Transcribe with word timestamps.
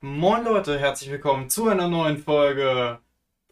Moin 0.00 0.44
Leute, 0.44 0.78
herzlich 0.78 1.10
willkommen 1.10 1.48
zu 1.48 1.68
einer 1.68 1.88
neuen 1.88 2.18
Folge 2.18 3.00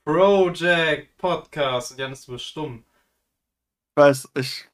Project 0.04 1.17
Podcast. 1.17 1.93
Und 1.93 1.99
Janis, 1.99 2.27
du 2.27 2.33
bist 2.33 2.45
stumm. 2.45 2.85
Ich 3.96 4.03
weiß, 4.03 4.29
ich 4.37 4.69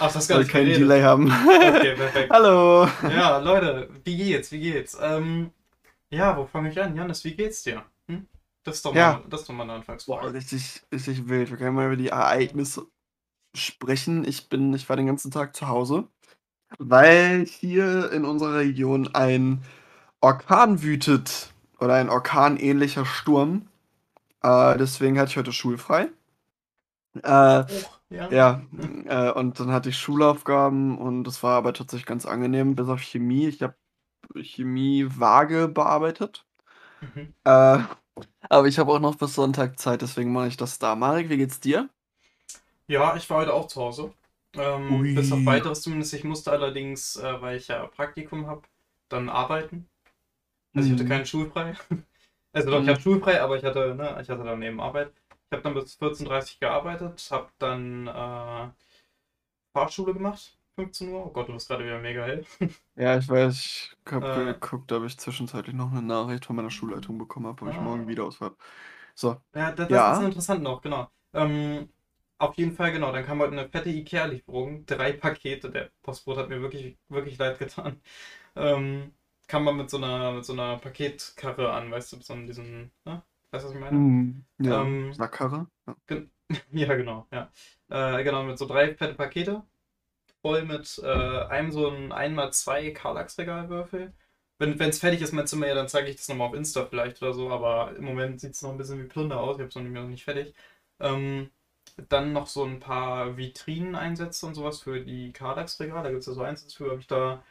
Ach, 0.00 0.12
das 0.12 0.28
nicht 0.28 0.50
keinen 0.50 0.64
geredet. 0.66 0.80
Delay 0.82 1.02
haben. 1.02 1.30
Okay, 1.30 1.94
perfekt. 1.94 2.30
Hallo. 2.32 2.88
Ja, 3.02 3.38
Leute, 3.38 3.90
wie 4.04 4.16
geht's? 4.16 4.50
Wie 4.52 4.60
geht's? 4.60 4.96
Ähm, 5.00 5.50
ja, 6.10 6.36
wo 6.36 6.46
fange 6.46 6.70
ich 6.70 6.80
an? 6.80 6.96
Janis, 6.96 7.24
wie 7.24 7.34
geht's 7.34 7.62
dir? 7.62 7.84
Hm? 8.08 8.26
Das 8.64 8.76
ist 8.76 8.84
doch 8.86 8.92
mal, 8.94 8.98
Ja. 9.00 9.22
das 9.28 9.42
ist 9.42 9.48
doch 9.48 9.54
mal 9.54 9.62
eine 9.64 9.72
Boah, 9.72 9.76
Anfangsfrage. 9.78 10.32
richtig, 10.34 10.82
richtig 10.92 11.28
wild. 11.28 11.50
Wir 11.50 11.56
können 11.58 11.76
mal 11.76 11.86
über 11.86 11.96
die 11.96 12.08
Ereignisse 12.08 12.86
sprechen. 13.54 14.24
Ich 14.26 14.48
bin, 14.48 14.72
ich 14.74 14.88
war 14.88 14.96
den 14.96 15.06
ganzen 15.06 15.30
Tag 15.30 15.54
zu 15.54 15.68
Hause, 15.68 16.08
weil 16.78 17.44
hier 17.46 18.10
in 18.12 18.24
unserer 18.24 18.56
Region 18.56 19.14
ein 19.14 19.62
Orkan 20.20 20.82
wütet 20.82 21.52
oder 21.78 21.94
ein 21.94 22.08
orkanähnlicher 22.08 23.04
Sturm. 23.04 23.68
Äh, 24.42 24.76
deswegen 24.78 25.18
hatte 25.18 25.30
ich 25.30 25.36
heute 25.36 25.52
schulfrei. 25.52 26.08
Äh, 27.22 27.64
ja? 28.10 28.30
ja, 28.30 28.62
äh, 29.06 29.32
und 29.32 29.58
dann 29.58 29.72
hatte 29.72 29.88
ich 29.88 29.98
Schulaufgaben 29.98 30.98
und 30.98 31.24
das 31.24 31.42
war 31.42 31.56
aber 31.56 31.72
tatsächlich 31.72 32.06
ganz 32.06 32.26
angenehm, 32.26 32.76
bis 32.76 32.88
auf 32.88 33.00
Chemie. 33.00 33.48
Ich 33.48 33.62
habe 33.62 33.74
Chemie 34.42 35.06
vage 35.08 35.68
bearbeitet. 35.68 36.44
Mhm. 37.00 37.34
Äh, 37.44 37.78
aber 38.48 38.66
ich 38.68 38.78
habe 38.78 38.92
auch 38.92 39.00
noch 39.00 39.16
bis 39.16 39.34
Sonntag 39.34 39.78
Zeit, 39.78 40.02
deswegen 40.02 40.32
mache 40.32 40.48
ich 40.48 40.56
das 40.56 40.78
da. 40.78 40.94
Marek, 40.94 41.28
wie 41.28 41.36
geht's 41.36 41.60
dir? 41.60 41.88
Ja, 42.86 43.16
ich 43.16 43.28
war 43.28 43.38
heute 43.38 43.54
auch 43.54 43.66
zu 43.66 43.80
Hause. 43.80 44.12
Ähm, 44.54 45.14
bis 45.14 45.32
auf 45.32 45.44
weiteres 45.44 45.82
zumindest. 45.82 46.14
Ich 46.14 46.24
musste 46.24 46.50
allerdings, 46.50 47.16
äh, 47.16 47.40
weil 47.42 47.56
ich 47.58 47.68
ja 47.68 47.86
Praktikum 47.86 48.46
habe, 48.46 48.62
dann 49.08 49.28
arbeiten. 49.28 49.88
Also 50.76 50.86
ich 50.88 50.92
hatte 50.92 51.04
Mhm. 51.04 51.08
keinen 51.08 51.26
Schulfrei. 51.26 51.74
Also 52.52 52.70
doch, 52.70 52.80
ich 52.80 52.86
Mhm. 52.86 52.90
hatte 52.92 53.02
Schulfrei, 53.02 53.42
aber 53.42 53.56
ich 53.58 53.64
hatte, 53.64 53.94
ne, 53.94 54.18
ich 54.22 54.30
hatte 54.30 54.42
dann 54.44 54.62
eben 54.62 54.80
Arbeit. 54.80 55.12
Ich 55.50 55.52
habe 55.52 55.62
dann 55.62 55.74
bis 55.74 55.94
14.30 55.96 56.54
Uhr 56.56 56.60
gearbeitet, 56.60 57.28
habe 57.30 57.50
dann 57.58 58.06
äh, 58.06 58.70
Fahrschule 59.72 60.12
gemacht, 60.14 60.58
15 60.74 61.08
Uhr. 61.10 61.24
Oh 61.26 61.30
Gott, 61.30 61.48
du 61.48 61.52
bist 61.52 61.68
gerade 61.68 61.84
wieder 61.84 62.00
mega 62.00 62.24
hell. 62.24 62.44
Ja, 62.98 63.18
ich 63.18 63.28
weiß, 63.28 63.58
ich 63.58 63.96
habe 64.10 64.26
Äh. 64.26 64.54
geguckt, 64.54 64.90
ob 64.92 65.04
ich 65.04 65.18
zwischenzeitlich 65.18 65.74
noch 65.76 65.90
eine 65.90 66.00
Nachricht 66.02 66.46
von 66.46 66.56
meiner 66.56 66.70
Schulleitung 66.70 67.18
bekommen 67.18 67.46
habe, 67.46 67.62
ob 67.66 67.70
ich 67.70 67.76
Ah. 67.76 67.82
morgen 67.82 68.08
wieder 68.08 68.24
ausfahre. 68.24 68.56
So, 69.14 69.36
Ja, 69.54 69.72
das, 69.72 69.88
das 69.88 69.96
Ja. 69.96 70.12
ist 70.18 70.24
interessant 70.24 70.62
noch, 70.62 70.80
genau. 70.82 71.10
Ähm, 71.34 71.90
auf 72.38 72.56
jeden 72.56 72.72
Fall, 72.72 72.92
genau. 72.92 73.12
Dann 73.12 73.24
kam 73.24 73.38
heute 73.40 73.52
eine 73.52 73.68
fette 73.68 73.90
Ikea-Lieferung. 73.90 74.86
Drei 74.86 75.12
Pakete. 75.12 75.70
Der 75.70 75.90
Postbote 76.02 76.40
hat 76.40 76.48
mir 76.48 76.60
wirklich, 76.62 76.98
wirklich 77.08 77.38
leid 77.38 77.58
getan. 77.58 78.00
Ähm, 78.56 79.14
kam 79.46 79.64
man 79.64 79.76
mit 79.76 79.90
so 79.90 79.96
einer, 79.98 80.32
mit 80.32 80.44
so 80.44 80.52
einer 80.52 80.78
Paketkarre 80.78 81.72
an, 81.72 81.90
weißt 81.90 82.12
du, 82.12 82.16
mit 82.18 82.26
so 82.26 82.32
einem, 82.34 82.46
diesen, 82.46 82.92
ne? 83.04 83.22
Weißt 83.50 83.64
du, 83.64 83.68
was 83.68 83.74
ich 83.74 83.80
meine? 83.80 84.06
mhm. 84.06 84.44
ja, 84.58 84.82
Ähm, 84.82 85.12
Sackkarre. 85.12 85.66
Ja. 85.86 85.96
Ja, 86.72 86.94
genau, 86.94 87.26
ja. 87.32 87.50
Äh, 87.88 88.22
genau, 88.24 88.44
mit 88.44 88.58
so 88.58 88.66
drei 88.66 88.94
fette 88.94 89.14
Pakete. 89.14 89.62
Voll 90.42 90.64
mit 90.64 91.00
äh, 91.04 91.06
einem 91.08 91.72
so 91.72 91.88
ein 91.90 92.12
1x2 92.12 92.92
Kallax-Regalwürfel. 92.92 94.12
Wenn 94.58 94.80
es 94.80 95.00
fertig 95.00 95.20
ist, 95.22 95.32
mein 95.32 95.46
Zimmer, 95.46 95.66
ja, 95.68 95.74
dann 95.74 95.88
zeige 95.88 96.08
ich 96.10 96.16
das 96.16 96.28
nochmal 96.28 96.48
auf 96.48 96.54
Insta 96.54 96.86
vielleicht 96.86 97.20
oder 97.22 97.34
so, 97.34 97.50
aber 97.50 97.96
im 97.96 98.04
Moment 98.04 98.40
sieht 98.40 98.52
es 98.54 98.62
noch 98.62 98.70
ein 98.70 98.78
bisschen 98.78 99.00
wie 99.02 99.08
Plunder 99.08 99.40
aus. 99.40 99.56
Ich 99.56 99.60
habe 99.60 99.68
es 99.68 99.74
noch 99.76 99.82
nicht, 99.82 99.92
noch 99.94 100.08
nicht 100.08 100.24
fertig. 100.24 100.54
Ähm, 101.00 101.50
dann 102.08 102.32
noch 102.32 102.46
so 102.46 102.64
ein 102.64 102.80
paar 102.80 103.36
Vitrinen-Einsätze 103.36 104.46
und 104.46 104.54
sowas 104.54 104.80
für 104.82 105.00
die 105.00 105.32
Kallax-Regale. 105.32 106.04
Da 106.04 106.10
gibt 106.10 106.20
es 106.20 106.26
ja 106.26 106.32
so 106.34 106.42
Einsätze 106.42 106.76
für, 106.76 106.90
habe 106.90 107.00
ich 107.00 107.06
da, 107.06 107.42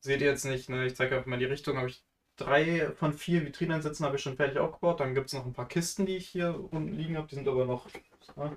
seht 0.00 0.20
ihr 0.20 0.28
jetzt 0.28 0.44
nicht, 0.44 0.68
ne? 0.68 0.86
Ich 0.86 0.96
zeige 0.96 1.16
einfach 1.16 1.26
mal 1.28 1.38
die 1.38 1.44
Richtung, 1.46 1.76
habe 1.78 1.88
ich 1.88 2.04
drei 2.36 2.92
von 2.92 3.12
vier 3.12 3.44
Vitrineinsätzen 3.44 4.06
habe 4.06 4.16
ich 4.16 4.22
schon 4.22 4.36
fertig 4.36 4.58
aufgebaut. 4.58 5.00
Dann 5.00 5.14
gibt 5.14 5.28
es 5.28 5.32
noch 5.34 5.46
ein 5.46 5.52
paar 5.54 5.68
Kisten, 5.68 6.06
die 6.06 6.16
ich 6.16 6.28
hier 6.28 6.58
unten 6.72 6.92
liegen 6.94 7.16
habe. 7.16 7.28
Die 7.28 7.34
sind 7.36 7.48
aber 7.48 7.66
noch 7.66 7.88
ja, 8.36 8.56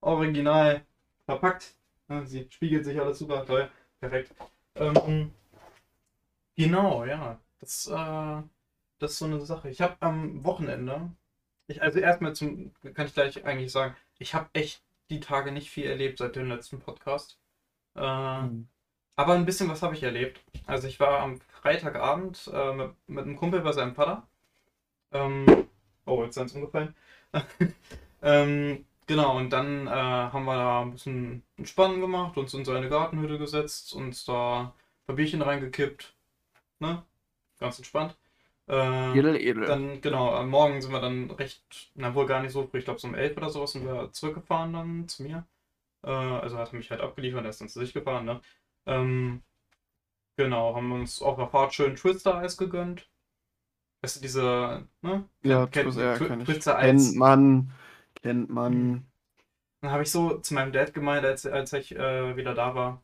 original 0.00 0.86
verpackt. 1.26 1.74
Ja, 2.08 2.24
sie 2.24 2.46
spiegelt 2.50 2.84
sich 2.84 3.00
alles 3.00 3.18
super 3.18 3.44
toll. 3.44 3.70
Perfekt. 4.00 4.34
Ähm, 4.76 5.32
genau, 6.56 7.04
ja. 7.04 7.40
Das, 7.60 7.86
äh, 7.86 8.42
das 8.98 9.12
ist 9.12 9.18
so 9.18 9.24
eine 9.26 9.40
Sache. 9.44 9.70
Ich 9.70 9.80
habe 9.80 9.96
am 10.00 10.44
Wochenende, 10.44 11.12
ich, 11.68 11.82
also 11.82 11.98
erstmal 12.00 12.34
zum, 12.34 12.72
kann 12.94 13.06
ich 13.06 13.14
gleich 13.14 13.44
eigentlich 13.44 13.72
sagen, 13.72 13.96
ich 14.18 14.34
habe 14.34 14.50
echt 14.54 14.82
die 15.10 15.20
Tage 15.20 15.52
nicht 15.52 15.70
viel 15.70 15.86
erlebt 15.86 16.18
seit 16.18 16.36
dem 16.36 16.48
letzten 16.48 16.80
Podcast. 16.80 17.38
Äh, 17.96 18.42
Mhm. 18.42 18.68
Aber 19.16 19.34
ein 19.34 19.46
bisschen 19.46 19.68
was 19.68 19.82
habe 19.82 19.94
ich 19.94 20.02
erlebt. 20.02 20.40
Also 20.66 20.86
ich 20.86 21.00
war 21.00 21.20
am 21.20 21.40
Freitagabend 21.62 22.50
äh, 22.52 22.72
mit, 22.72 22.90
mit 23.06 23.24
einem 23.24 23.36
Kumpel 23.36 23.60
bei 23.60 23.72
seinem 23.72 23.94
Vater. 23.94 24.22
Ähm, 25.12 25.46
oh, 26.04 26.22
jetzt 26.22 26.36
ist 26.36 26.42
eins 26.42 26.52
umgefallen. 26.52 26.94
ähm, 28.22 28.84
genau, 29.06 29.36
und 29.36 29.50
dann 29.50 29.86
äh, 29.86 29.90
haben 29.90 30.44
wir 30.44 30.56
da 30.56 30.82
ein 30.82 30.92
bisschen 30.92 31.42
Entspannen 31.56 32.00
gemacht, 32.00 32.36
uns 32.36 32.54
in 32.54 32.64
seine 32.64 32.88
Gartenhütte 32.88 33.38
gesetzt, 33.38 33.94
uns 33.94 34.24
da 34.24 34.60
ein 34.60 34.72
paar 35.06 35.16
Bierchen 35.16 35.42
reingekippt. 35.42 36.14
Ne? 36.78 37.02
Ganz 37.58 37.78
entspannt. 37.78 38.16
Äh, 38.68 39.18
Edel, 39.18 39.36
edel. 39.36 39.64
dann, 39.64 40.00
genau, 40.00 40.34
am 40.34 40.50
Morgen 40.50 40.82
sind 40.82 40.92
wir 40.92 41.00
dann 41.00 41.30
recht, 41.30 41.90
na 41.94 42.14
wohl 42.14 42.26
gar 42.26 42.42
nicht 42.42 42.52
so 42.52 42.66
früh, 42.66 42.78
ich 42.78 42.84
glaube 42.84 42.98
so 42.98 43.06
um 43.06 43.14
11 43.14 43.36
oder 43.36 43.48
sowas 43.48 43.72
sind 43.72 43.86
wir 43.86 44.12
zurückgefahren 44.12 44.72
dann 44.72 45.08
zu 45.08 45.22
mir. 45.22 45.44
Äh, 46.02 46.10
also 46.10 46.58
hat 46.58 46.72
er 46.72 46.76
mich 46.76 46.90
halt 46.90 47.00
abgeliefert, 47.00 47.44
er 47.44 47.50
ist 47.50 47.60
dann 47.60 47.68
zu 47.68 47.78
sich 47.78 47.94
gefahren, 47.94 48.24
ne? 48.24 48.40
Ähm, 48.86 49.42
genau, 50.36 50.74
haben 50.76 50.92
uns 50.92 51.22
auf 51.22 51.36
der 51.38 51.48
Fahrt 51.48 51.74
schön 51.74 51.96
Twister-Eis 51.96 52.56
gegönnt. 52.58 53.08
Weißt 54.02 54.16
du, 54.16 54.20
diese, 54.22 54.88
ne? 55.02 55.28
ja, 55.42 55.66
Twister, 55.66 56.02
ja. 56.18 56.18
Twister-Eis. 56.44 56.78
Kennt 56.80 57.16
man, 57.16 57.72
kennt 58.22 58.50
man. 58.50 59.06
Dann 59.80 59.90
habe 59.90 60.02
ich 60.02 60.10
so 60.10 60.38
zu 60.38 60.54
meinem 60.54 60.72
Dad 60.72 60.94
gemeint, 60.94 61.24
als, 61.24 61.46
als 61.46 61.72
ich 61.72 61.94
äh, 61.94 62.36
wieder 62.36 62.54
da 62.54 62.74
war, 62.74 63.02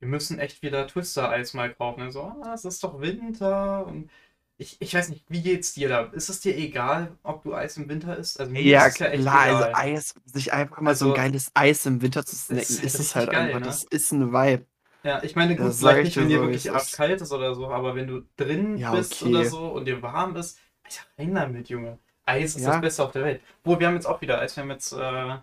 wir 0.00 0.08
müssen 0.08 0.38
echt 0.38 0.62
wieder 0.62 0.86
Twister-Eis 0.88 1.54
mal 1.54 1.74
kaufen. 1.74 2.02
Er 2.02 2.12
so, 2.12 2.22
ah, 2.24 2.52
es 2.54 2.64
ist 2.64 2.84
doch 2.84 3.00
Winter. 3.00 3.86
Und 3.86 4.10
ich, 4.58 4.80
ich 4.82 4.94
weiß 4.94 5.10
nicht, 5.10 5.26
wie 5.30 5.42
geht's 5.42 5.74
dir 5.74 5.88
da? 5.90 6.02
Ist 6.12 6.30
es 6.30 6.40
dir 6.40 6.56
egal, 6.56 7.18
ob 7.24 7.42
du 7.44 7.54
Eis 7.54 7.76
im 7.78 7.88
Winter 7.88 8.16
isst? 8.18 8.40
Also 8.40 8.52
mir 8.52 8.62
Ja, 8.64 8.86
ist 8.86 8.88
es 8.88 8.98
ja 8.98 9.08
echt 9.08 9.32
klar, 9.32 9.40
also 9.42 9.64
egal. 9.64 9.72
Eis, 9.72 10.14
sich 10.24 10.52
einfach 10.52 10.80
mal 10.80 10.94
so 10.94 11.06
ein 11.06 11.12
Also, 11.12 11.14
geiles 11.14 11.50
Eis 11.54 11.84
im 11.86 12.00
Winter 12.02 12.24
zu 12.24 12.36
snacken, 12.36 12.78
ist 12.78 12.78
ist 12.78 12.98
es 13.00 13.14
halt 13.16 13.30
geil, 13.30 13.30
einfach, 13.30 13.60
ne? 13.60 13.66
das 13.66 13.82
ist 13.84 14.12
ein 14.12 14.32
Vibe. 14.32 14.66
Ja, 15.04 15.22
ich 15.22 15.34
meine, 15.36 15.56
gut, 15.58 15.74
Das 15.74 15.78
vielleicht 15.78 16.02
ich 16.02 16.04
nicht, 16.04 16.16
wenn 16.16 16.28
dir 16.28 16.40
so, 16.40 16.42
wirklich 16.42 16.66
es 16.66 16.66
ist. 16.66 16.98
oder 17.32 17.54
so, 17.54 17.68
aber 17.70 17.94
wenn 17.94 18.06
du 18.06 18.22
drin 18.36 18.80
Ja, 18.80 18.92
bist 18.92 19.14
okay. 19.22 19.28
oder 19.28 19.44
so 19.44 19.68
und 19.72 19.84
dir 19.86 20.00
warm 20.02 20.36
ist, 20.36 20.58
Alter, 20.84 21.02
rein 21.18 21.34
damit, 21.34 21.68
Junge. 21.68 21.98
Eis 22.24 22.54
ist 22.54 22.62
Ja. 22.62 22.70
das 22.70 22.80
Beste 22.80 23.02
auf 23.04 23.12
der 23.12 23.24
Welt. 23.24 23.42
Wo 23.64 23.78
wir 23.80 23.86
haben 23.88 23.94
jetzt 23.94 24.06
auch 24.06 24.20
wieder 24.20 24.40
Eis. 24.40 24.56
Wir 24.56 24.62
haben 24.62 24.70
jetzt 24.70 24.92
äh, 24.92 25.38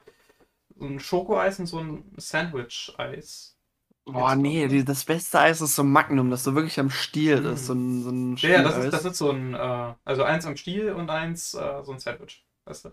so 0.79 0.85
ein 0.85 0.99
Schokoeis 0.99 1.59
und 1.59 1.67
so 1.67 1.79
ein 1.79 2.05
Sandwich-Eis. 2.17 3.57
Boah, 4.05 4.35
nee, 4.35 4.67
die, 4.67 4.83
das 4.83 5.05
beste 5.05 5.39
Eis 5.39 5.61
ist 5.61 5.75
so 5.75 5.83
Magnum, 5.83 6.31
das 6.31 6.43
so 6.43 6.55
wirklich 6.55 6.79
am 6.79 6.89
Stiel 6.89 7.45
Mm. 7.45 7.45
ist, 7.45 7.65
so 7.67 7.73
ein, 7.73 8.03
so 8.03 8.09
ein 8.09 8.35
Ja, 8.41 8.61
das 8.63 8.77
ist, 8.77 8.93
das 8.93 9.05
ist 9.05 9.17
so 9.17 9.31
ein, 9.31 9.53
äh, 9.55 9.95
also 10.05 10.23
eins 10.23 10.45
am 10.45 10.57
Stiel 10.57 10.91
und 10.93 11.09
eins 11.09 11.53
äh, 11.53 11.83
so 11.83 11.91
ein 11.93 11.99
Sandwich. 11.99 12.45
Weißt 12.65 12.85
du? 12.85 12.91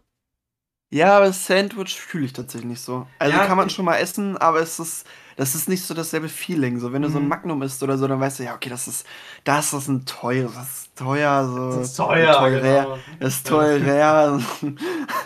Ja, 0.90 1.16
aber 1.16 1.26
das 1.26 1.46
Sandwich 1.46 2.00
fühle 2.00 2.26
ich 2.26 2.32
tatsächlich 2.32 2.68
nicht 2.70 2.80
so. 2.80 3.06
Also 3.18 3.40
Ja, 3.40 3.40
kann 3.40 3.56
man 3.56 3.70
schon 3.70 3.84
mal 3.84 3.96
essen, 3.96 4.36
aber 4.36 4.60
es 4.60 4.78
ist, 4.78 5.06
das 5.36 5.54
ist 5.54 5.68
nicht 5.68 5.84
so 5.84 5.94
dasselbe 5.94 6.28
Feeling. 6.28 6.78
So, 6.80 6.92
wenn 6.92 7.02
du 7.02 7.08
so 7.10 7.18
ein 7.18 7.26
Mhm. 7.26 7.28
Magnum 7.28 7.62
isst 7.62 7.82
oder 7.82 7.98
so, 7.98 8.08
dann 8.08 8.20
weißt 8.20 8.40
du, 8.40 8.44
ja, 8.44 8.54
okay, 8.54 8.70
das 8.70 8.88
ist, 8.88 9.06
das 9.44 9.72
ist 9.74 9.88
ein 9.88 10.06
teuer, 10.06 10.50
das 10.54 10.82
ist 10.82 10.96
teuer, 10.96 11.46
so. 11.46 11.54
Das 11.70 11.90
ist 11.90 11.96
teuer, 11.96 12.28
teurer, 12.30 12.50
genau. 12.50 13.04
Das 13.20 13.34
ist 13.36 13.46
Ja. 13.46 13.48
teurer. 13.48 14.40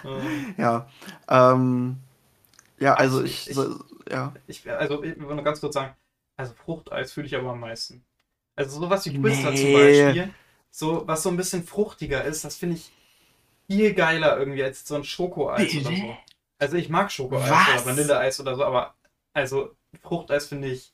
Äh, 0.05 0.31
ja. 0.57 0.87
Ähm, 1.29 1.97
ja, 2.81 2.95
also 2.95 3.23
Also 3.23 3.25
ich, 3.25 3.49
ich- 3.51 3.57
so, 3.57 3.85
ja. 4.11 4.35
Ich, 4.47 4.69
also, 4.71 5.03
ich 5.05 5.17
will 5.19 5.35
nur 5.37 5.45
ganz 5.45 5.61
kurz 5.61 5.75
sagen, 5.75 5.97
also 6.37 6.55
Fruchteis 6.55 7.13
fühle 7.13 7.27
ich 7.27 7.37
aber 7.37 7.51
am 7.53 7.61
meisten. 7.61 8.05
Also 8.57 8.81
sowas 8.81 9.07
wie 9.07 9.13
Twister 9.15 9.55
zum 9.55 9.73
Nee. 9.73 9.73
Beispiel, 9.73 10.35
so, 10.71 11.07
was 11.09 11.23
so 11.23 11.31
ein 11.31 11.37
bisschen 11.37 11.65
fruchtiger 11.65 12.25
ist, 12.25 12.45
das 12.45 12.57
finde 12.57 12.77
ich 12.77 12.93
viel 13.69 13.95
geiler 13.95 14.39
irgendwie 14.39 14.63
als 14.65 14.87
so 14.87 14.97
ein 14.97 15.05
Schokoeis 15.05 15.77
oder 15.79 15.97
so. 15.97 16.19
Also 16.59 16.77
ich 16.77 16.89
mag 16.91 17.13
Schokoeis 17.13 17.69
Was? 17.69 17.69
oder 17.69 17.87
Vanilleeis 17.87 18.41
oder 18.41 18.57
so, 18.57 18.65
aber 18.65 18.97
also 19.35 19.77
Fruchteis 20.03 20.49
finde 20.49 20.69
ich 20.69 20.93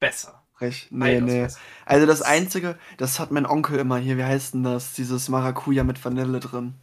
besser. 0.00 0.42
Recht. 0.60 0.90
Nee, 0.90 1.20
nee. 1.20 1.42
besser. 1.42 1.60
Also 1.86 2.06
das 2.06 2.22
Einzige, 2.22 2.76
das 2.96 3.20
hat 3.20 3.30
mein 3.30 3.46
Onkel 3.46 3.78
immer 3.78 3.96
hier, 3.98 4.16
wie 4.18 4.24
heißt 4.24 4.54
denn 4.54 4.64
das? 4.64 4.92
Dieses 4.94 5.28
Maracuja 5.28 5.84
mit 5.84 6.04
Vanille 6.04 6.40
drin. 6.40 6.74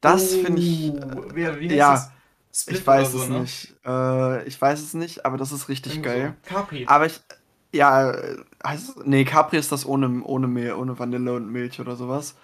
Das 0.00 0.34
finde 0.34 0.62
ich. 0.62 0.94
Oh, 1.14 1.22
Äh, 1.34 1.34
wie, 1.34 1.60
wie 1.60 1.70
ja, 1.76 1.86
heißt 1.90 2.10
das? 2.10 2.12
Split 2.52 2.78
ich 2.78 2.86
weiß 2.86 3.08
oder 3.08 3.10
es 3.14 3.22
so, 3.24 3.24
ne? 3.26 3.50
nicht. 3.50 3.74
Äh, 3.86 4.44
ich 4.48 4.60
weiß 4.60 4.80
es 4.82 4.94
nicht, 4.94 5.26
aber 5.26 5.38
das 5.38 5.52
ist 5.52 5.68
richtig 5.68 6.02
Irgendwie 6.02 6.02
geil. 6.02 6.34
So. 6.42 6.42
Capri. 6.42 6.86
Aber 6.86 7.06
ich. 7.06 7.20
Ja, 7.72 8.12
äh, 8.12 8.38
heißt 8.66 8.90
es. 8.98 9.06
Nee, 9.06 9.24
Capri 9.24 9.58
ist 9.58 9.72
das 9.72 9.86
ohne, 9.86 10.22
ohne 10.24 10.48
Mehl, 10.48 10.74
ohne 10.74 10.98
Vanille 10.98 11.34
und 11.34 11.50
Milch 11.52 11.80
oder 11.80 11.96
sowas. 11.96 12.36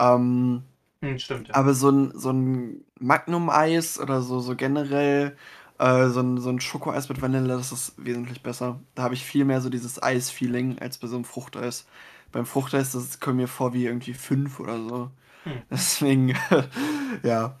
Ähm, 0.00 0.64
Hm, 1.02 1.18
stimmt, 1.18 1.48
ja. 1.48 1.54
aber 1.54 1.74
so 1.74 1.90
ein, 1.90 2.12
so 2.18 2.30
ein 2.30 2.84
Magnum-Eis 3.00 3.98
oder 4.00 4.22
so, 4.22 4.40
so 4.40 4.56
generell 4.56 5.36
Äh, 5.78 6.08
so 6.08 6.20
ein, 6.20 6.38
so 6.38 6.50
ein 6.50 6.60
Schokoeis 6.60 7.08
mit 7.08 7.22
Vanille, 7.22 7.48
das 7.48 7.72
ist 7.72 7.94
wesentlich 7.98 8.42
besser. 8.42 8.80
Da 8.94 9.02
habe 9.04 9.14
ich 9.14 9.24
viel 9.24 9.44
mehr 9.44 9.60
so 9.60 9.70
dieses 9.70 10.02
Eis-Feeling 10.02 10.78
als 10.80 10.98
bei 10.98 11.06
so 11.08 11.16
einem 11.16 11.24
Fruchteis. 11.24 11.86
beim 12.32 12.46
Fruchtest, 12.46 12.94
das 12.94 13.20
kommt 13.20 13.36
mir 13.38 13.48
vor 13.48 13.72
wie 13.74 13.86
irgendwie 13.86 14.14
fünf 14.14 14.60
oder 14.60 14.78
so. 14.82 15.10
Hm. 15.44 15.62
Deswegen, 15.70 16.36
ja. 17.24 17.56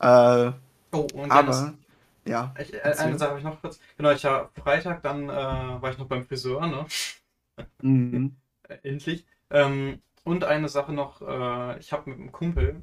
Äh, 0.00 0.52
Oh, 0.92 1.08
und 1.14 1.30
aber, 1.30 1.74
ja. 2.26 2.56
ich, 2.58 2.74
äh, 2.74 2.80
eine 2.98 3.18
Sache 3.18 3.30
habe 3.30 3.38
ich 3.38 3.44
noch 3.44 3.60
kurz. 3.60 3.80
Genau, 3.96 4.10
ich 4.12 4.24
war 4.24 4.50
Freitag, 4.56 5.02
dann 5.02 5.28
äh, 5.28 5.32
war 5.32 5.90
ich 5.90 5.98
noch 5.98 6.08
beim 6.08 6.24
Friseur, 6.26 6.66
ne? 6.66 6.86
Mhm. 7.82 8.36
Endlich. 8.82 9.26
Ähm, 9.50 10.02
und 10.24 10.44
eine 10.44 10.68
Sache 10.68 10.92
noch, 10.92 11.20
äh, 11.22 11.78
ich 11.78 11.92
habe 11.92 12.10
mit 12.10 12.18
einem 12.20 12.32
Kumpel 12.32 12.82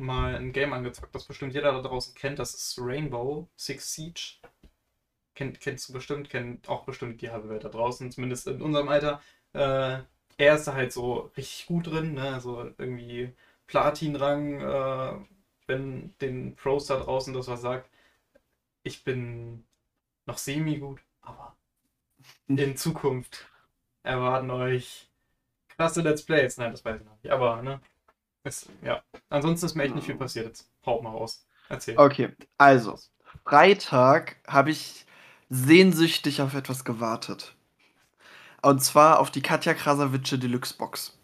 mal 0.00 0.36
ein 0.36 0.52
Game 0.52 0.72
angezockt, 0.72 1.14
das 1.14 1.24
bestimmt 1.24 1.54
jeder 1.54 1.72
da 1.72 1.82
draußen 1.82 2.14
kennt, 2.14 2.38
das 2.38 2.54
ist 2.54 2.78
Rainbow 2.80 3.48
Six 3.56 3.94
Siege. 3.94 4.38
Kennt, 5.34 5.60
kennst 5.60 5.88
du 5.88 5.92
bestimmt, 5.92 6.30
kennt 6.30 6.68
auch 6.68 6.84
bestimmt 6.84 7.20
die 7.20 7.30
halbe 7.30 7.48
Welt 7.48 7.64
da 7.64 7.68
draußen, 7.68 8.10
zumindest 8.10 8.46
in 8.48 8.60
unserem 8.62 8.88
Alter. 8.88 9.22
Äh, 9.52 10.00
er 10.38 10.54
ist 10.54 10.66
da 10.66 10.74
halt 10.74 10.92
so 10.92 11.30
richtig 11.36 11.66
gut 11.66 11.86
drin, 11.88 12.14
ne? 12.14 12.40
So 12.40 12.64
irgendwie 12.78 13.32
Platin-Rang, 13.66 14.60
äh, 14.60 15.26
wenn 15.66 16.14
den 16.20 16.56
Pros 16.56 16.86
da 16.86 16.98
draußen 16.98 17.34
das 17.34 17.48
was 17.48 17.60
sagt. 17.62 17.90
Ich 18.82 19.04
bin 19.04 19.64
noch 20.26 20.38
semi-gut, 20.38 21.00
aber 21.22 21.56
in 22.48 22.76
Zukunft 22.76 23.48
erwarten 24.02 24.50
euch 24.50 25.08
krasse 25.68 26.02
Let's 26.02 26.24
Plays. 26.24 26.56
Nein, 26.58 26.72
das 26.72 26.84
weiß 26.84 27.00
ich 27.00 27.06
noch 27.06 27.16
nicht. 27.22 27.30
Aber, 27.32 27.62
ne? 27.62 27.80
Es, 28.44 28.68
ja. 28.82 29.02
Ansonsten 29.28 29.66
ist 29.66 29.74
mir 29.74 29.84
echt 29.84 29.94
nicht 29.94 30.06
viel 30.06 30.16
passiert. 30.16 30.46
Jetzt 30.46 30.70
haut 30.86 31.02
mal 31.02 31.10
raus. 31.10 31.46
Erzähl. 31.68 31.98
Okay, 31.98 32.34
also, 32.56 32.98
Freitag 33.44 34.36
habe 34.46 34.70
ich 34.70 35.06
sehnsüchtig 35.50 36.42
auf 36.42 36.54
etwas 36.54 36.84
gewartet. 36.84 37.54
Und 38.62 38.82
zwar 38.82 39.20
auf 39.20 39.30
die 39.30 39.42
Katja 39.42 39.74
Krasavice 39.74 40.38
Deluxe 40.38 40.76
Box. 40.76 41.18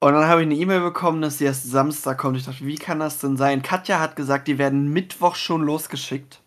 Und 0.00 0.12
dann 0.12 0.26
habe 0.26 0.42
ich 0.42 0.46
eine 0.46 0.56
E-Mail 0.56 0.80
bekommen, 0.80 1.22
dass 1.22 1.38
sie 1.38 1.44
erst 1.46 1.70
Samstag 1.70 2.18
kommt. 2.18 2.36
Ich 2.36 2.44
dachte, 2.44 2.66
wie 2.66 2.76
kann 2.76 3.00
das 3.00 3.20
denn 3.20 3.36
sein? 3.36 3.62
Katja 3.62 4.00
hat 4.00 4.16
gesagt, 4.16 4.48
die 4.48 4.58
werden 4.58 4.92
Mittwoch 4.92 5.34
schon 5.34 5.62
losgeschickt, 5.62 6.42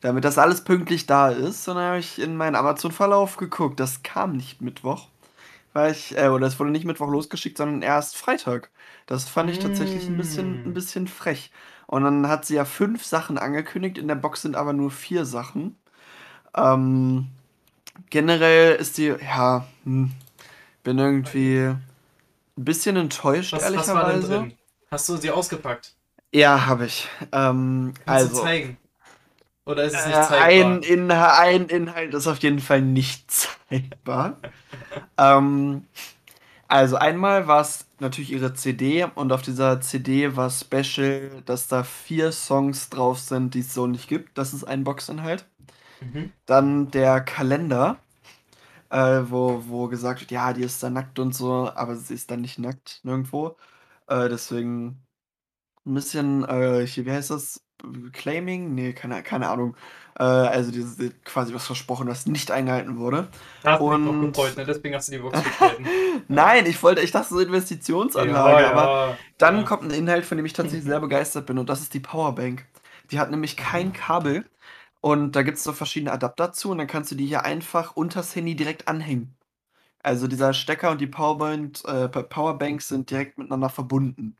damit 0.00 0.24
das 0.24 0.36
alles 0.36 0.64
pünktlich 0.64 1.06
da 1.06 1.30
ist. 1.30 1.66
Und 1.68 1.76
dann 1.76 1.84
habe 1.84 1.98
ich 2.00 2.20
in 2.20 2.36
meinen 2.36 2.56
Amazon-Verlauf 2.56 3.36
geguckt. 3.38 3.80
Das 3.80 4.02
kam 4.02 4.32
nicht 4.36 4.60
Mittwoch. 4.60 5.08
Weil 5.72 5.92
ich, 5.92 6.16
äh, 6.18 6.28
oder 6.28 6.46
es 6.46 6.58
wurde 6.60 6.70
nicht 6.70 6.84
Mittwoch 6.84 7.08
losgeschickt, 7.08 7.56
sondern 7.58 7.82
erst 7.82 8.16
Freitag. 8.16 8.70
Das 9.06 9.28
fand 9.28 9.50
ich 9.50 9.58
tatsächlich 9.58 10.08
ein 10.08 10.16
bisschen, 10.16 10.60
ein 10.66 10.72
Mm. 10.72 10.74
bisschen 10.74 11.08
frech. 11.08 11.50
Und 11.86 12.04
dann 12.04 12.28
hat 12.28 12.44
sie 12.46 12.54
ja 12.56 12.64
fünf 12.64 13.04
Sachen 13.04 13.38
angekündigt, 13.38 13.98
in 13.98 14.08
der 14.08 14.14
Box 14.16 14.42
sind 14.42 14.56
aber 14.56 14.72
nur 14.72 14.90
vier 14.90 15.24
Sachen. 15.24 15.76
Ähm, 16.56 17.28
generell 18.10 18.76
ist 18.76 18.98
die, 18.98 19.14
ja, 19.22 19.66
hm, 19.84 20.12
bin 20.84 20.98
irgendwie 20.98 21.58
ein 21.68 21.82
bisschen 22.56 22.96
enttäuscht, 22.96 23.52
Was, 23.52 23.62
was 23.76 23.94
war 23.94 24.04
denn 24.04 24.20
ehrlicherweise. 24.20 24.20
drin? 24.20 24.58
Hast 24.90 25.08
du 25.08 25.16
sie 25.16 25.30
ausgepackt? 25.30 25.96
Ja, 26.32 26.66
habe 26.66 26.86
ich. 26.86 27.08
Ähm, 27.32 27.94
Kannst 28.06 28.30
also, 28.30 28.36
zeigen? 28.36 28.78
Oder 29.64 29.84
ist 29.84 29.94
es 29.94 30.04
äh, 30.04 30.08
nicht 30.08 30.16
ein, 30.16 30.24
zeigbar? 30.24 30.84
Inha 30.84 31.38
ein 31.38 31.66
Inhalt 31.66 32.14
ist 32.14 32.26
auf 32.26 32.38
jeden 32.38 32.58
Fall 32.58 32.82
nicht 32.82 33.30
zeigbar. 33.68 34.38
ähm, 35.18 35.86
also 36.68 36.96
einmal 36.96 37.46
war 37.46 37.60
es 37.60 37.86
natürlich 38.00 38.32
ihre 38.32 38.54
CD 38.54 39.06
und 39.14 39.30
auf 39.30 39.42
dieser 39.42 39.80
CD 39.82 40.36
war 40.36 40.48
special, 40.48 41.42
dass 41.44 41.68
da 41.68 41.84
vier 41.84 42.32
Songs 42.32 42.88
drauf 42.88 43.18
sind, 43.18 43.54
die 43.54 43.60
es 43.60 43.74
so 43.74 43.86
nicht 43.86 44.08
gibt. 44.08 44.38
Das 44.38 44.54
ist 44.54 44.64
ein 44.64 44.82
Boxinhalt. 44.82 45.44
Mhm. 46.00 46.32
Dann 46.46 46.90
der 46.90 47.20
Kalender, 47.20 47.98
äh, 48.90 49.20
wo, 49.24 49.64
wo 49.68 49.88
gesagt 49.88 50.22
wird, 50.22 50.30
ja, 50.30 50.52
die 50.52 50.62
ist 50.62 50.82
da 50.82 50.90
nackt 50.90 51.18
und 51.18 51.34
so, 51.34 51.70
aber 51.74 51.94
sie 51.96 52.14
ist 52.14 52.30
dann 52.30 52.40
nicht 52.40 52.58
nackt 52.58 53.00
nirgendwo. 53.04 53.56
Äh, 54.06 54.28
deswegen 54.28 55.02
ein 55.86 55.94
bisschen, 55.94 56.44
äh, 56.44 56.86
hier, 56.86 57.06
wie 57.06 57.12
heißt 57.12 57.30
das? 57.30 57.62
Claiming? 58.12 58.74
Nee, 58.74 58.92
keine, 58.92 59.22
keine 59.22 59.48
Ahnung. 59.48 59.76
Äh, 60.18 60.22
also 60.24 60.70
dieses, 60.70 60.96
quasi 61.24 61.54
was 61.54 61.66
versprochen, 61.66 62.06
das 62.06 62.26
nicht 62.26 62.50
eingehalten 62.50 62.98
wurde. 62.98 63.28
Da 63.62 63.72
hast 63.74 63.86
du 63.88 63.94
dich 63.94 64.00
Und 64.00 64.16
gefreut, 64.20 64.56
ne? 64.56 64.64
Deswegen 64.66 64.94
hast 64.94 65.08
du 65.08 65.12
die 65.12 65.18
Box. 65.18 65.42
Ja. 65.60 65.76
nein, 66.28 66.66
ich 66.66 66.82
wollte, 66.82 67.00
ich 67.02 67.10
dachte 67.12 67.30
so 67.34 67.40
Ja, 68.14 68.20
Investitionsanlage, 68.20 68.66
aber 68.66 68.92
ja. 68.92 69.24
dann 69.38 69.56
Ja. 69.60 69.64
kommt 69.64 69.84
ein 69.84 69.90
Inhalt, 69.90 70.24
von 70.26 70.36
dem 70.36 70.46
ich 70.46 70.52
tatsächlich 70.52 70.84
sehr 70.86 71.00
begeistert 71.00 71.46
bin 71.46 71.58
und 71.58 71.68
das 71.68 71.80
ist 71.80 71.94
die 71.94 72.00
Powerbank. 72.00 72.66
Die 73.10 73.18
hat 73.18 73.30
nämlich 73.30 73.56
kein 73.56 73.92
Kabel 73.92 74.44
und 75.00 75.32
da 75.36 75.42
gibt 75.42 75.58
es 75.58 75.64
so 75.64 75.72
verschiedene 75.72 76.12
Adapter 76.12 76.52
zu 76.52 76.70
und 76.70 76.78
dann 76.78 76.86
kannst 76.86 77.10
du 77.12 77.14
die 77.16 77.26
hier 77.26 77.44
einfach 77.44 77.96
unters 77.96 78.34
Handy 78.36 78.56
direkt 78.56 78.88
anhängen. 78.88 79.36
Also 80.02 80.28
dieser 80.28 80.54
Stecker 80.54 80.90
und 80.92 81.00
die 81.00 81.06
Powerbank, 81.08 81.84
äh, 81.86 82.08
Powerbank 82.08 82.82
sind 82.82 83.10
direkt 83.10 83.38
miteinander 83.38 83.70
verbunden. 83.70 84.36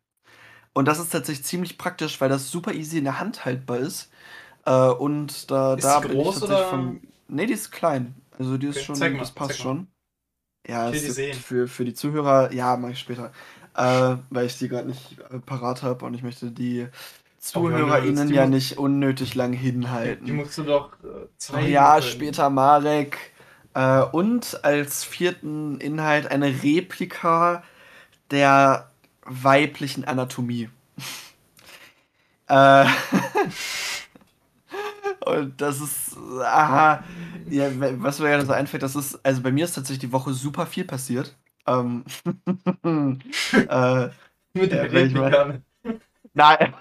Und 0.74 0.86
das 0.86 0.98
ist 0.98 1.10
tatsächlich 1.12 1.46
ziemlich 1.46 1.78
praktisch, 1.78 2.20
weil 2.20 2.28
das 2.28 2.50
super 2.50 2.72
easy 2.74 2.98
in 2.98 3.04
der 3.04 3.20
Hand 3.20 3.44
haltbar 3.44 3.78
ist. 3.78 4.10
Äh, 4.66 4.72
und 4.88 5.50
da, 5.50 5.76
Ist 5.76 5.84
da 5.84 6.00
die 6.00 6.00
bin 6.00 6.20
ich 6.20 6.30
groß 6.30 6.34
tatsächlich 6.34 6.66
oder? 6.66 6.66
von. 6.66 7.00
Nee, 7.28 7.46
die 7.46 7.54
ist 7.54 7.72
klein. 7.72 8.14
Also 8.38 8.58
die 8.58 8.68
ist 8.68 8.80
Okay, 8.80 8.82
schon, 8.82 9.12
mal, 9.12 9.18
das 9.18 9.32
passt 9.32 9.58
schon. 9.60 9.88
Ja, 10.68 10.90
Ich 10.90 10.92
will 10.92 11.02
die 11.02 11.10
sehen. 11.10 11.44
für, 11.44 11.68
für 11.68 11.84
die 11.84 11.94
Zuhörer, 11.94 12.52
ja, 12.52 12.76
mache 12.76 12.92
ich 12.92 13.00
später. 13.00 13.32
Äh, 13.76 14.16
weil 14.30 14.46
ich 14.46 14.58
die 14.58 14.68
gerade 14.68 14.88
nicht 14.88 15.18
äh, 15.30 15.40
parat 15.40 15.82
habe 15.82 16.04
und 16.06 16.14
ich 16.14 16.22
möchte 16.22 16.50
die 16.52 16.88
Oh, 17.54 17.70
ZuhörerInnen 17.70 18.30
die 18.30 18.34
ja 18.34 18.46
nicht 18.46 18.78
unnötig 18.78 19.34
lang 19.34 19.52
Die 20.24 20.32
hinhalten. 20.32 20.32
musst 20.32 20.56
du 20.58 20.62
doch 20.64 20.92
äh, 21.04 21.28
zeigen 21.36 21.90
ja, 21.90 21.92
können. 21.92 22.36
später 22.36 22.50
Marek. 22.50 23.18
Äh, 23.74 24.02
und 24.02 24.64
als 24.64 25.04
vierten 25.04 25.78
Inhalt 25.80 26.26
eine 26.26 26.62
Replika 26.62 27.62
der 28.30 28.91
weiblichen 29.26 30.04
Anatomie. 30.04 30.68
äh, 32.48 32.86
und 35.26 35.60
das 35.60 35.80
ist, 35.80 36.16
aha, 36.44 37.04
ja, 37.48 37.70
was 38.02 38.18
mir 38.18 38.28
gerade 38.28 38.46
so 38.46 38.52
einfällt, 38.52 38.82
das 38.82 38.96
ist, 38.96 39.24
also 39.24 39.42
bei 39.42 39.52
mir 39.52 39.64
ist 39.64 39.74
tatsächlich 39.74 40.00
die 40.00 40.12
Woche 40.12 40.32
super 40.32 40.66
viel 40.66 40.84
passiert. 40.84 41.36
Ähm, 41.66 42.04
äh, 43.52 44.08
Mit 44.54 44.72
der 44.72 44.92
ich 44.92 45.14
mal- 45.14 45.30
ne? 45.30 45.62
nein, 46.34 46.74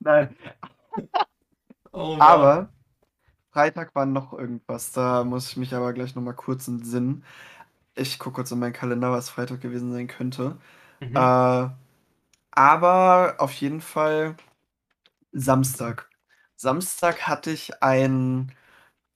nein, 0.00 0.36
Oh 1.92 2.16
aber 2.20 2.68
Freitag 3.52 3.94
war 3.94 4.06
noch 4.06 4.32
irgendwas, 4.34 4.92
da 4.92 5.24
muss 5.24 5.50
ich 5.50 5.56
mich 5.56 5.74
aber 5.74 5.92
gleich 5.92 6.14
nochmal 6.14 6.34
kurz 6.34 6.68
entsinnen. 6.68 7.24
Ich 7.96 8.18
gucke 8.18 8.36
kurz 8.36 8.52
in 8.52 8.58
meinen 8.60 8.72
Kalender, 8.74 9.12
was 9.12 9.30
Freitag 9.30 9.60
gewesen 9.60 9.92
sein 9.92 10.08
könnte. 10.08 10.58
Mhm. 11.00 11.16
Äh, 11.16 11.68
aber 12.52 13.36
auf 13.38 13.52
jeden 13.54 13.80
Fall 13.80 14.36
Samstag. 15.32 16.10
Samstag 16.56 17.28
hatte 17.28 17.50
ich 17.50 17.82
einen 17.82 18.52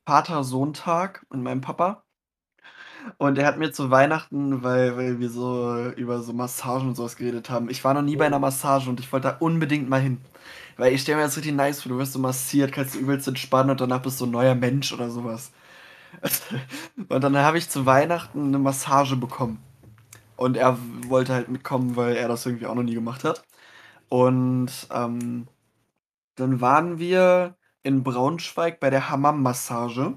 Vater-Sohn-Tag 0.07 1.27
mit 1.31 1.43
meinem 1.43 1.61
Papa. 1.61 2.05
Und 3.19 3.39
er 3.39 3.47
hat 3.47 3.59
mir 3.59 3.73
zu 3.73 3.91
Weihnachten, 3.91 4.63
weil, 4.63 4.97
weil 4.97 5.19
wir 5.21 5.29
so 5.31 5.89
über 5.97 6.21
so 6.23 6.33
Massagen 6.33 6.89
und 6.89 6.95
sowas 6.95 7.17
geredet 7.17 7.51
haben. 7.51 7.69
Ich 7.71 7.83
war 7.85 7.95
noch 7.95 8.03
nie 8.03 8.17
bei 8.17 8.27
einer 8.27 8.39
Massage 8.39 8.89
und 8.89 9.01
ich 9.01 9.13
wollte 9.13 9.29
da 9.29 9.37
unbedingt 9.39 9.89
mal 9.89 10.01
hin. 10.01 10.21
Weil 10.77 10.93
ich 10.95 11.03
stelle 11.03 11.19
mir 11.19 11.25
das 11.25 11.37
richtig 11.37 11.55
nice 11.55 11.83
vor, 11.83 11.91
du 11.93 11.99
wirst 11.99 12.13
so 12.13 12.19
massiert, 12.19 12.73
kannst 12.73 12.95
du 12.95 12.99
übelst 12.99 13.29
entspannen 13.29 13.71
und 13.71 13.81
danach 13.81 14.03
bist 14.03 14.21
du 14.21 14.27
ein 14.27 14.31
neuer 14.31 14.55
Mensch 14.55 14.93
oder 14.93 15.11
sowas. 15.11 15.53
Und 17.09 17.25
dann 17.25 17.37
habe 17.39 17.59
ich 17.59 17.71
zu 17.71 17.87
Weihnachten 17.87 18.49
eine 18.49 18.59
Massage 18.59 19.17
bekommen. 19.17 19.61
Und 20.43 20.57
er 20.57 20.79
wollte 21.09 21.35
halt 21.35 21.49
mitkommen, 21.49 21.97
weil 21.97 22.17
er 22.17 22.29
das 22.29 22.47
irgendwie 22.47 22.67
auch 22.67 22.75
noch 22.75 22.83
nie 22.83 22.95
gemacht 22.95 23.25
hat. 23.25 23.45
Und 24.09 24.71
ähm, 24.93 25.49
dann 26.37 26.61
waren 26.61 26.99
wir 26.99 27.57
in 27.83 28.03
Braunschweig 28.05 28.81
bei 28.81 28.91
der 28.91 29.11
Hammam-Massage. 29.11 30.17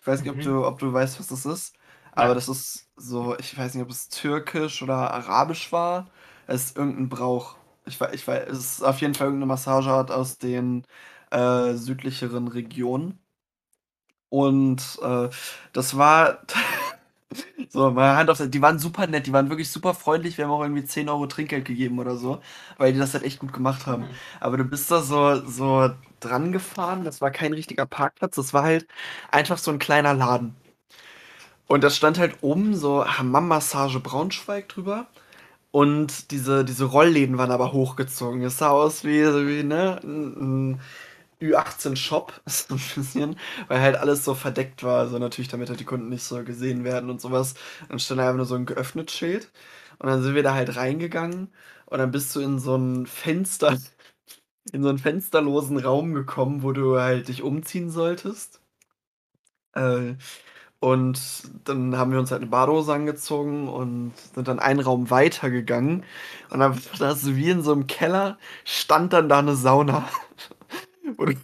Ich 0.00 0.06
weiß 0.06 0.22
nicht, 0.24 0.30
ob 0.32 0.40
Mhm. 0.40 0.42
du, 0.42 0.66
ob 0.66 0.78
du 0.78 0.92
weißt, 0.92 1.18
was 1.20 1.28
das 1.28 1.46
ist. 1.46 1.76
Aber 2.12 2.34
Nein. 2.34 2.36
das 2.36 2.48
ist 2.48 2.90
so, 2.96 3.36
ich 3.38 3.56
weiß 3.58 3.74
nicht, 3.74 3.84
ob 3.84 3.90
es 3.90 4.08
türkisch 4.08 4.82
oder 4.82 5.12
arabisch 5.14 5.72
war. 5.72 6.10
Es 6.46 6.66
ist 6.66 6.76
irgendein 6.78 7.08
Brauch. 7.08 7.56
Ich 7.86 8.00
weiß, 8.00 8.14
ich 8.14 8.26
weiß, 8.28 8.48
es 8.50 8.58
ist 8.58 8.82
auf 8.84 9.00
jeden 9.00 9.14
Fall 9.14 9.28
irgendeine 9.28 9.48
Massageart 9.48 10.10
aus 10.10 10.38
den 10.38 10.86
äh, 11.30 11.74
südlicheren 11.74 12.48
Regionen. 12.48 13.20
Und 14.28 14.98
äh, 15.02 15.28
das 15.72 15.96
war 15.96 16.38
so, 17.68 17.90
meine 17.90 18.16
Hand 18.16 18.30
auf 18.30 18.42
die 18.44 18.62
waren 18.62 18.78
super 18.78 19.06
nett, 19.06 19.26
die 19.26 19.32
waren 19.32 19.48
wirklich 19.50 19.70
super 19.70 19.94
freundlich. 19.94 20.38
Wir 20.38 20.44
haben 20.44 20.52
auch 20.52 20.62
irgendwie 20.62 20.84
10 20.84 21.08
Euro 21.08 21.26
Trinkgeld 21.26 21.64
gegeben 21.64 21.98
oder 21.98 22.16
so, 22.16 22.40
weil 22.78 22.92
die 22.92 22.98
das 22.98 23.14
halt 23.14 23.24
echt 23.24 23.38
gut 23.38 23.52
gemacht 23.52 23.86
haben. 23.86 24.04
Mhm. 24.04 24.08
Aber 24.40 24.56
du 24.56 24.64
bist 24.64 24.90
da 24.90 25.02
so, 25.02 25.44
so 25.46 25.90
dran 26.20 26.52
gefahren, 26.52 27.04
das 27.04 27.20
war 27.20 27.30
kein 27.30 27.52
richtiger 27.52 27.86
Parkplatz, 27.86 28.36
das 28.36 28.54
war 28.54 28.62
halt 28.64 28.86
einfach 29.30 29.58
so 29.58 29.70
ein 29.70 29.78
kleiner 29.78 30.14
Laden. 30.14 30.54
Und 31.66 31.82
da 31.84 31.90
stand 31.90 32.18
halt 32.18 32.36
oben 32.42 32.74
so 32.76 33.06
Hammam-Massage 33.06 34.00
Braunschweig 34.00 34.68
drüber. 34.68 35.06
Und 35.70 36.30
diese, 36.30 36.64
diese 36.66 36.84
Rollläden 36.84 37.38
waren 37.38 37.50
aber 37.50 37.72
hochgezogen. 37.72 38.42
Es 38.42 38.58
sah 38.58 38.70
aus 38.70 39.04
wie, 39.04 39.22
wie 39.24 39.62
ne, 39.62 39.98
ein, 40.04 40.72
ein 40.74 40.80
Ü18-Shop, 41.42 42.32
so 42.46 42.74
ein 42.74 42.80
bisschen, 42.94 43.36
weil 43.68 43.80
halt 43.80 43.96
alles 43.96 44.24
so 44.24 44.34
verdeckt 44.34 44.82
war, 44.82 45.08
so 45.08 45.18
natürlich, 45.18 45.48
damit 45.48 45.68
halt 45.68 45.80
die 45.80 45.84
Kunden 45.84 46.08
nicht 46.08 46.24
so 46.24 46.42
gesehen 46.44 46.84
werden 46.84 47.10
und 47.10 47.20
sowas. 47.20 47.54
Dann 47.88 47.98
stand 47.98 48.20
einfach 48.20 48.36
nur 48.36 48.46
so 48.46 48.54
ein 48.54 48.66
geöffnet 48.66 49.10
Schild. 49.10 49.50
Und 49.98 50.08
dann 50.08 50.22
sind 50.22 50.34
wir 50.34 50.42
da 50.42 50.54
halt 50.54 50.76
reingegangen 50.76 51.52
und 51.86 51.98
dann 51.98 52.10
bist 52.10 52.34
du 52.34 52.40
in 52.40 52.58
so 52.58 52.76
ein 52.76 53.06
Fenster, 53.06 53.78
in 54.72 54.82
so 54.82 54.88
einen 54.90 54.98
fensterlosen 54.98 55.78
Raum 55.78 56.14
gekommen, 56.14 56.62
wo 56.62 56.72
du 56.72 56.98
halt 57.00 57.28
dich 57.28 57.42
umziehen 57.42 57.90
solltest. 57.90 58.60
Äh, 59.74 60.14
und 60.80 61.20
dann 61.64 61.96
haben 61.96 62.12
wir 62.12 62.18
uns 62.18 62.32
halt 62.32 62.42
eine 62.42 62.50
Badehose 62.50 62.92
angezogen 62.94 63.68
und 63.68 64.12
sind 64.34 64.48
dann 64.48 64.58
einen 64.60 64.80
Raum 64.80 65.10
weitergegangen. 65.10 66.04
Und 66.50 66.60
dann 66.60 66.76
hast 67.00 67.24
du 67.26 67.36
wie 67.36 67.50
in 67.50 67.62
so 67.62 67.72
einem 67.72 67.86
Keller, 67.86 68.38
stand 68.64 69.12
dann 69.12 69.28
da 69.28 69.38
eine 69.40 69.56
Sauna, 69.56 70.08
wo 71.16 71.26
du, 71.26 71.34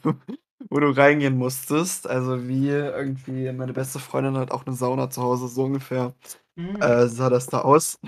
wo 0.71 0.81
du 0.81 0.91
reingehen 0.97 1.37
musstest. 1.39 2.09
Also 2.09 2.49
wie 2.49 2.69
irgendwie, 2.69 3.53
meine 3.53 3.73
beste 3.73 3.99
Freundin 3.99 4.37
hat 4.37 4.51
auch 4.51 4.67
eine 4.67 4.75
Sauna 4.77 5.11
zu 5.11 5.23
Hause, 5.23 5.49
so 5.49 5.65
ungefähr 5.65 6.15
Hm. 6.59 6.77
äh, 6.83 7.09
sah 7.09 7.31
das 7.31 7.47
da 7.47 7.61
aus. 7.63 7.99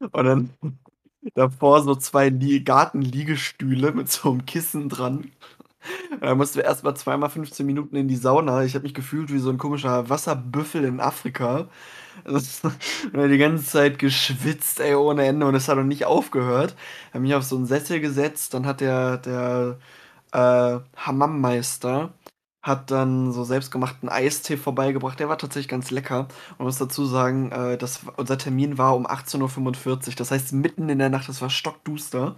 Und 0.00 0.24
dann 0.24 0.50
davor 1.34 1.82
so 1.82 1.94
zwei 1.96 2.28
Lie 2.30 2.60
Gartenliegestühle 2.62 3.92
mit 3.92 4.10
so 4.10 4.30
einem 4.30 4.46
Kissen 4.46 4.88
dran. 4.88 5.30
Und 6.12 6.22
dann 6.22 6.38
mussten 6.38 6.56
wir 6.58 6.64
erstmal 6.64 6.96
zweimal 6.96 7.30
15 7.30 7.66
Minuten 7.66 7.96
in 7.96 8.08
die 8.08 8.16
Sauna. 8.16 8.64
Ich 8.64 8.74
habe 8.74 8.84
mich 8.84 8.94
gefühlt 8.94 9.32
wie 9.32 9.38
so 9.38 9.50
ein 9.50 9.58
komischer 9.58 10.08
Wasserbüffel 10.10 10.84
in 10.84 11.00
Afrika. 11.00 11.68
Und 12.26 13.28
die 13.30 13.38
ganze 13.38 13.64
Zeit 13.66 13.98
geschwitzt, 13.98 14.80
ey, 14.80 14.94
ohne 14.94 15.26
Ende. 15.26 15.46
Und 15.46 15.54
es 15.54 15.68
hat 15.68 15.76
noch 15.78 15.84
nicht 15.84 16.06
aufgehört. 16.06 16.76
Hab 17.14 17.22
mich 17.22 17.34
auf 17.34 17.44
so 17.44 17.56
einen 17.56 17.66
Sessel 17.66 18.00
gesetzt. 18.00 18.54
Dann 18.54 18.66
hat 18.66 18.80
der, 18.80 19.18
der 19.18 19.78
äh, 20.32 20.78
Hammammeister 20.96 22.12
hat 22.62 22.90
dann 22.90 23.32
so 23.32 23.44
selbstgemachten 23.44 24.08
Eistee 24.08 24.56
vorbeigebracht. 24.56 25.18
Der 25.20 25.28
war 25.28 25.38
tatsächlich 25.38 25.68
ganz 25.68 25.90
lecker. 25.90 26.28
Man 26.58 26.66
muss 26.66 26.78
dazu 26.78 27.06
sagen, 27.06 27.50
äh, 27.52 27.78
das, 27.78 28.00
unser 28.16 28.36
Termin 28.38 28.78
war 28.78 28.96
um 28.96 29.06
18.45 29.06 30.08
Uhr. 30.10 30.14
Das 30.16 30.30
heißt, 30.30 30.52
mitten 30.52 30.88
in 30.88 30.98
der 30.98 31.08
Nacht, 31.10 31.28
es 31.28 31.40
war 31.40 31.50
stockduster. 31.50 32.36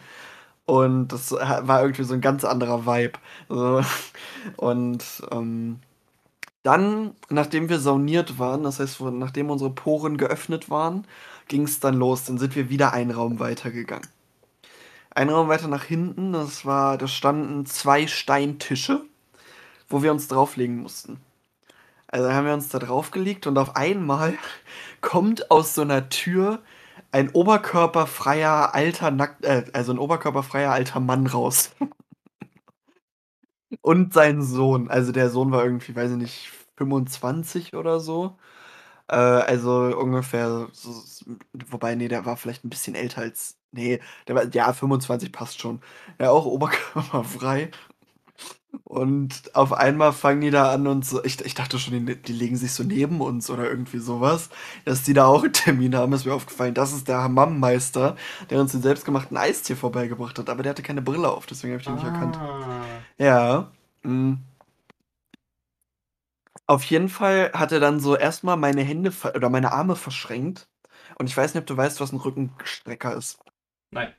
Und 0.67 1.09
das 1.09 1.33
ha- 1.33 1.67
war 1.69 1.83
irgendwie 1.83 2.05
so 2.05 2.15
ein 2.15 2.21
ganz 2.21 2.45
anderer 2.45 2.87
Vibe. 2.87 3.19
So. 3.49 3.83
Und 4.57 5.05
ähm, 5.33 5.81
dann, 6.63 7.15
nachdem 7.31 7.69
wir 7.69 7.79
sauniert 7.81 8.39
waren, 8.39 8.63
das 8.65 8.81
heißt, 8.81 9.01
nachdem 9.03 9.51
unsere 9.51 9.71
Poren 9.71 10.17
geöffnet 10.19 10.71
waren, 10.71 11.07
ging 11.49 11.63
es 11.65 11.81
dann 11.81 11.97
los. 11.97 12.25
Dann 12.25 12.39
sind 12.39 12.57
wir 12.57 12.71
wieder 12.71 12.93
einen 12.93 13.11
Raum 13.13 13.39
weitergegangen. 13.41 14.09
Einen 15.11 15.31
Raum 15.31 15.49
weiter 15.49 15.69
nach 15.69 15.85
hinten, 15.85 16.33
das 16.33 16.65
war, 16.65 16.99
da 16.99 17.09
standen 17.09 17.67
zwei 17.67 18.07
Steintische, 18.07 19.05
wo 19.89 20.03
wir 20.03 20.13
uns 20.13 20.29
drauflegen 20.29 20.79
mussten. 20.79 21.21
Also 22.09 22.33
haben 22.33 22.47
wir 22.47 22.55
uns 22.55 22.69
da 22.71 22.79
draufgelegt 22.79 23.47
und 23.47 23.59
auf 23.59 23.77
einmal 23.77 24.35
kommt 25.01 25.51
aus 25.51 25.75
so 25.75 25.83
einer 25.83 26.09
Tür 26.09 26.63
ein 27.13 27.31
oberkörperfreier 27.31 28.75
alter 28.75 29.11
Nackt, 29.11 29.45
äh, 29.45 29.65
also 29.73 29.93
ein 29.93 29.99
oberkörperfreier 29.99 30.73
alter 30.73 31.01
Mann 31.01 31.27
raus. 31.27 31.73
Und 33.83 34.13
sein 34.15 34.43
Sohn. 34.43 34.89
Also 34.91 35.13
der 35.13 35.31
Sohn 35.31 35.53
war 35.53 35.65
irgendwie, 35.65 35.95
weiß 35.95 36.13
ich 36.13 36.17
nicht, 36.17 36.51
25 36.77 37.75
oder 37.75 38.01
so. 38.01 38.37
Äh, 39.09 39.17
also 39.17 39.97
ungefähr, 39.99 40.69
so, 40.73 40.93
wobei, 41.71 41.97
nee, 41.97 42.09
der 42.09 42.27
war 42.27 42.39
vielleicht 42.39 42.65
ein 42.65 42.71
bisschen 42.71 42.97
älter 42.97 43.23
als, 43.23 43.59
nee, 43.73 44.01
der 44.29 44.35
war, 44.35 44.45
ja, 44.53 44.73
25 44.73 45.33
passt 45.33 45.61
schon. 45.61 45.81
Ja, 46.19 46.31
auch 46.31 46.47
oberkörperfrei. 46.47 47.71
Und 48.85 49.55
auf 49.55 49.73
einmal 49.73 50.13
fangen 50.13 50.41
die 50.43 50.51
da 50.51 50.73
an 50.73 50.87
und 50.87 51.05
so, 51.05 51.25
ich, 51.25 51.45
ich 51.45 51.55
dachte 51.55 51.79
schon, 51.79 52.07
die, 52.07 52.17
die 52.17 52.33
legen 52.33 52.57
sich 52.57 52.73
so 52.73 52.85
neben 52.85 53.21
uns 53.21 53.51
oder 53.51 53.69
irgendwie 53.69 53.99
sowas, 53.99 54.49
dass 54.85 55.03
die 55.03 55.13
da 55.13 55.27
auch 55.27 55.43
einen 55.43 55.53
Termin 55.53 55.97
haben, 55.97 56.13
ist 56.13 56.25
mir 56.25 56.35
aufgefallen. 56.35 56.75
Das 56.75 56.93
ist 56.93 57.09
der 57.09 57.23
Hammammeister, 57.23 58.17
der 58.49 58.61
uns 58.61 58.73
den 58.73 58.83
selbstgemachten 58.83 59.37
Eistee 59.37 59.75
vorbeigebracht 59.75 60.39
hat, 60.39 60.49
aber 60.49 60.63
der 60.63 60.71
hatte 60.71 60.83
keine 60.83 61.03
Brille 61.03 61.31
auf, 61.31 61.47
deswegen 61.47 61.73
habe 61.73 61.81
ich 61.81 61.87
den 61.87 61.95
nicht 61.97 62.05
erkannt. 62.05 62.37
Ah. 62.39 63.05
Ja. 63.19 63.71
mm. 64.03 64.35
Auf 66.67 66.85
jeden 66.85 67.09
Fall 67.09 67.51
hat 67.53 67.73
er 67.73 67.81
dann 67.81 67.99
so 68.01 68.17
erstmal 68.17 68.57
meine 68.57 68.83
Hände 68.83 69.13
oder 69.35 69.51
meine 69.51 69.73
Arme 69.73 69.97
verschränkt. 69.97 70.69
Und 71.19 71.27
ich 71.27 71.37
weiß 71.37 71.55
nicht, 71.55 71.63
ob 71.63 71.67
du 71.67 71.77
weißt, 71.77 72.01
was 72.01 72.13
ein 72.13 72.21
Rückenstrecker 72.21 73.15
ist. 73.17 73.41
Nein. 73.91 74.15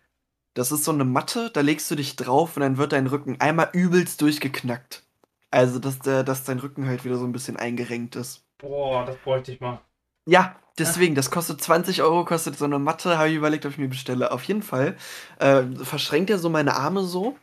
Das 0.53 0.71
ist 0.71 0.83
so 0.83 0.91
eine 0.91 1.05
Matte, 1.05 1.49
da 1.51 1.61
legst 1.61 1.89
du 1.89 1.95
dich 1.95 2.15
drauf 2.17 2.57
und 2.57 2.61
dann 2.61 2.77
wird 2.77 2.91
dein 2.91 3.07
Rücken 3.07 3.39
einmal 3.39 3.69
übelst 3.71 4.21
durchgeknackt. 4.21 5.03
Also, 5.49 5.79
dass, 5.79 5.99
der, 5.99 6.23
dass 6.23 6.43
dein 6.43 6.59
Rücken 6.59 6.87
halt 6.87 7.05
wieder 7.05 7.17
so 7.17 7.25
ein 7.25 7.31
bisschen 7.31 7.57
eingerenkt 7.57 8.15
ist. 8.15 8.43
Boah, 8.57 9.05
das 9.05 9.17
bräuchte 9.17 9.51
ich 9.51 9.59
mal. 9.59 9.81
Ja, 10.25 10.55
deswegen, 10.77 11.15
das 11.15 11.31
kostet 11.31 11.61
20 11.61 12.03
Euro, 12.03 12.25
kostet 12.25 12.57
so 12.57 12.65
eine 12.65 12.79
Matte, 12.79 13.17
habe 13.17 13.29
ich 13.29 13.35
überlegt, 13.35 13.65
ob 13.65 13.71
ich 13.71 13.77
mir 13.77 13.87
bestelle. 13.89 14.31
Auf 14.31 14.43
jeden 14.43 14.61
Fall 14.61 14.95
äh, 15.39 15.63
verschränkt 15.83 16.29
er 16.29 16.37
so 16.37 16.49
meine 16.49 16.75
Arme 16.75 17.03
so. 17.03 17.37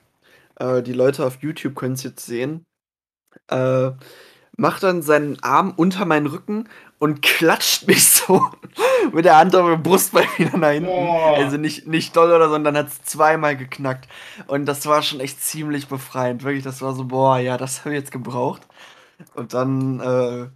Äh, 0.56 0.82
die 0.82 0.92
Leute 0.92 1.24
auf 1.26 1.42
YouTube 1.42 1.74
können 1.74 1.94
es 1.94 2.02
jetzt 2.02 2.24
sehen. 2.24 2.64
Äh, 3.48 3.90
macht 4.56 4.82
dann 4.82 5.02
seinen 5.02 5.42
Arm 5.42 5.72
unter 5.76 6.04
meinen 6.04 6.26
Rücken 6.26 6.68
und 6.98 7.22
klatscht 7.22 7.86
mich 7.86 8.08
so 8.10 8.50
mit 9.12 9.24
der 9.24 9.36
Hand 9.36 9.54
auf 9.54 9.68
der 9.68 9.76
Brustbein 9.76 10.26
wieder 10.36 10.56
nach 10.56 10.70
hinten. 10.70 10.86
Boah. 10.86 11.36
Also 11.36 11.56
nicht, 11.56 11.86
nicht 11.86 12.16
doll 12.16 12.30
oder 12.30 12.46
so, 12.46 12.52
sondern 12.52 12.76
hat 12.76 12.88
es 12.88 13.02
zweimal 13.02 13.56
geknackt. 13.56 14.08
Und 14.46 14.66
das 14.66 14.86
war 14.86 15.02
schon 15.02 15.20
echt 15.20 15.40
ziemlich 15.40 15.88
befreiend. 15.88 16.42
Wirklich, 16.44 16.64
das 16.64 16.82
war 16.82 16.94
so, 16.94 17.04
boah, 17.04 17.38
ja, 17.38 17.56
das 17.56 17.80
habe 17.84 17.94
ich 17.94 18.00
jetzt 18.00 18.12
gebraucht. 18.12 18.66
Und 19.34 19.54
dann 19.54 20.00
äh, 20.00 20.48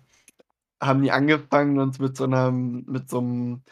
haben 0.84 1.02
die 1.02 1.12
angefangen, 1.12 1.78
uns 1.78 1.98
mit 1.98 2.16
so 2.16 2.24
einem, 2.24 2.84
mit 2.86 3.08
so 3.08 3.18
einem 3.18 3.62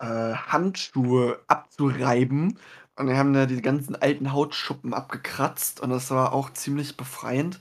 äh, 0.00 0.34
Handschuhe 0.34 1.40
abzureiben. 1.46 2.58
Und 2.96 3.08
wir 3.08 3.16
haben 3.16 3.32
da 3.32 3.46
die 3.46 3.62
ganzen 3.62 3.96
alten 3.96 4.32
Hautschuppen 4.32 4.94
abgekratzt. 4.94 5.80
Und 5.80 5.90
das 5.90 6.10
war 6.10 6.32
auch 6.32 6.50
ziemlich 6.52 6.96
befreiend. 6.96 7.58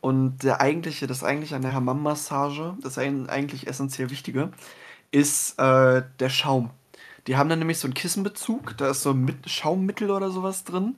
Und 0.00 0.38
der 0.44 0.60
eigentliche, 0.60 1.06
das 1.06 1.24
eigentliche 1.24 1.56
an 1.56 1.62
der 1.62 1.72
Hammam-Massage, 1.72 2.76
das 2.82 2.98
eigentlich 2.98 3.66
essentiell 3.66 4.10
Wichtige, 4.10 4.50
ist 5.10 5.58
äh, 5.58 6.02
der 6.20 6.28
Schaum. 6.28 6.70
Die 7.26 7.36
haben 7.36 7.48
dann 7.48 7.58
nämlich 7.58 7.78
so 7.78 7.86
einen 7.86 7.94
Kissenbezug, 7.94 8.76
da 8.76 8.90
ist 8.90 9.02
so 9.02 9.10
ein 9.10 9.24
Mit 9.24 9.50
Schaummittel 9.50 10.10
oder 10.10 10.30
sowas 10.30 10.64
drin. 10.64 10.96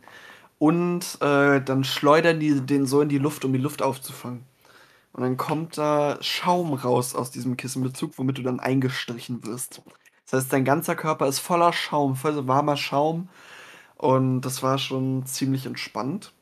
Und 0.58 1.18
äh, 1.22 1.60
dann 1.62 1.84
schleudern 1.84 2.38
die 2.38 2.60
den 2.60 2.86
so 2.86 3.00
in 3.00 3.08
die 3.08 3.18
Luft, 3.18 3.44
um 3.44 3.52
die 3.52 3.58
Luft 3.58 3.82
aufzufangen. 3.82 4.44
Und 5.12 5.22
dann 5.22 5.36
kommt 5.36 5.78
da 5.78 6.18
Schaum 6.20 6.74
raus 6.74 7.14
aus 7.14 7.30
diesem 7.30 7.56
Kissenbezug, 7.56 8.12
womit 8.16 8.38
du 8.38 8.42
dann 8.42 8.60
eingestrichen 8.60 9.44
wirst. 9.44 9.82
Das 10.30 10.42
heißt, 10.42 10.52
dein 10.52 10.64
ganzer 10.64 10.94
Körper 10.94 11.26
ist 11.26 11.40
voller 11.40 11.72
Schaum, 11.72 12.14
voll 12.14 12.46
warmer 12.46 12.76
Schaum. 12.76 13.28
Und 13.96 14.42
das 14.42 14.62
war 14.62 14.78
schon 14.78 15.26
ziemlich 15.26 15.66
entspannt. 15.66 16.32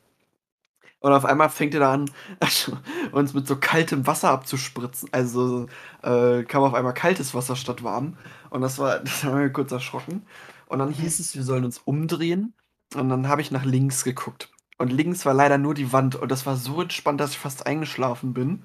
Und 1.01 1.13
auf 1.13 1.23
einmal 1.25 1.49
fängt 1.49 1.73
er 1.73 1.79
da 1.79 1.93
an, 1.93 2.11
uns 3.11 3.33
mit 3.33 3.47
so 3.47 3.55
kaltem 3.55 4.05
Wasser 4.05 4.31
abzuspritzen. 4.31 5.09
Also 5.11 5.67
äh, 6.03 6.43
kam 6.43 6.63
auf 6.63 6.73
einmal 6.73 6.93
kaltes 6.93 7.33
Wasser 7.33 7.55
statt 7.55 7.83
warm. 7.83 8.17
Und 8.49 8.61
das 8.61 8.79
war, 8.79 8.99
das 8.99 9.23
haben 9.23 9.39
wir 9.39 9.49
kurz 9.51 9.71
erschrocken. 9.71 10.25
Und 10.67 10.79
dann 10.79 10.91
hieß 10.91 11.19
es, 11.19 11.35
wir 11.35 11.43
sollen 11.43 11.65
uns 11.65 11.79
umdrehen. 11.79 12.53
Und 12.95 13.09
dann 13.09 13.27
habe 13.27 13.41
ich 13.41 13.51
nach 13.51 13.65
links 13.65 14.03
geguckt. 14.03 14.49
Und 14.77 14.91
links 14.91 15.25
war 15.25 15.33
leider 15.33 15.57
nur 15.57 15.73
die 15.73 15.93
Wand. 15.93 16.15
Und 16.15 16.31
das 16.31 16.45
war 16.45 16.55
so 16.57 16.81
entspannt, 16.81 17.19
dass 17.21 17.31
ich 17.31 17.39
fast 17.39 17.65
eingeschlafen 17.65 18.33
bin. 18.33 18.63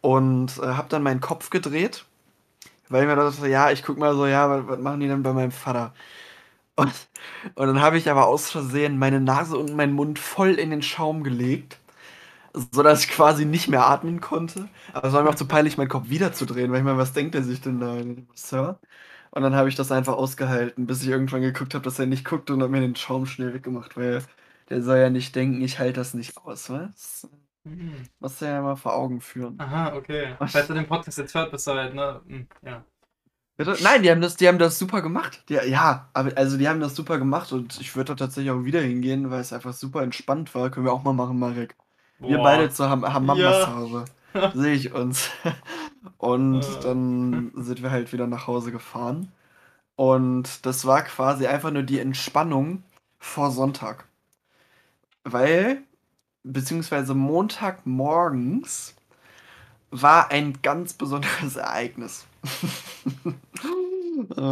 Und 0.00 0.58
äh, 0.58 0.66
habe 0.66 0.88
dann 0.88 1.02
meinen 1.02 1.20
Kopf 1.20 1.50
gedreht. 1.50 2.04
Weil 2.88 3.02
ich 3.02 3.08
mir 3.08 3.16
dachte, 3.16 3.48
ja, 3.48 3.70
ich 3.70 3.82
guck 3.82 3.98
mal 3.98 4.14
so, 4.14 4.26
ja, 4.26 4.48
was, 4.48 4.66
was 4.68 4.78
machen 4.78 5.00
die 5.00 5.08
denn 5.08 5.22
bei 5.22 5.32
meinem 5.32 5.52
Vater? 5.52 5.92
Und, 6.78 6.92
und 7.56 7.66
dann 7.66 7.80
habe 7.82 7.98
ich 7.98 8.08
aber 8.10 8.26
aus 8.28 8.50
Versehen 8.50 8.98
meine 8.98 9.20
Nase 9.20 9.58
und 9.58 9.74
meinen 9.74 9.94
Mund 9.94 10.18
voll 10.18 10.52
in 10.54 10.70
den 10.70 10.82
Schaum 10.82 11.24
gelegt, 11.24 11.80
sodass 12.72 13.04
ich 13.04 13.10
quasi 13.10 13.44
nicht 13.44 13.68
mehr 13.68 13.86
atmen 13.86 14.20
konnte. 14.20 14.68
Aber 14.92 15.08
es 15.08 15.14
war 15.14 15.22
mir 15.22 15.30
auch 15.30 15.34
zu 15.34 15.48
peinlich, 15.48 15.76
meinen 15.78 15.88
Kopf 15.88 16.08
wiederzudrehen, 16.10 16.70
weil 16.72 16.78
ich 16.78 16.84
meine, 16.84 16.98
was 16.98 17.12
denkt 17.12 17.34
er 17.34 17.42
sich 17.42 17.60
denn 17.60 17.80
da, 17.80 17.96
Sir? 18.34 18.80
Und 19.30 19.42
dann 19.42 19.54
habe 19.56 19.68
ich 19.68 19.74
das 19.76 19.92
einfach 19.92 20.14
ausgehalten, 20.14 20.86
bis 20.86 21.02
ich 21.02 21.08
irgendwann 21.08 21.42
geguckt 21.42 21.74
habe, 21.74 21.84
dass 21.84 21.98
er 21.98 22.06
nicht 22.06 22.24
guckt 22.24 22.50
und 22.50 22.62
habe 22.62 22.72
mir 22.72 22.80
den 22.80 22.96
Schaum 22.96 23.26
schnell 23.26 23.54
weggemacht, 23.54 23.96
weil 23.96 24.22
der 24.70 24.82
soll 24.82 24.98
ja 24.98 25.10
nicht 25.10 25.34
denken, 25.36 25.62
ich 25.62 25.78
halte 25.80 25.94
das 25.94 26.14
nicht 26.14 26.36
aus, 26.38 26.70
was? 26.70 27.28
Hm. 27.64 28.08
Muss 28.20 28.40
er 28.42 28.50
ja 28.52 28.62
mal 28.62 28.76
vor 28.76 28.94
Augen 28.94 29.20
führen. 29.20 29.58
Aha, 29.58 29.94
okay. 29.96 30.36
Falls 30.38 30.68
du 30.68 30.74
den 30.74 30.86
Podcast 30.86 31.18
jetzt 31.18 31.34
hört, 31.34 31.50
bist 31.50 31.66
du 31.66 31.72
halt, 31.72 31.94
ne? 31.94 32.22
Hm, 32.26 32.46
ja. 32.62 32.84
Bitte? 33.58 33.76
Nein, 33.82 34.02
die 34.02 34.10
haben 34.10 34.20
das, 34.20 34.36
die 34.36 34.46
haben 34.48 34.58
das 34.58 34.78
super 34.78 35.02
gemacht. 35.02 35.42
Die, 35.48 35.54
ja, 35.54 36.08
aber 36.14 36.32
also 36.36 36.56
die 36.56 36.68
haben 36.68 36.80
das 36.80 36.94
super 36.94 37.18
gemacht 37.18 37.52
und 37.52 37.80
ich 37.80 37.94
würde 37.96 38.14
da 38.14 38.24
tatsächlich 38.24 38.52
auch 38.52 38.64
wieder 38.64 38.80
hingehen, 38.80 39.30
weil 39.30 39.40
es 39.40 39.52
einfach 39.52 39.72
super 39.74 40.02
entspannt 40.02 40.54
war. 40.54 40.70
Können 40.70 40.86
wir 40.86 40.92
auch 40.92 41.02
mal 41.02 41.12
machen, 41.12 41.38
Marek. 41.40 41.74
Wir 42.20 42.38
Boah. 42.38 42.44
beide 42.44 42.70
zur 42.70 42.88
Ham 42.88 43.04
Hammam-Massage. 43.12 44.04
Sehe 44.54 44.74
ich 44.74 44.92
uns. 44.94 45.30
Und 46.18 46.62
Äh. 46.62 46.80
dann 46.82 47.50
sind 47.56 47.82
wir 47.82 47.90
halt 47.90 48.12
wieder 48.12 48.28
nach 48.28 48.46
Hause 48.46 48.70
gefahren. 48.72 49.32
Und 49.96 50.64
das 50.64 50.86
war 50.86 51.02
quasi 51.02 51.48
einfach 51.48 51.72
nur 51.72 51.82
die 51.82 51.98
Entspannung 51.98 52.84
vor 53.18 53.50
Sonntag. 53.50 54.04
Weil 55.24 55.82
beziehungsweise 56.44 57.14
Montagmorgens 57.14 58.94
war 59.90 60.30
ein 60.30 60.62
ganz 60.62 60.92
besonderes 60.94 61.56
Ereignis. 61.56 62.27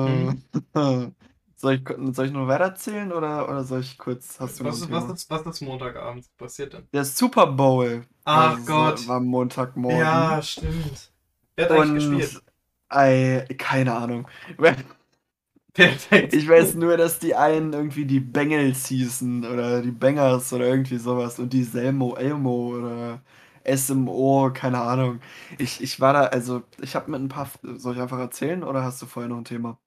Mhm. 0.04 0.36
Äh, 0.74 1.10
soll, 1.56 1.74
ich, 1.74 2.14
soll 2.14 2.26
ich 2.26 2.32
noch 2.32 2.46
weiter 2.46 2.64
erzählen 2.64 3.12
oder, 3.12 3.48
oder 3.48 3.64
soll 3.64 3.80
ich 3.80 3.98
kurz. 3.98 4.38
Hast 4.40 4.60
du 4.60 4.64
Was 4.64 4.80
ist, 4.80 4.90
was 4.90 5.08
ist, 5.08 5.30
was 5.30 5.46
ist 5.46 5.60
Montagabend 5.62 6.26
passiert 6.36 6.72
denn? 6.72 6.88
Der 6.92 7.04
Super 7.04 7.46
Bowl 7.46 8.04
Ach 8.24 8.58
war, 8.58 8.66
Gott. 8.66 9.06
war 9.06 9.20
Montagmorgen. 9.20 9.98
Ja, 10.00 10.42
stimmt. 10.42 11.12
Wer 11.56 11.66
hat 11.66 11.72
eigentlich 11.72 11.92
Und 11.92 11.94
gespielt? 11.94 12.42
ei, 12.88 13.46
keine 13.58 13.94
Ahnung. 13.94 14.28
Perfekt. 15.74 16.32
Ich 16.32 16.48
weiß 16.48 16.74
nur, 16.74 16.96
dass 16.96 17.18
die 17.18 17.34
einen 17.34 17.72
irgendwie 17.72 18.04
die 18.06 18.20
Bengals 18.20 18.86
hießen 18.88 19.44
oder 19.44 19.82
die 19.82 19.90
Bengers 19.92 20.52
oder 20.52 20.66
irgendwie 20.66 20.98
sowas 20.98 21.38
und 21.38 21.52
die 21.52 21.62
Selmo, 21.64 22.14
Elmo 22.16 22.76
oder 22.78 23.22
SMO, 23.66 24.50
keine 24.52 24.80
Ahnung. 24.80 25.20
Ich, 25.58 25.82
ich 25.82 26.00
war 26.00 26.12
da, 26.12 26.24
also 26.26 26.62
ich 26.80 26.94
habe 26.96 27.10
mit 27.10 27.20
ein 27.20 27.28
paar, 27.28 27.50
soll 27.62 27.94
ich 27.94 28.00
einfach 28.00 28.18
erzählen 28.18 28.62
oder 28.64 28.82
hast 28.84 29.00
du 29.02 29.06
vorher 29.06 29.28
noch 29.28 29.38
ein 29.38 29.44
Thema? 29.44 29.78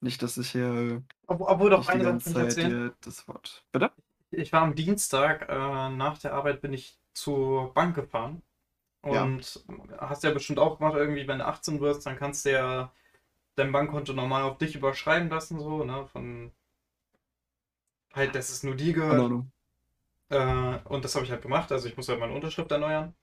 Nicht, 0.00 0.22
dass 0.22 0.36
ich 0.38 0.50
hier 0.50 1.02
Ob, 1.26 1.40
obwohl 1.42 1.70
doch 1.70 1.84
die 1.84 1.88
eine 1.88 2.04
ganze 2.04 2.32
Zeit 2.32 2.42
erzählen. 2.44 2.70
dir 2.70 2.94
das 3.00 3.26
Wort. 3.28 3.64
Bitte? 3.72 3.90
Ich 4.30 4.52
war 4.52 4.62
am 4.62 4.74
Dienstag, 4.74 5.48
äh, 5.48 5.90
nach 5.90 6.18
der 6.18 6.34
Arbeit 6.34 6.60
bin 6.60 6.72
ich 6.72 6.98
zur 7.14 7.72
Bank 7.72 7.94
gefahren. 7.94 8.42
Ja. 9.04 9.22
Und 9.24 9.64
hast 9.98 10.24
ja 10.24 10.30
bestimmt 10.32 10.58
auch 10.58 10.78
gemacht, 10.78 10.96
irgendwie, 10.96 11.28
wenn 11.28 11.38
du 11.38 11.46
18 11.46 11.80
wirst, 11.80 12.06
dann 12.06 12.16
kannst 12.16 12.44
du 12.46 12.52
ja 12.52 12.92
dein 13.56 13.72
Bankkonto 13.72 14.12
normal 14.12 14.42
auf 14.44 14.58
dich 14.58 14.76
überschreiben 14.76 15.28
lassen, 15.28 15.60
so, 15.60 15.84
ne? 15.84 16.06
Von 16.06 16.52
halt, 18.14 18.34
dass 18.34 18.50
es 18.50 18.62
nur 18.62 18.76
dir 18.76 18.94
Keine 18.94 19.28
gehört. 19.28 19.44
Äh, 20.30 20.78
und 20.84 21.04
das 21.04 21.14
habe 21.14 21.24
ich 21.24 21.30
halt 21.30 21.42
gemacht. 21.42 21.72
Also 21.72 21.88
ich 21.88 21.96
muss 21.96 22.08
halt 22.08 22.20
meine 22.20 22.34
Unterschrift 22.34 22.70
erneuern. 22.70 23.14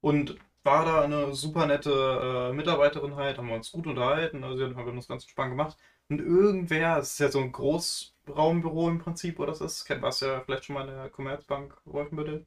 Und 0.00 0.36
war 0.64 0.84
da 0.84 1.02
eine 1.02 1.34
super 1.34 1.66
nette 1.66 2.50
äh, 2.50 2.54
Mitarbeiterin 2.54 3.16
halt, 3.16 3.38
haben 3.38 3.48
wir 3.48 3.54
uns 3.54 3.72
gut 3.72 3.86
unterhalten. 3.86 4.44
Also 4.44 4.58
wir 4.58 4.74
haben 4.76 4.96
das 4.96 5.08
ganz 5.08 5.24
entspannt 5.24 5.50
gemacht. 5.50 5.76
Und 6.08 6.20
irgendwer, 6.20 6.98
es 6.98 7.12
ist 7.12 7.18
ja 7.20 7.30
so 7.30 7.40
ein 7.40 7.52
Großraumbüro 7.52 8.88
im 8.88 8.98
Prinzip, 8.98 9.38
wo 9.38 9.46
das 9.46 9.60
ist. 9.60 9.84
Kennt 9.84 10.02
was 10.02 10.20
ja 10.20 10.40
vielleicht 10.40 10.64
schon 10.64 10.74
mal 10.74 10.88
in 10.88 10.94
der 10.94 11.10
Commerzbank 11.10 11.76
Wolfenbüttel. 11.84 12.46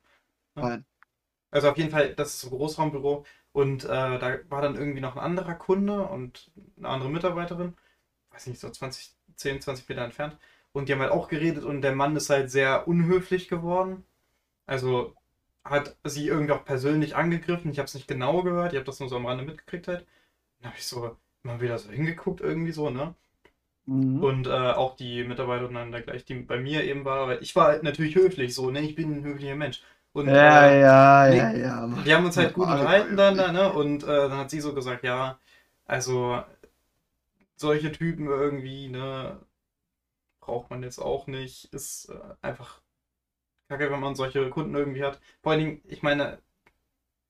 Ja. 0.56 0.70
Nein. 0.70 0.86
Also 1.52 1.70
auf 1.70 1.78
jeden 1.78 1.92
Fall, 1.92 2.14
das 2.16 2.30
ist 2.36 2.42
so 2.42 2.48
ein 2.50 2.58
Großraumbüro. 2.58 3.26
Und 3.52 3.86
äh, 3.86 3.88
da 3.88 4.40
war 4.50 4.62
dann 4.62 4.76
irgendwie 4.76 5.02
noch 5.02 5.16
ein 5.16 5.24
anderer 5.24 5.56
Kunde 5.56 6.04
und 6.04 6.52
eine 6.78 6.90
andere 6.90 7.10
Mitarbeiterin. 7.10 7.76
Weiß 8.32 8.48
nicht, 8.48 8.60
so 8.60 8.70
20, 8.70 9.16
10, 9.36 9.62
20 9.62 9.90
Meter 9.90 10.04
entfernt. 10.04 10.38
Und 10.78 10.90
die 10.90 10.94
haben 10.94 11.02
halt 11.02 11.12
auch 11.12 11.28
geredet 11.30 11.64
und 11.64 11.82
der 11.82 11.96
Mann 11.96 12.16
ist 12.16 12.30
halt 12.30 12.52
sehr 12.52 12.88
unhöflich 12.88 13.48
geworden. 13.50 14.06
Also 14.68 15.16
hat 15.66 15.98
sie 16.06 16.28
irgendwie 16.28 16.54
auch 16.54 16.66
persönlich 16.66 17.16
angegriffen. 17.16 17.72
Ich 17.72 17.80
habe 17.80 17.88
es 17.88 17.96
nicht 17.96 18.08
genau 18.08 18.44
gehört, 18.44 18.74
ich 18.74 18.78
habe 18.78 18.86
das 18.86 19.00
nur 19.00 19.10
so 19.10 19.18
am 19.18 19.26
Rande 19.28 19.46
mitgekriegt 19.46 19.88
halt. 19.90 20.06
Dann 20.62 20.72
habe 20.72 20.80
ich 20.80 20.88
so 20.88 21.18
mal 21.44 21.62
wieder 21.62 21.78
so 21.80 21.92
hingeguckt 21.92 22.42
irgendwie 22.42 22.72
so, 22.74 22.90
ne? 22.92 23.16
Mhm. 23.88 24.22
Und 24.22 24.48
äh, 24.48 24.50
auch 24.52 24.96
die 24.96 25.24
Mitarbeiterin 25.24 25.76
dann 25.76 25.92
da 25.92 26.02
gleich, 26.02 26.26
die 26.26 26.36
bei 26.36 26.58
mir 26.60 26.84
eben 26.84 27.06
war, 27.06 27.28
weil 27.28 27.42
ich 27.44 27.56
war 27.56 27.68
halt 27.68 27.84
natürlich 27.84 28.16
höflich 28.16 28.56
so, 28.56 28.72
ne? 28.72 28.82
Ich 28.82 28.96
bin 28.96 29.20
ein 29.20 29.24
höflicher 29.24 29.56
Mensch. 29.56 29.82
Und 30.14 30.28
Ja, 30.28 30.42
äh, 30.42 30.80
ja, 30.82 31.28
nee, 31.30 31.38
ja, 31.38 31.52
ja. 31.52 31.88
Wir 32.04 32.16
haben 32.16 32.26
uns 32.26 32.38
halt 32.38 32.54
gut 32.54 32.68
unterhalten 32.70 33.16
dann, 33.18 33.38
da, 33.38 33.52
ne? 33.52 33.72
Und 33.74 34.04
äh, 34.04 34.08
dann 34.08 34.38
hat 34.38 34.50
sie 34.52 34.62
so 34.62 34.74
gesagt, 34.74 35.04
ja, 35.04 35.40
also 35.86 36.44
solche 37.56 37.92
Typen 37.92 38.28
irgendwie, 38.28 38.88
ne, 38.90 39.40
braucht 40.48 40.72
man 40.72 40.84
jetzt 40.84 41.00
auch 41.00 41.28
nicht. 41.28 41.66
Ist 41.74 42.10
äh, 42.12 42.20
einfach 42.44 42.82
kacke, 43.70 43.92
wenn 43.92 44.00
man 44.02 44.16
solche 44.16 44.50
Kunden 44.52 44.76
irgendwie 44.76 45.04
hat. 45.04 45.20
Vor 45.44 45.54
allen 45.54 45.62
Dingen, 45.62 45.82
ich 45.88 46.04
meine, 46.04 46.40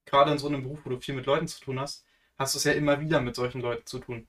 gerade 0.06 0.32
in 0.32 0.38
so 0.40 0.48
einem 0.48 0.64
Beruf, 0.64 0.82
wo 0.86 0.90
du 0.92 1.00
viel 1.00 1.16
mit 1.16 1.26
Leuten 1.28 1.48
zu 1.48 1.62
tun 1.62 1.80
hast, 1.80 2.06
hast 2.38 2.56
du 2.56 2.60
es 2.60 2.64
ja 2.66 2.74
immer 2.74 3.02
wieder 3.02 3.22
mit 3.22 3.36
solchen 3.36 3.62
Leuten 3.62 3.86
zu 3.86 4.00
tun. 4.00 4.28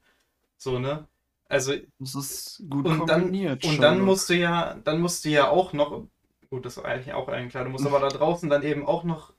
So, 0.59 0.79
ne? 0.79 1.09
Also, 1.49 1.75
Das 2.01 2.15
ist 2.15 2.65
gut 2.69 2.85
und 2.85 3.09
dann, 3.09 3.23
kombiniert, 3.25 3.65
und 3.65 3.83
dann 3.83 4.01
musst 4.01 4.29
du 4.31 4.35
ja, 4.37 4.75
dann 4.85 5.01
musst 5.01 5.25
du 5.25 5.31
ja 5.31 5.49
auch 5.49 5.73
noch, 5.73 6.07
gut, 6.51 6.65
das 6.67 6.77
ist 6.77 6.85
eigentlich 6.85 7.15
auch 7.15 7.29
eigentlich 7.29 7.51
klar, 7.53 7.65
du 7.65 7.71
musst 7.71 7.87
aber 7.87 8.01
da 8.01 8.09
draußen 8.11 8.49
dann 8.51 8.63
eben 8.63 8.87
auch 8.87 9.05
noch 9.05 9.33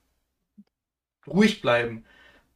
ruhig 1.28 1.62
bleiben. 1.62 2.06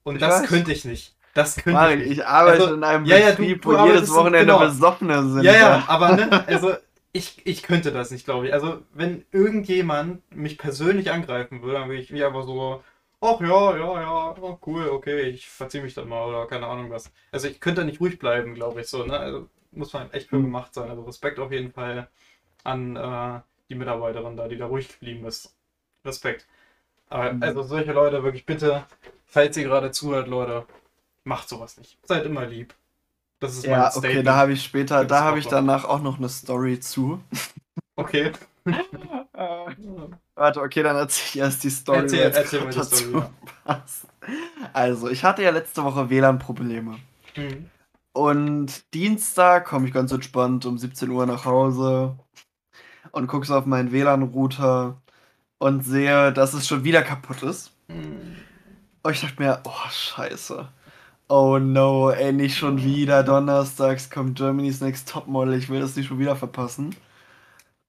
Und 0.03 0.15
Ich 0.15 0.21
das 0.21 0.41
weiß. 0.41 0.49
könnte 0.49 0.71
ich 0.73 0.85
nicht. 0.85 1.15
Das 1.33 1.57
könnte 1.57 1.87
Marek, 1.87 2.01
ich 2.01 2.19
ich 2.19 2.25
arbeite 2.25 2.63
Also, 2.63 2.73
in 2.73 2.83
einem 2.83 3.07
ja, 3.07 3.17
ja, 3.17 3.31
du- 3.33 3.47
Betrieb, 3.47 3.63
du 3.63 3.71
wo 3.71 3.75
jedes 3.75 4.09
Wochenende 4.09 4.53
genau. 4.53 4.59
Besoffene 4.59 5.29
sind. 5.31 5.45
Ja, 5.45 5.53
ja, 5.55 5.83
aber 5.87 6.13
ne, 6.13 6.37
also 6.47 6.75
ich, 7.13 7.45
ich 7.45 7.63
könnte 7.63 7.91
das 7.91 8.11
nicht, 8.11 8.25
glaube 8.25 8.47
ich. 8.47 8.53
Also 8.53 8.81
wenn 8.93 9.25
irgendjemand 9.31 10.23
mich 10.35 10.57
persönlich 10.57 11.11
angreifen 11.11 11.61
würde, 11.61 11.79
dann 11.79 11.89
würde 11.89 12.01
ich 12.01 12.13
wie 12.13 12.23
einfach 12.23 12.43
so, 12.45 12.83
ach 13.21 13.41
ja, 13.41 13.77
ja, 13.77 14.01
ja, 14.01 14.35
oh, 14.41 14.59
cool, 14.65 14.89
okay, 14.89 15.23
ich 15.29 15.47
verziehe 15.49 15.83
mich 15.83 15.93
dann 15.95 16.09
mal 16.09 16.25
oder 16.27 16.47
keine 16.47 16.67
Ahnung 16.67 16.89
was. 16.91 17.11
Also 17.31 17.47
ich 17.47 17.59
könnte 17.59 17.81
da 17.81 17.85
nicht 17.87 17.99
ruhig 18.01 18.19
bleiben, 18.19 18.55
glaube 18.55 18.81
ich 18.81 18.87
so, 18.87 19.05
ne? 19.05 19.17
Also 19.19 19.49
muss 19.71 19.93
man 19.93 20.11
echt 20.11 20.29
für 20.29 20.37
Mhm. 20.37 20.41
gemacht 20.41 20.73
sein. 20.73 20.89
Also 20.89 21.03
Respekt 21.03 21.39
auf 21.39 21.51
jeden 21.51 21.71
Fall 21.73 22.09
an 22.63 22.95
äh, 22.97 23.41
die 23.69 23.75
Mitarbeiterin 23.75 24.37
da, 24.37 24.47
die 24.47 24.57
da 24.57 24.67
ruhig 24.67 24.89
geblieben 24.89 25.25
ist. 25.27 25.55
Respekt. 26.05 26.47
Aber 27.09 27.35
Mhm. 27.35 27.41
also 27.41 27.63
solche 27.63 27.93
Leute, 27.93 28.23
wirklich 28.23 28.45
bitte, 28.45 28.85
falls 29.25 29.57
ihr 29.57 29.63
gerade 29.63 29.91
zuhört, 29.91 30.27
Leute, 30.27 30.65
macht 31.23 31.49
sowas 31.49 31.77
nicht. 31.77 31.97
Seid 32.03 32.25
immer 32.25 32.45
lieb. 32.45 32.73
Das 33.39 33.53
ist 33.57 33.63
mein 33.63 33.71
Ja, 33.71 33.87
okay, 33.89 33.99
Statement. 33.99 34.27
da 34.27 34.35
habe 34.35 34.53
ich 34.53 34.63
später, 34.63 35.05
da 35.05 35.21
habe 35.23 35.39
ich 35.39 35.47
danach 35.47 35.83
auch 35.85 36.01
noch 36.01 36.17
eine 36.17 36.29
Story 36.29 36.79
zu. 36.79 37.21
Okay. 37.95 38.31
Warte, 40.35 40.61
okay, 40.61 40.81
dann 40.81 40.95
erzähle 40.95 41.27
ich 41.29 41.37
erst 41.37 41.63
die 41.63 41.69
Story, 41.69 41.99
Erzähl- 41.99 42.31
erzähl 42.33 42.61
mal 42.63 42.71
die 42.73 42.83
Story, 42.83 43.23
passt. 43.63 44.07
Also, 44.73 45.09
ich 45.09 45.23
hatte 45.23 45.43
ja 45.43 45.51
letzte 45.51 45.83
Woche 45.83 46.09
WLAN-Probleme. 46.09 46.97
Mhm. 47.35 47.69
Und 48.13 48.93
Dienstag 48.95 49.65
komme 49.65 49.87
ich 49.87 49.93
ganz 49.93 50.11
entspannt 50.11 50.65
um 50.65 50.77
17 50.79 51.09
Uhr 51.11 51.25
nach 51.27 51.45
Hause 51.45 52.17
und 53.11 53.27
gucke 53.27 53.45
so 53.45 53.55
auf 53.55 53.65
meinen 53.67 53.91
WLAN-Router 53.91 54.99
und 55.59 55.83
sehe, 55.83 56.31
dass 56.33 56.53
es 56.53 56.67
schon 56.67 56.83
wieder 56.83 57.03
kaputt 57.03 57.43
ist. 57.43 57.71
Mhm. 57.89 58.37
Und 59.03 59.11
ich 59.11 59.21
dachte 59.21 59.41
mir, 59.41 59.61
oh, 59.65 59.89
scheiße. 59.91 60.67
Oh 61.29 61.57
no, 61.59 62.11
ey, 62.11 62.31
nicht 62.31 62.55
schon 62.57 62.81
wieder. 62.81 63.23
Donnerstags 63.23 64.09
kommt 64.09 64.37
Germany's 64.37 64.79
Next 64.81 65.09
Topmodel. 65.09 65.55
Ich 65.55 65.67
will 65.69 65.81
das 65.81 65.95
nicht 65.97 66.07
schon 66.07 66.19
wieder 66.19 66.35
verpassen. 66.37 66.95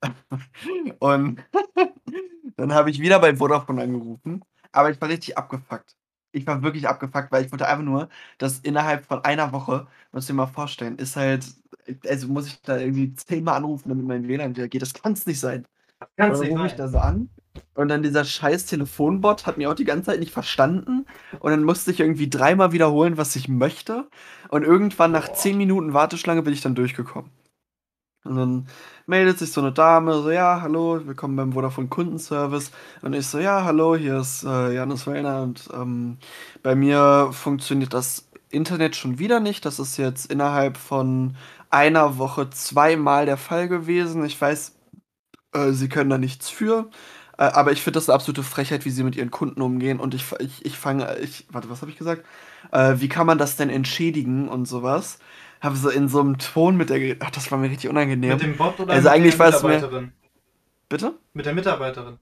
Und 1.00 1.40
dann 2.56 2.72
habe 2.74 2.90
ich 2.90 3.00
wieder 3.00 3.18
bei 3.20 3.36
Vodafone 3.36 3.82
angerufen. 3.82 4.42
Aber 4.72 4.90
ich 4.90 5.00
war 5.00 5.08
richtig 5.08 5.38
abgefuckt. 5.38 5.96
Ich 6.32 6.46
war 6.46 6.62
wirklich 6.62 6.88
abgefuckt, 6.88 7.30
weil 7.32 7.44
ich 7.44 7.52
wollte 7.52 7.68
einfach 7.68 7.84
nur, 7.84 8.08
dass 8.38 8.58
innerhalb 8.60 9.06
von 9.06 9.24
einer 9.24 9.52
Woche, 9.52 9.86
muss 10.12 10.24
ich 10.24 10.28
dir 10.28 10.34
mal 10.34 10.46
vorstellen, 10.46 10.98
ist 10.98 11.16
halt, 11.16 11.44
also 12.06 12.28
muss 12.28 12.48
ich 12.48 12.60
da 12.62 12.76
irgendwie 12.78 13.14
zehnmal 13.14 13.56
anrufen, 13.56 13.88
damit 13.90 14.06
mein 14.06 14.26
WLAN 14.28 14.56
wieder 14.56 14.68
geht. 14.68 14.82
Das 14.82 14.94
kann 14.94 15.12
es 15.12 15.26
nicht 15.26 15.40
sein. 15.40 15.66
Kann's 16.16 16.40
Und 16.40 16.40
nicht 16.40 16.52
rufe 16.52 16.66
ich 16.66 16.74
sein. 16.74 16.76
da 16.76 16.88
so 16.88 16.98
an. 16.98 17.30
Und 17.74 17.88
dann 17.88 18.02
dieser 18.02 18.24
scheiß 18.24 18.66
Telefonbot 18.66 19.46
hat 19.46 19.58
mir 19.58 19.70
auch 19.70 19.74
die 19.74 19.84
ganze 19.84 20.06
Zeit 20.06 20.20
nicht 20.20 20.32
verstanden. 20.32 21.06
Und 21.40 21.50
dann 21.50 21.64
musste 21.64 21.90
ich 21.90 22.00
irgendwie 22.00 22.30
dreimal 22.30 22.72
wiederholen, 22.72 23.16
was 23.16 23.36
ich 23.36 23.48
möchte. 23.48 24.08
Und 24.48 24.62
irgendwann 24.64 25.12
nach 25.12 25.28
Boah. 25.28 25.34
10 25.34 25.56
Minuten 25.58 25.92
Warteschlange 25.92 26.42
bin 26.42 26.52
ich 26.52 26.60
dann 26.60 26.74
durchgekommen. 26.74 27.30
Und 28.24 28.36
dann 28.36 28.66
meldet 29.06 29.38
sich 29.38 29.52
so 29.52 29.60
eine 29.60 29.72
Dame, 29.72 30.22
so, 30.22 30.30
ja, 30.30 30.62
hallo, 30.62 31.00
willkommen 31.04 31.36
beim 31.36 31.52
Vodafone 31.52 31.88
Kundenservice. 31.88 32.70
Und 33.02 33.12
ich 33.12 33.26
so, 33.26 33.38
ja, 33.38 33.64
hallo, 33.64 33.96
hier 33.96 34.18
ist 34.18 34.44
äh, 34.44 34.72
Janus 34.74 35.06
Wellner 35.06 35.42
und 35.42 35.68
ähm, 35.74 36.16
bei 36.62 36.74
mir 36.74 37.30
funktioniert 37.32 37.92
das 37.92 38.28
Internet 38.48 38.96
schon 38.96 39.18
wieder 39.18 39.40
nicht. 39.40 39.66
Das 39.66 39.78
ist 39.78 39.98
jetzt 39.98 40.30
innerhalb 40.32 40.78
von 40.78 41.36
einer 41.68 42.16
Woche 42.16 42.48
zweimal 42.48 43.26
der 43.26 43.36
Fall 43.36 43.68
gewesen. 43.68 44.24
Ich 44.24 44.40
weiß, 44.40 44.74
äh, 45.52 45.72
sie 45.72 45.88
können 45.90 46.10
da 46.10 46.16
nichts 46.16 46.48
für. 46.48 46.88
Äh, 47.38 47.44
aber 47.44 47.72
ich 47.72 47.82
finde 47.82 47.98
das 47.98 48.08
eine 48.08 48.14
absolute 48.14 48.42
Frechheit, 48.42 48.84
wie 48.84 48.90
sie 48.90 49.02
mit 49.04 49.16
ihren 49.16 49.30
Kunden 49.30 49.60
umgehen. 49.62 50.00
Und 50.00 50.14
ich, 50.14 50.24
ich, 50.38 50.64
ich 50.64 50.78
fange, 50.78 51.18
ich, 51.18 51.46
warte, 51.50 51.68
was 51.70 51.80
habe 51.82 51.90
ich 51.90 51.98
gesagt? 51.98 52.24
Äh, 52.72 52.94
wie 52.98 53.08
kann 53.08 53.26
man 53.26 53.38
das 53.38 53.56
denn 53.56 53.70
entschädigen 53.70 54.48
und 54.48 54.66
sowas? 54.66 55.18
Habe 55.60 55.76
so 55.76 55.88
in 55.88 56.08
so 56.08 56.20
einem 56.20 56.38
Ton 56.38 56.76
mit 56.76 56.90
der, 56.90 57.16
ach, 57.20 57.30
das 57.30 57.50
war 57.50 57.58
mir 57.58 57.70
richtig 57.70 57.88
unangenehm. 57.90 58.30
Mit 58.34 58.42
dem 58.42 58.56
Bot 58.56 58.78
oder 58.80 58.92
Also 58.92 59.04
mit 59.08 59.12
eigentlich 59.12 59.36
der 59.36 59.46
es 59.48 59.62
mir- 59.62 59.68
Mitarbeiterin? 59.70 60.12
Bitte? 60.88 61.14
Mit 61.32 61.46
der 61.46 61.54
Mitarbeiterin. 61.54 62.18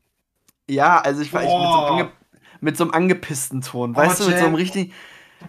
Ja, 0.68 0.98
also 1.00 1.20
ich 1.22 1.32
war 1.32 1.42
ich 1.42 1.48
mit, 1.48 1.56
so 1.56 1.86
ange, 1.86 2.10
mit 2.60 2.76
so 2.76 2.84
einem 2.84 2.92
angepissten 2.94 3.60
Ton. 3.60 3.92
Oh, 3.94 3.96
Weißt 3.96 4.20
du, 4.20 4.28
mit 4.28 4.38
so 4.38 4.44
einem 4.46 4.54
richtig. 4.54 4.92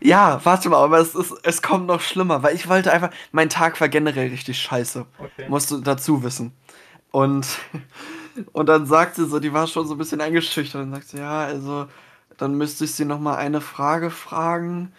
Ja, 0.01 0.41
warte 0.43 0.69
mal, 0.69 0.83
aber 0.83 0.97
es, 0.97 1.13
ist, 1.13 1.31
es 1.43 1.61
kommt 1.61 1.85
noch 1.85 2.01
schlimmer, 2.01 2.41
weil 2.41 2.55
ich 2.55 2.67
wollte 2.67 2.91
einfach. 2.91 3.11
Mein 3.31 3.49
Tag 3.49 3.79
war 3.79 3.89
generell 3.89 4.29
richtig 4.29 4.57
scheiße. 4.59 5.05
Okay. 5.19 5.45
Musst 5.49 5.69
du 5.69 5.77
dazu 5.81 6.23
wissen. 6.23 6.51
Und, 7.11 7.45
und 8.53 8.67
dann 8.69 8.85
sagt 8.85 9.15
sie 9.15 9.25
so, 9.27 9.39
die 9.39 9.53
war 9.53 9.67
schon 9.67 9.87
so 9.87 9.95
ein 9.95 9.97
bisschen 9.97 10.21
eingeschüchtert 10.21 10.81
und 10.83 10.93
sagt 10.93 11.09
sie, 11.09 11.17
ja, 11.19 11.41
also, 11.45 11.87
dann 12.37 12.55
müsste 12.55 12.85
ich 12.85 12.93
sie 12.95 13.05
noch 13.05 13.19
mal 13.19 13.35
eine 13.35 13.61
Frage 13.61 14.09
fragen. 14.09 14.93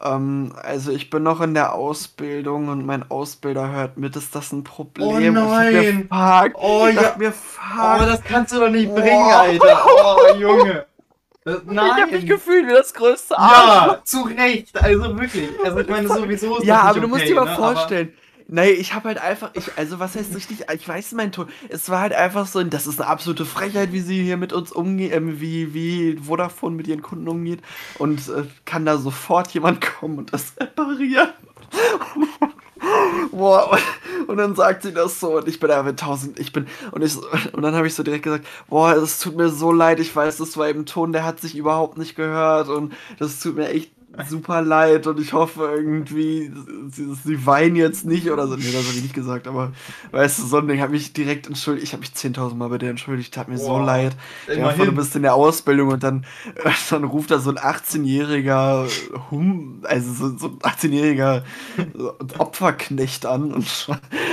Ähm, 0.00 0.54
also 0.62 0.92
ich 0.92 1.10
bin 1.10 1.22
noch 1.24 1.40
in 1.40 1.54
der 1.54 1.74
Ausbildung 1.74 2.68
und 2.68 2.86
mein 2.86 3.10
Ausbilder 3.10 3.70
hört 3.72 3.98
mit, 3.98 4.16
ist 4.16 4.34
das 4.34 4.52
ein 4.52 4.64
Problem? 4.64 5.36
Oh 5.36 5.60
mir, 5.70 5.92
nein. 5.92 6.08
fuck. 6.08 6.52
Oh 6.54 6.86
ich 6.88 7.00
ja. 7.00 7.14
mir, 7.16 7.32
Oh, 7.78 7.98
fuck. 7.98 8.06
das 8.06 8.22
kannst 8.24 8.52
du 8.52 8.60
doch 8.60 8.70
nicht 8.70 8.94
Boah. 8.94 8.94
bringen, 8.94 9.30
Alter. 9.32 9.84
Oh, 9.86 10.28
Junge. 10.38 10.86
Das, 11.44 11.62
ich 11.68 12.00
hab 12.00 12.10
mich 12.12 12.24
nein. 12.24 12.26
gefühlt 12.26 12.66
wie 12.68 12.72
das 12.74 12.94
größte 12.94 13.38
Arschloch. 13.38 13.98
Ja, 13.98 14.02
zu 14.04 14.22
Recht. 14.22 14.76
Also 14.82 15.18
wirklich. 15.18 15.60
Also 15.62 15.80
ich 15.80 15.88
meine, 15.88 16.08
sowieso 16.10 16.58
ist 16.58 16.66
Ja, 16.66 16.82
aber 16.82 17.00
nicht 17.00 17.00
du 17.00 17.08
musst 17.08 17.26
okay, 17.26 17.28
dir 17.28 17.34
mal 17.34 17.46
ne? 17.46 17.50
vorstellen. 17.50 18.14
Nee, 18.52 18.70
ich 18.70 18.94
habe 18.94 19.06
halt 19.06 19.18
einfach, 19.18 19.50
ich, 19.54 19.70
also 19.76 20.00
was 20.00 20.16
heißt 20.16 20.34
richtig, 20.34 20.64
ich 20.74 20.88
weiß 20.88 21.12
mein 21.12 21.30
Ton. 21.30 21.46
Es 21.68 21.88
war 21.88 22.00
halt 22.00 22.12
einfach 22.12 22.48
so, 22.48 22.60
das 22.64 22.88
ist 22.88 23.00
eine 23.00 23.08
absolute 23.08 23.44
Frechheit, 23.46 23.92
wie 23.92 24.00
sie 24.00 24.24
hier 24.24 24.36
mit 24.36 24.52
uns 24.52 24.72
umgeht, 24.72 25.12
ähm, 25.12 25.40
wie, 25.40 25.72
wie 25.72 26.16
Vodafone 26.16 26.74
mit 26.74 26.88
ihren 26.88 27.00
Kunden 27.00 27.28
umgeht. 27.28 27.60
Und 27.98 28.28
äh, 28.28 28.42
kann 28.64 28.84
da 28.84 28.98
sofort 28.98 29.52
jemand 29.52 29.80
kommen 30.00 30.18
und 30.18 30.32
das 30.32 30.54
reparieren. 30.58 31.28
Boah, 33.30 33.70
und, 33.70 34.28
und 34.30 34.36
dann 34.36 34.56
sagt 34.56 34.82
sie 34.82 34.92
das 34.92 35.20
so 35.20 35.36
und 35.36 35.46
ich 35.46 35.60
bin 35.60 35.70
einfach 35.70 35.94
tausend, 35.94 36.40
ich 36.40 36.52
bin, 36.52 36.66
und 36.90 37.02
ich, 37.02 37.16
und 37.52 37.62
dann 37.62 37.74
habe 37.76 37.86
ich 37.86 37.94
so 37.94 38.02
direkt 38.02 38.24
gesagt, 38.24 38.46
boah, 38.68 38.96
es 38.96 39.20
tut 39.20 39.36
mir 39.36 39.50
so 39.50 39.70
leid, 39.70 40.00
ich 40.00 40.14
weiß, 40.16 40.38
das 40.38 40.56
war 40.56 40.68
eben 40.68 40.86
Ton, 40.86 41.12
der 41.12 41.24
hat 41.24 41.40
sich 41.40 41.56
überhaupt 41.56 41.98
nicht 41.98 42.16
gehört 42.16 42.68
und 42.68 42.94
das 43.18 43.38
tut 43.38 43.54
mir 43.54 43.68
echt 43.68 43.92
super 44.28 44.60
leid 44.62 45.06
und 45.06 45.20
ich 45.20 45.32
hoffe 45.32 45.70
irgendwie, 45.72 46.52
sie, 46.90 47.14
sie 47.14 47.46
weinen 47.46 47.76
jetzt 47.76 48.04
nicht 48.04 48.30
oder 48.30 48.46
so. 48.48 48.56
Nee, 48.56 48.72
das 48.72 48.86
habe 48.86 48.96
ich 48.96 49.02
nicht 49.02 49.14
gesagt, 49.14 49.46
aber 49.46 49.72
weißt 50.10 50.40
du, 50.40 50.46
so 50.46 50.58
ein 50.58 50.68
Ding 50.68 50.80
hat 50.80 50.90
mich 50.90 51.12
direkt 51.12 51.46
entschuldigt. 51.46 51.84
Ich 51.86 51.92
habe 51.92 52.00
mich 52.00 52.10
10.000 52.10 52.54
Mal 52.54 52.68
bei 52.68 52.78
der 52.78 52.90
entschuldigt, 52.90 53.32
tat 53.32 53.48
mir 53.48 53.58
so 53.58 53.68
Boah, 53.68 53.84
leid. 53.84 54.16
Ja, 54.48 54.72
du 54.72 54.92
bist 54.92 55.14
in 55.14 55.22
der 55.22 55.34
Ausbildung 55.34 55.88
und 55.90 56.02
dann, 56.02 56.26
dann 56.90 57.04
ruft 57.04 57.30
da 57.30 57.38
so 57.38 57.50
ein 57.50 57.58
18-jähriger 57.58 58.88
Hum, 59.30 59.82
also 59.84 60.12
so, 60.12 60.36
so 60.36 60.46
ein 60.48 60.58
18-jähriger 60.58 61.42
Opferknecht 62.38 63.26
an 63.26 63.52
und, 63.52 63.88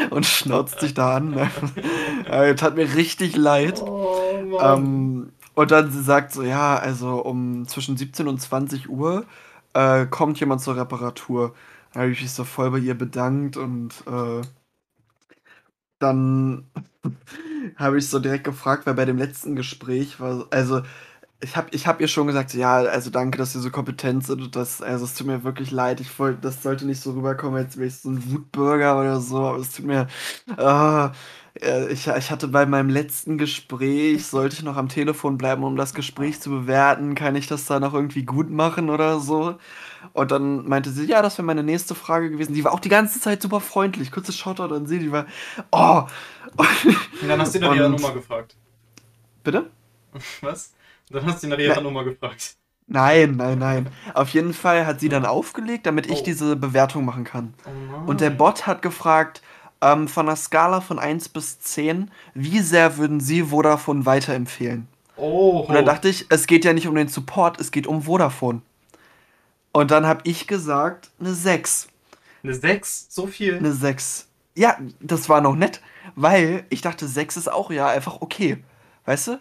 und 0.09 0.25
schnauzt 0.25 0.79
sich 0.79 0.93
da 0.93 1.17
an. 1.17 1.31
Ne? 1.31 2.55
Tat 2.55 2.75
mir 2.75 2.95
richtig 2.95 3.35
leid. 3.35 3.81
Oh. 3.81 4.59
Ähm, 4.59 5.31
und 5.53 5.71
dann 5.71 5.91
sie 5.91 6.03
sagt 6.03 6.33
so, 6.33 6.43
ja, 6.43 6.77
also 6.77 7.23
um 7.23 7.67
zwischen 7.67 7.97
17 7.97 8.27
und 8.27 8.39
20 8.39 8.89
Uhr 8.89 9.25
äh, 9.77 10.07
kommt 10.07 10.39
jemand 10.39 10.61
zur 10.61 10.75
Reparatur. 10.77 11.55
Da 11.93 12.01
habe 12.01 12.11
ich 12.11 12.21
mich 12.21 12.31
so 12.31 12.43
voll 12.43 12.71
bei 12.71 12.79
ihr 12.79 12.95
bedankt 12.97 13.57
und 13.57 13.93
äh, 14.07 14.41
dann 15.99 16.69
habe 17.77 17.97
ich 17.97 18.07
so 18.09 18.19
direkt 18.19 18.43
gefragt, 18.43 18.85
weil 18.85 18.93
bei 18.93 19.05
dem 19.05 19.17
letzten 19.17 19.55
Gespräch 19.55 20.19
war, 20.19 20.47
also 20.51 20.81
ich 21.41 21.57
habe 21.57 21.69
ich 21.71 21.87
hab 21.87 22.01
ihr 22.01 22.09
schon 22.09 22.27
gesagt, 22.27 22.53
ja, 22.55 22.77
also 22.77 23.11
danke, 23.11 23.37
dass 23.39 23.53
Sie 23.53 23.61
so 23.61 23.71
kompetent 23.71 24.25
sind 24.27 24.41
und 24.43 24.55
das, 24.57 24.81
also 24.83 25.05
es 25.05 25.15
tut 25.15 25.27
mir 25.27 25.43
wirklich 25.45 25.71
leid, 25.71 26.01
ich 26.01 26.19
wollte, 26.19 26.41
das 26.41 26.63
sollte 26.63 26.85
nicht 26.85 27.01
so 27.01 27.13
rüberkommen, 27.13 27.57
als 27.63 27.77
wäre 27.77 27.87
ich 27.87 27.97
so 27.97 28.09
ein 28.11 28.31
Wutbürger 28.33 28.99
oder 28.99 29.21
so, 29.21 29.39
aber 29.47 29.59
es 29.59 29.73
tut 29.73 29.85
mir, 29.85 30.07
ah, 30.57 31.13
äh, 31.62 31.88
ich, 31.91 32.08
ich 32.08 32.32
hatte 32.32 32.48
bei 32.48 32.65
meinem 32.65 32.89
letzten 32.89 33.38
Gespräch, 33.38 34.26
sollte 34.28 34.56
ich 34.56 34.63
noch 34.63 34.78
am 34.78 34.89
Telefon 34.89 35.38
bleiben, 35.38 35.63
um 35.63 35.76
das 35.76 35.93
Gespräch 35.93 36.39
zu 36.41 36.50
bewerten, 36.50 37.15
kann 37.15 37.36
ich 37.36 37.48
das 37.48 37.65
da 37.65 37.80
noch 37.80 37.93
irgendwie 37.93 38.24
gut 38.24 38.50
machen 38.50 38.89
oder 38.89 39.20
so? 39.20 39.56
Und 40.13 40.32
dann 40.32 40.67
meinte 40.67 40.89
sie, 40.91 41.06
ja, 41.06 41.22
das 41.22 41.38
wäre 41.38 41.46
meine 41.46 41.63
nächste 41.63 41.96
Frage 41.96 42.30
gewesen. 42.30 42.54
Die 42.54 42.63
war 42.63 42.74
auch 42.74 42.80
die 42.80 42.89
ganze 42.89 43.20
Zeit 43.20 43.41
super 43.41 43.60
freundlich. 43.60 44.12
Kurzes 44.12 44.38
Shoutout 44.38 44.74
an 44.74 44.86
sie, 44.86 45.00
die 45.00 45.12
war, 45.12 45.26
oh. 45.72 46.04
Und 47.22 47.28
dann 47.28 47.41
hast 47.41 47.56
du 47.56 47.60
nach 47.60 47.76
ihrer 47.76 47.89
Nummer 47.89 48.13
gefragt. 48.13 48.56
Bitte? 49.43 49.70
Was? 50.41 50.74
Dann 51.10 51.26
hast 51.26 51.43
du 51.43 51.48
nach 51.48 51.58
ihrer 51.58 51.82
Nummer 51.82 52.04
gefragt. 52.04 52.56
Nein, 52.89 53.36
nein, 53.36 53.60
nein. 53.60 53.89
Auf 54.13 54.30
jeden 54.30 54.54
Fall 54.54 54.86
hat 54.86 55.02
sie 55.02 55.10
dann 55.10 55.26
aufgelegt, 55.26 55.86
damit 55.86 56.08
ich 56.08 56.22
Oh. 56.22 56.24
diese 56.24 56.56
Bewertung 56.56 57.04
machen 57.04 57.26
kann. 57.26 57.54
Oh. 57.65 58.10
Und 58.10 58.22
der 58.22 58.30
Bot 58.30 58.65
hat 58.65 58.82
gefragt, 58.82 59.41
ähm, 59.81 60.07
von 60.07 60.27
einer 60.27 60.35
Skala 60.35 60.81
von 60.81 60.99
1 60.99 61.29
bis 61.29 61.59
10, 61.59 62.11
wie 62.33 62.59
sehr 62.59 62.97
würden 62.97 63.19
Sie 63.19 63.43
Vodafone 63.43 64.05
weiterempfehlen? 64.05 64.87
Oh. 65.15 65.65
Und 65.67 65.73
dann 65.73 65.85
dachte 65.85 66.09
ich, 66.09 66.25
es 66.29 66.47
geht 66.47 66.65
ja 66.65 66.73
nicht 66.73 66.87
um 66.87 66.95
den 66.95 67.07
Support, 67.07 67.59
es 67.59 67.71
geht 67.71 67.87
um 67.87 68.03
Vodafone. 68.03 68.61
Und 69.71 69.91
dann 69.91 70.05
habe 70.05 70.21
ich 70.23 70.47
gesagt, 70.47 71.09
eine 71.19 71.33
6. 71.33 71.87
Eine 72.43 72.53
6? 72.53 73.07
So 73.09 73.27
viel? 73.27 73.57
Eine 73.57 73.73
6. 73.73 74.27
Ja, 74.55 74.77
das 74.99 75.29
war 75.29 75.41
noch 75.41 75.55
nett, 75.55 75.81
weil 76.15 76.65
ich 76.69 76.81
dachte, 76.81 77.07
6 77.07 77.37
ist 77.37 77.51
auch 77.51 77.71
ja 77.71 77.87
einfach 77.87 78.21
okay. 78.21 78.63
Weißt 79.05 79.27
du? 79.27 79.39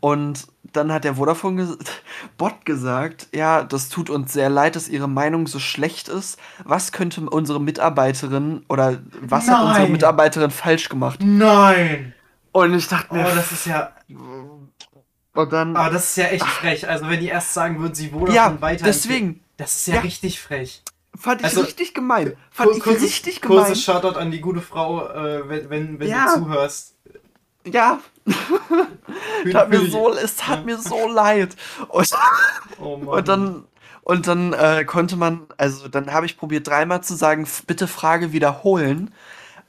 Und 0.00 0.46
dann 0.76 0.92
hat 0.92 1.04
der 1.04 1.14
Vodafone 1.16 1.56
ges 1.64 1.78
Bot 2.38 2.64
gesagt, 2.64 3.28
ja, 3.34 3.62
das 3.62 3.88
tut 3.88 4.10
uns 4.10 4.32
sehr 4.32 4.48
leid, 4.50 4.76
dass 4.76 4.88
ihre 4.88 5.08
Meinung 5.08 5.46
so 5.46 5.58
schlecht 5.58 6.08
ist. 6.08 6.38
Was 6.64 6.92
könnte 6.92 7.20
unsere 7.22 7.60
Mitarbeiterin 7.60 8.64
oder 8.68 9.00
was 9.20 9.48
hat 9.48 9.60
unsere 9.62 9.82
Nein. 9.84 9.92
Mitarbeiterin 9.92 10.50
falsch 10.50 10.88
gemacht? 10.88 11.20
Nein! 11.22 12.14
Und 12.52 12.74
ich 12.74 12.86
dachte 12.88 13.08
Oh, 13.10 13.14
mir, 13.14 13.24
das 13.34 13.50
ist 13.52 13.66
ja. 13.66 13.92
und 15.34 15.52
dann, 15.52 15.76
Aber 15.76 15.90
das 15.92 16.10
ist 16.10 16.16
ja 16.16 16.26
echt 16.26 16.46
frech. 16.46 16.88
Also 16.88 17.08
wenn 17.08 17.20
die 17.20 17.28
erst 17.28 17.52
sagen 17.54 17.80
würden, 17.80 17.94
sie 17.94 18.08
Vodafone 18.10 18.34
ja, 18.34 18.60
weiter. 18.60 18.84
deswegen 18.84 19.40
Das 19.56 19.74
ist 19.74 19.86
ja, 19.88 19.94
Ja. 19.96 20.00
richtig 20.00 20.40
frech. 20.40 20.82
fand 21.16 21.40
ich 21.40 21.46
Also, 21.46 21.60
richtig 21.62 21.94
gemein. 21.94 22.34
Fand 22.50 22.70
ich 22.76 22.82
Kurzes- 22.82 23.02
richtig 23.02 23.40
gemein. 23.40 23.58
Kurzes 23.58 23.82
Shoutout 23.84 24.18
an 24.18 24.30
die 24.30 24.40
gute 24.40 24.60
Frau, 24.60 25.08
äh, 25.08 25.48
wenn, 25.48 25.70
wenn, 25.70 26.00
wenn 26.00 26.08
Ja. 26.08 26.26
du 26.34 26.42
zuhörst. 26.44 26.94
Ja, 27.64 28.00
tat 29.52 29.70
mir 29.70 29.80
so, 29.90 30.12
es 30.12 30.36
tat 30.36 30.60
Ja. 30.60 30.64
mir 30.64 30.78
so 30.78 31.08
leid. 31.08 31.56
Und, 31.88 32.10
Oh. 32.80 32.94
Und 32.94 33.28
dann, 33.28 33.64
und 34.02 34.26
dann 34.26 34.52
äh, 34.52 34.84
konnte 34.84 35.16
man, 35.16 35.46
also 35.56 35.88
dann 35.88 36.12
habe 36.12 36.26
ich 36.26 36.36
probiert 36.36 36.66
dreimal 36.66 37.02
zu 37.02 37.14
sagen, 37.14 37.44
"F- 37.44 37.62
bitte 37.66 37.86
Frage 37.86 38.32
wiederholen. 38.32 39.12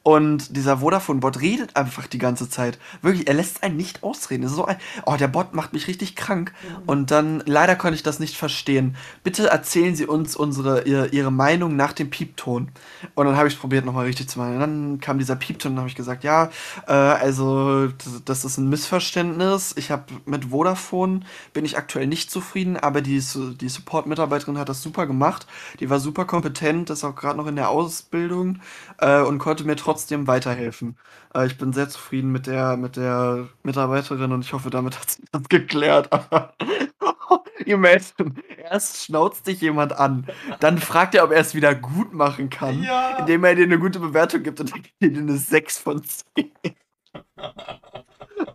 Und 0.08 0.56
dieser 0.56 0.78
Vodafone-Bot 0.78 1.42
redet 1.42 1.76
einfach 1.76 2.06
die 2.06 2.20
ganze 2.20 2.48
Zeit. 2.48 2.78
Wirklich, 3.02 3.28
er 3.28 3.34
lässt 3.34 3.64
einen 3.64 3.76
nicht 3.76 4.04
ausreden. 4.04 4.44
Das 4.44 4.52
ist 4.52 4.58
so 4.58 4.66
ein, 4.66 4.78
oh, 5.08 5.16
der 5.16 5.28
Bot 5.28 5.56
macht 5.56 5.74
mich 5.74 5.88
richtig 5.88 6.16
krank. 6.16 6.54
Und 6.86 7.10
dann, 7.10 7.42
leider 7.48 7.76
konnte 7.76 7.96
ich 7.96 8.04
das 8.04 8.20
nicht 8.20 8.38
verstehen. 8.38 8.96
Bitte 9.24 9.48
erzählen 9.48 9.96
Sie 9.96 10.06
uns 10.06 10.36
unsere, 10.36 10.84
ihr, 10.84 11.12
Ihre 11.12 11.32
Meinung 11.32 11.76
nach 11.76 11.92
dem 11.92 12.12
Piepton. 12.12 12.70
Und 13.16 13.26
dann 13.26 13.36
habe 13.36 13.48
ich 13.48 13.60
probiert, 13.60 13.84
nochmal 13.84 14.06
richtig 14.06 14.30
zu 14.30 14.38
machen. 14.38 14.54
Und 14.54 14.60
dann 14.60 15.00
kam 15.02 15.18
dieser 15.18 15.38
Piepton 15.38 15.72
und 15.72 15.80
habe 15.80 15.90
ich 15.90 15.96
gesagt, 15.96 16.24
ja, 16.24 16.52
äh, 16.88 16.92
also, 16.92 17.88
das, 18.26 18.46
ist 18.46 18.60
ein 18.60 18.70
Missverständnis. 18.70 19.74
Ich 19.76 19.90
habe 19.90 20.04
mit 20.28 20.52
Vodafone, 20.52 21.22
bin 21.52 21.66
ich 21.66 21.80
aktuell 21.80 22.06
nicht 22.06 22.30
zufrieden, 22.30 22.78
aber 22.78 23.02
die, 23.02 23.20
die 23.60 23.70
Support-Mitarbeiterin 23.70 24.60
hat 24.60 24.70
das 24.70 24.84
super 24.84 25.08
gemacht. 25.08 25.48
Die 25.80 25.90
war 25.90 26.00
super 26.00 26.26
kompetent, 26.26 26.92
ist 26.92 27.04
auch 27.04 27.16
gerade 27.16 27.38
noch 27.38 27.48
in 27.48 27.56
der 27.56 27.70
Ausbildung 27.70 28.60
äh, 29.00 29.22
und 29.22 29.40
konnte 29.40 29.64
mir 29.64 29.76
trotzdem 29.76 29.95
weiterhelfen. 30.28 30.98
Äh, 31.34 31.48
ich 31.48 31.58
bin 31.58 31.74
sehr 31.74 31.90
zufrieden 31.90 32.32
mit 32.32 32.48
der, 32.48 32.78
mit 32.78 32.96
der 32.98 33.48
Mitarbeiterin 33.64 34.32
und 34.32 34.42
ich 34.46 34.54
hoffe, 34.54 34.70
damit 34.70 35.00
hat 35.00 35.10
sich 35.12 35.26
das 35.32 35.44
geklärt. 35.50 36.10
Imagine, 37.66 38.36
erst 38.58 39.04
schnauzt 39.04 39.48
dich 39.48 39.62
jemand 39.62 39.94
an, 39.98 40.28
dann 40.60 40.78
fragt 40.78 41.16
er, 41.16 41.24
ob 41.24 41.32
er 41.32 41.40
es 41.40 41.56
wieder 41.56 41.74
gut 41.74 42.14
machen 42.14 42.50
kann, 42.50 42.84
Ja. 42.84 43.18
indem 43.20 43.44
er 43.44 43.56
dir 43.56 43.64
eine 43.64 43.80
gute 43.80 44.00
Bewertung 44.00 44.44
gibt 44.44 44.60
und 44.60 44.72
dann 44.72 44.82
gibt 44.82 44.96
er 45.02 45.10
dir 45.10 45.20
eine 45.20 45.38
6 45.38 45.78
von 45.80 46.04
10. 46.04 46.26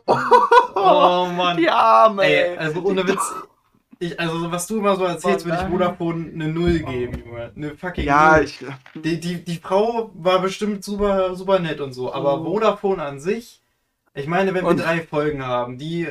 Oh 0.06 1.28
Mann. 1.36 1.56
Die 1.56 1.70
Arme, 1.70 2.24
ey. 2.24 2.56
also 2.56 2.82
ohne 2.82 3.06
Witz. 3.06 3.32
Ich, 4.02 4.18
also 4.18 4.50
was 4.50 4.66
du 4.66 4.78
immer 4.78 4.96
so 4.96 5.04
erzählst, 5.04 5.44
Oh 5.44 5.50
würde 5.50 5.62
ich. 5.62 5.68
Vodafone 5.70 6.30
eine 6.32 6.48
Null 6.48 6.78
geben, 6.78 7.22
Junge. 7.24 7.52
Eine 7.54 7.76
fucking 7.76 8.04
Ja, 8.04 8.36
Null. 8.38 8.44
ich, 8.44 8.58
Die, 8.94 9.20
die, 9.20 9.44
die 9.44 9.56
Frau 9.58 10.10
war 10.14 10.40
bestimmt 10.40 10.82
super, 10.82 11.36
super 11.36 11.58
nett 11.58 11.80
und 11.82 11.92
so, 11.92 12.12
aber 12.12 12.38
Mhm. 12.38 12.44
Vodafone 12.46 13.02
an 13.02 13.20
sich, 13.20 13.60
ich 14.14 14.26
meine, 14.26 14.54
wenn 14.54 14.64
wir 14.64 14.70
Und- 14.70 14.78
drei 14.80 15.02
Folgen 15.02 15.44
haben, 15.46 15.76
die 15.76 16.08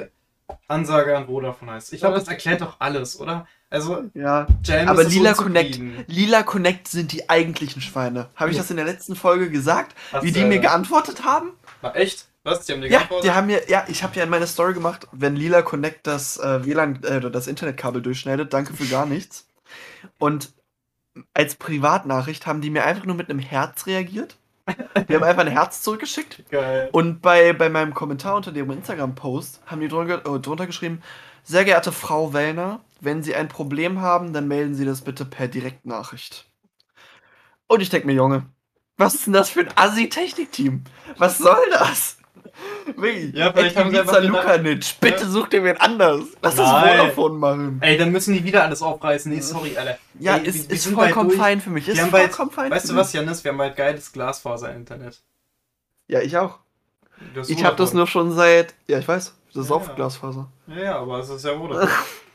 Ansage 0.67 1.17
an 1.17 1.25
Vodafone 1.25 1.71
heißt. 1.73 1.91
Ich 1.93 1.99
glaube, 1.99 2.15
das 2.19 2.27
erklärt 2.27 2.61
doch 2.61 2.75
alles, 2.79 3.19
oder? 3.19 3.47
Also, 3.71 4.03
ja. 4.15 4.47
Jam 4.63 4.87
Aber 4.87 5.01
ist 5.03 5.11
Lila 5.11 5.33
Connect. 5.33 5.79
Lila 6.07 6.41
Connect 6.43 6.87
sind 6.87 7.11
die 7.11 7.29
eigentlichen 7.29 7.81
Schweine. 7.83 8.29
Habe 8.35 8.49
ich 8.51 8.57
Ja. 8.57 8.63
das 8.63 8.71
in 8.71 8.77
der 8.77 8.85
letzten 8.85 9.15
Folge 9.15 9.49
gesagt, 9.51 9.95
Was, 10.11 10.23
wie 10.23 10.31
die 10.31 10.39
äh, 10.41 10.47
mir 10.47 10.59
geantwortet 10.59 11.23
haben? 11.23 11.51
War 11.81 11.95
echt? 11.95 12.27
Was? 12.43 12.65
Die 12.65 12.73
haben 12.73 12.81
dir 12.81 12.87
Ja, 12.89 12.97
geantwortet? 12.99 13.25
die 13.25 13.31
haben 13.35 13.47
mir, 13.47 13.69
ja, 13.69 13.85
ich 13.87 14.03
habe 14.03 14.15
ja 14.15 14.23
in 14.23 14.29
meiner 14.29 14.47
Story 14.47 14.73
gemacht, 14.73 15.07
wenn 15.11 15.35
Lila 15.35 15.61
Connect 15.61 16.07
das 16.07 16.37
äh, 16.37 16.65
WLAN, 16.65 17.03
äh, 17.03 17.19
das 17.31 17.47
Internetkabel 17.47 18.01
durchschneidet, 18.01 18.53
danke 18.53 18.73
für 18.73 18.85
gar 18.87 19.05
nichts. 19.05 19.47
Und 20.19 20.53
als 21.33 21.55
Privatnachricht 21.55 22.47
haben 22.47 22.61
die 22.61 22.69
mir 22.69 22.85
einfach 22.85 23.05
nur 23.05 23.15
mit 23.15 23.29
einem 23.29 23.39
Herz 23.39 23.87
reagiert. 23.87 24.37
Die 25.09 25.15
haben 25.15 25.23
einfach 25.23 25.41
ein 25.45 25.51
Herz 25.51 25.81
zurückgeschickt. 25.81 26.43
Geil. 26.49 26.89
Und 26.93 27.21
bei, 27.21 27.53
bei 27.53 27.69
meinem 27.69 27.93
Kommentar 27.93 28.35
unter 28.35 28.51
dem 28.51 28.69
Instagram-Post 28.71 29.61
haben 29.65 29.81
die 29.81 29.87
drunter, 29.87 30.19
äh, 30.25 30.39
drunter 30.39 30.67
geschrieben, 30.67 31.01
sehr 31.43 31.65
geehrte 31.65 31.91
Frau 31.91 32.33
Wellner, 32.33 32.81
wenn 33.01 33.23
Sie 33.23 33.35
ein 33.35 33.47
Problem 33.47 34.01
haben, 34.01 34.33
dann 34.33 34.47
melden 34.47 34.75
Sie 34.75 34.85
das 34.85 35.01
bitte 35.01 35.25
per 35.25 35.47
Direktnachricht. 35.47 36.45
Und 37.67 37.81
ich 37.81 37.89
denke 37.89 38.07
mir, 38.07 38.13
Junge, 38.13 38.45
was 38.97 39.15
ist 39.15 39.25
denn 39.25 39.33
das 39.33 39.49
für 39.49 39.61
ein 39.61 39.71
Assi-Technik-Team? 39.75 40.83
Was 41.17 41.37
soll 41.39 41.57
das? 41.71 42.18
Ja, 43.33 43.53
vielleicht 43.53 43.77
haben 43.77 43.91
sie 43.91 43.99
einfach 43.99 44.21
Lukanic, 44.21 44.95
bitte 44.99 45.23
Ja. 45.23 45.29
such 45.29 45.47
dir 45.49 45.63
wen 45.63 45.77
anders. 45.77 46.21
Lass 46.41 46.55
das 46.55 46.71
Nein. 46.71 46.99
Vodafone 46.99 47.35
machen. 47.37 47.77
Ey, 47.81 47.97
dann 47.97 48.11
müssen 48.11 48.33
die 48.33 48.43
wieder 48.43 48.63
alles 48.63 48.81
aufreißen. 48.81 49.31
Nee, 49.31 49.41
sorry, 49.41 49.77
Alter. 49.77 49.97
Ja, 50.19 50.37
Ey, 50.37 50.47
ist, 50.47 50.69
wir 50.69 50.75
ist 50.75 50.85
bald 50.95 51.13
vollkommen 51.13 51.31
fein 51.37 51.61
für 51.61 51.69
mich. 51.69 51.87
Ist 51.87 51.95
Wir 51.97 52.03
haben 52.03 52.11
bald, 52.11 52.23
vollkommen 52.31 52.51
fein 52.51 52.71
weißt 52.71 52.89
du 52.89 52.95
was, 52.95 53.13
Janis? 53.13 53.43
Wir 53.43 53.51
haben 53.51 53.57
bald 53.59 53.75
geiles 53.75 54.11
Glasfaser-Internet. 54.11 55.19
Ja, 56.07 56.21
ich 56.21 56.35
auch. 56.37 56.57
Ich 57.47 57.63
habe 57.63 57.75
das 57.75 57.93
nur 57.93 58.07
schon 58.07 58.31
seit. 58.33 58.73
Ja, 58.87 58.97
ich 58.99 59.07
weiß. 59.07 59.35
Das 59.53 59.63
ist 59.65 59.69
Ja, 59.69 59.75
auch 59.75 59.87
ja. 59.87 59.93
Glasfaser. 59.93 60.47
Ja, 60.67 60.75
ja, 60.83 60.95
aber 60.99 61.19
es 61.19 61.29
ist 61.29 61.43
ja 61.45 61.55
Vodafone. 61.57 61.89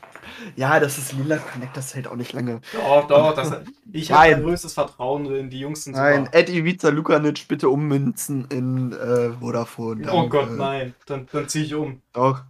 Ja, 0.55 0.79
das 0.79 0.97
ist 0.97 1.13
lila 1.13 1.37
Connect, 1.37 1.75
das 1.77 1.95
hält 1.95 2.07
auch 2.07 2.15
nicht 2.15 2.33
lange. 2.33 2.61
doch, 2.73 3.07
doch. 3.07 3.33
Das, 3.35 3.51
ich 3.91 4.11
habe 4.11 4.21
Nein. 4.29 4.31
mein 4.39 4.43
größtes 4.43 4.73
Vertrauen 4.73 5.23
drin. 5.25 5.49
Die 5.49 5.59
Jungs 5.59 5.83
sind 5.83 5.93
Nein, 5.95 6.25
super. 6.25 6.37
Ed 6.37 6.49
Ivica 6.49 6.89
Lukanic 6.89 7.47
bitte 7.47 7.69
ummünzen 7.69 8.45
in 8.49 8.91
äh, 8.93 9.31
Vodafone. 9.31 10.03
Oh 10.11 10.27
Danke. 10.27 10.29
Gott, 10.29 10.51
nein. 10.57 10.93
Dann, 11.05 11.27
dann 11.31 11.47
ziehe 11.49 11.65
ich 11.65 11.73
um. 11.75 12.01
Doch. 12.13 12.43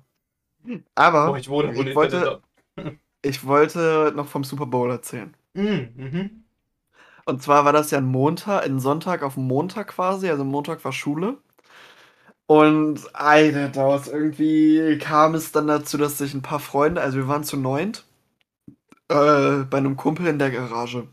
Aber 0.95 1.32
Oh, 1.32 1.36
ich 1.36 1.50
wohne 1.50 1.74
ich, 1.74 1.80
ohne 1.80 1.95
wollte, 1.95 2.41
ich 3.21 3.45
wollte 3.45 4.13
noch 4.15 4.28
vom 4.28 4.43
Super 4.43 4.65
Bowl 4.65 4.89
erzählen. 4.91 5.34
Mhm, 5.54 5.89
mhm. 5.95 6.43
Und 7.26 7.41
zwar 7.41 7.65
war 7.65 7.74
das 7.74 7.91
ja 7.91 7.98
ein 7.98 8.06
Montag, 8.06 8.63
ein 8.65 8.80
Sonntag 8.80 9.24
auf 9.24 9.36
Montag 9.38 9.88
quasi, 9.89 10.30
also 10.30 10.43
Montag 10.43 10.84
war 10.86 10.91
Schule. 10.91 11.38
Und 12.47 13.01
Alter, 13.15 13.69
daraus 13.69 14.08
irgendwie 14.08 14.97
kam 14.99 15.36
es 15.36 15.51
dann 15.51 15.67
dazu, 15.67 15.97
dass 15.97 16.17
sich 16.19 16.34
ein 16.34 16.41
paar 16.41 16.60
Freunde, 16.60 17.01
also 17.01 17.17
wir 17.17 17.27
waren 17.27 17.43
zu 17.43 17.58
neunt, 17.58 18.05
äh, 19.10 19.63
bei 19.63 19.77
einem 19.77 19.95
Kumpel 19.97 20.27
in 20.27 20.39
der 20.39 20.51
Garage. 20.51 21.08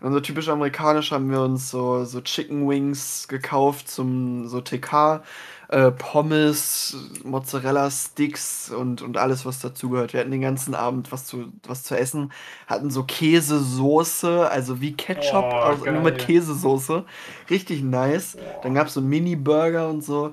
Und 0.00 0.12
so 0.12 0.20
typisch 0.20 0.48
amerikanisch 0.48 1.12
haben 1.12 1.30
wir 1.30 1.42
uns 1.42 1.70
so, 1.70 2.04
so 2.04 2.20
Chicken 2.22 2.68
Wings 2.68 3.28
gekauft 3.28 3.88
zum 3.88 4.48
so 4.48 4.60
TK, 4.60 5.22
äh, 5.68 5.90
Pommes, 5.90 6.96
Mozzarella 7.24 7.90
Sticks 7.90 8.70
und, 8.70 9.02
und 9.02 9.16
alles, 9.16 9.44
was 9.44 9.60
dazugehört. 9.60 10.12
Wir 10.12 10.20
hatten 10.20 10.30
den 10.30 10.40
ganzen 10.40 10.74
Abend 10.74 11.10
was 11.12 11.26
zu, 11.26 11.52
was 11.66 11.82
zu 11.82 11.96
essen, 11.98 12.32
hatten 12.66 12.90
so 12.90 13.02
Käsesoße, 13.04 14.48
also 14.48 14.80
wie 14.80 14.92
Ketchup, 14.92 15.44
Oh, 15.44 15.56
also 15.56 15.84
nur 15.86 16.02
mit. 16.02 16.18
Käsesoße. 16.18 17.04
Richtig 17.50 17.82
nice. 17.82 18.36
Dann 18.62 18.74
gab 18.74 18.88
es 18.88 18.94
so 18.94 19.00
Mini-Burger 19.00 19.88
und 19.88 20.02
so. 20.02 20.32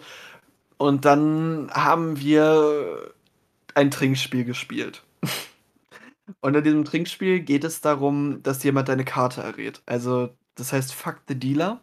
Und 0.78 1.06
dann 1.06 1.70
haben 1.74 2.20
wir 2.20 3.14
ein 3.76 3.92
Trinkspiel 3.92 4.44
gespielt. 4.46 5.04
Und 6.42 6.56
in 6.56 6.64
diesem 6.64 6.86
Trinkspiel 6.86 7.42
geht 7.42 7.64
es 7.64 7.82
darum, 7.82 8.42
dass 8.44 8.64
jemand 8.64 8.88
deine 8.88 9.04
Karte 9.06 9.42
errät. 9.42 9.82
Also, 9.86 10.30
das 10.56 10.72
heißt 10.72 10.94
Fuck 10.94 11.22
the 11.28 11.36
Dealer. 11.36 11.82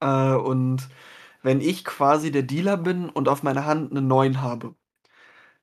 Äh, 0.00 0.32
und 0.34 0.88
wenn 1.48 1.62
ich 1.62 1.82
quasi 1.82 2.30
der 2.30 2.42
Dealer 2.42 2.76
bin 2.76 3.08
und 3.08 3.26
auf 3.26 3.42
meiner 3.42 3.64
Hand 3.64 3.90
eine 3.90 4.02
9 4.02 4.42
habe, 4.42 4.74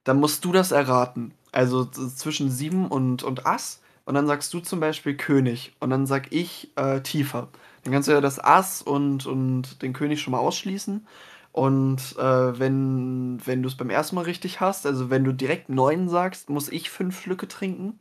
dann 0.03 0.19
musst 0.19 0.43
du 0.43 0.51
das 0.51 0.71
erraten. 0.71 1.35
Also 1.51 1.85
zwischen 1.85 2.49
7 2.49 2.87
und, 2.87 3.21
und 3.21 3.45
Ass. 3.45 3.83
Und 4.03 4.15
dann 4.15 4.25
sagst 4.25 4.51
du 4.55 4.61
zum 4.61 4.79
Beispiel 4.79 5.15
König. 5.15 5.75
Und 5.79 5.91
dann 5.91 6.07
sag 6.07 6.31
ich 6.31 6.75
äh, 6.75 7.01
tiefer. 7.01 7.49
Dann 7.83 7.93
kannst 7.93 8.07
du 8.07 8.13
ja 8.13 8.19
das 8.19 8.43
Ass 8.43 8.81
und, 8.81 9.27
und 9.27 9.83
den 9.83 9.93
König 9.93 10.23
schon 10.23 10.31
mal 10.31 10.39
ausschließen. 10.39 11.05
Und 11.51 12.17
äh, 12.17 12.59
wenn, 12.59 13.39
wenn 13.45 13.61
du 13.61 13.69
es 13.69 13.77
beim 13.77 13.91
ersten 13.91 14.15
Mal 14.15 14.23
richtig 14.23 14.61
hast, 14.61 14.87
also 14.87 15.11
wenn 15.11 15.23
du 15.23 15.33
direkt 15.33 15.69
9 15.69 16.09
sagst, 16.09 16.49
muss 16.49 16.67
ich 16.67 16.89
5 16.89 17.21
Schlücke 17.21 17.47
trinken. 17.47 17.99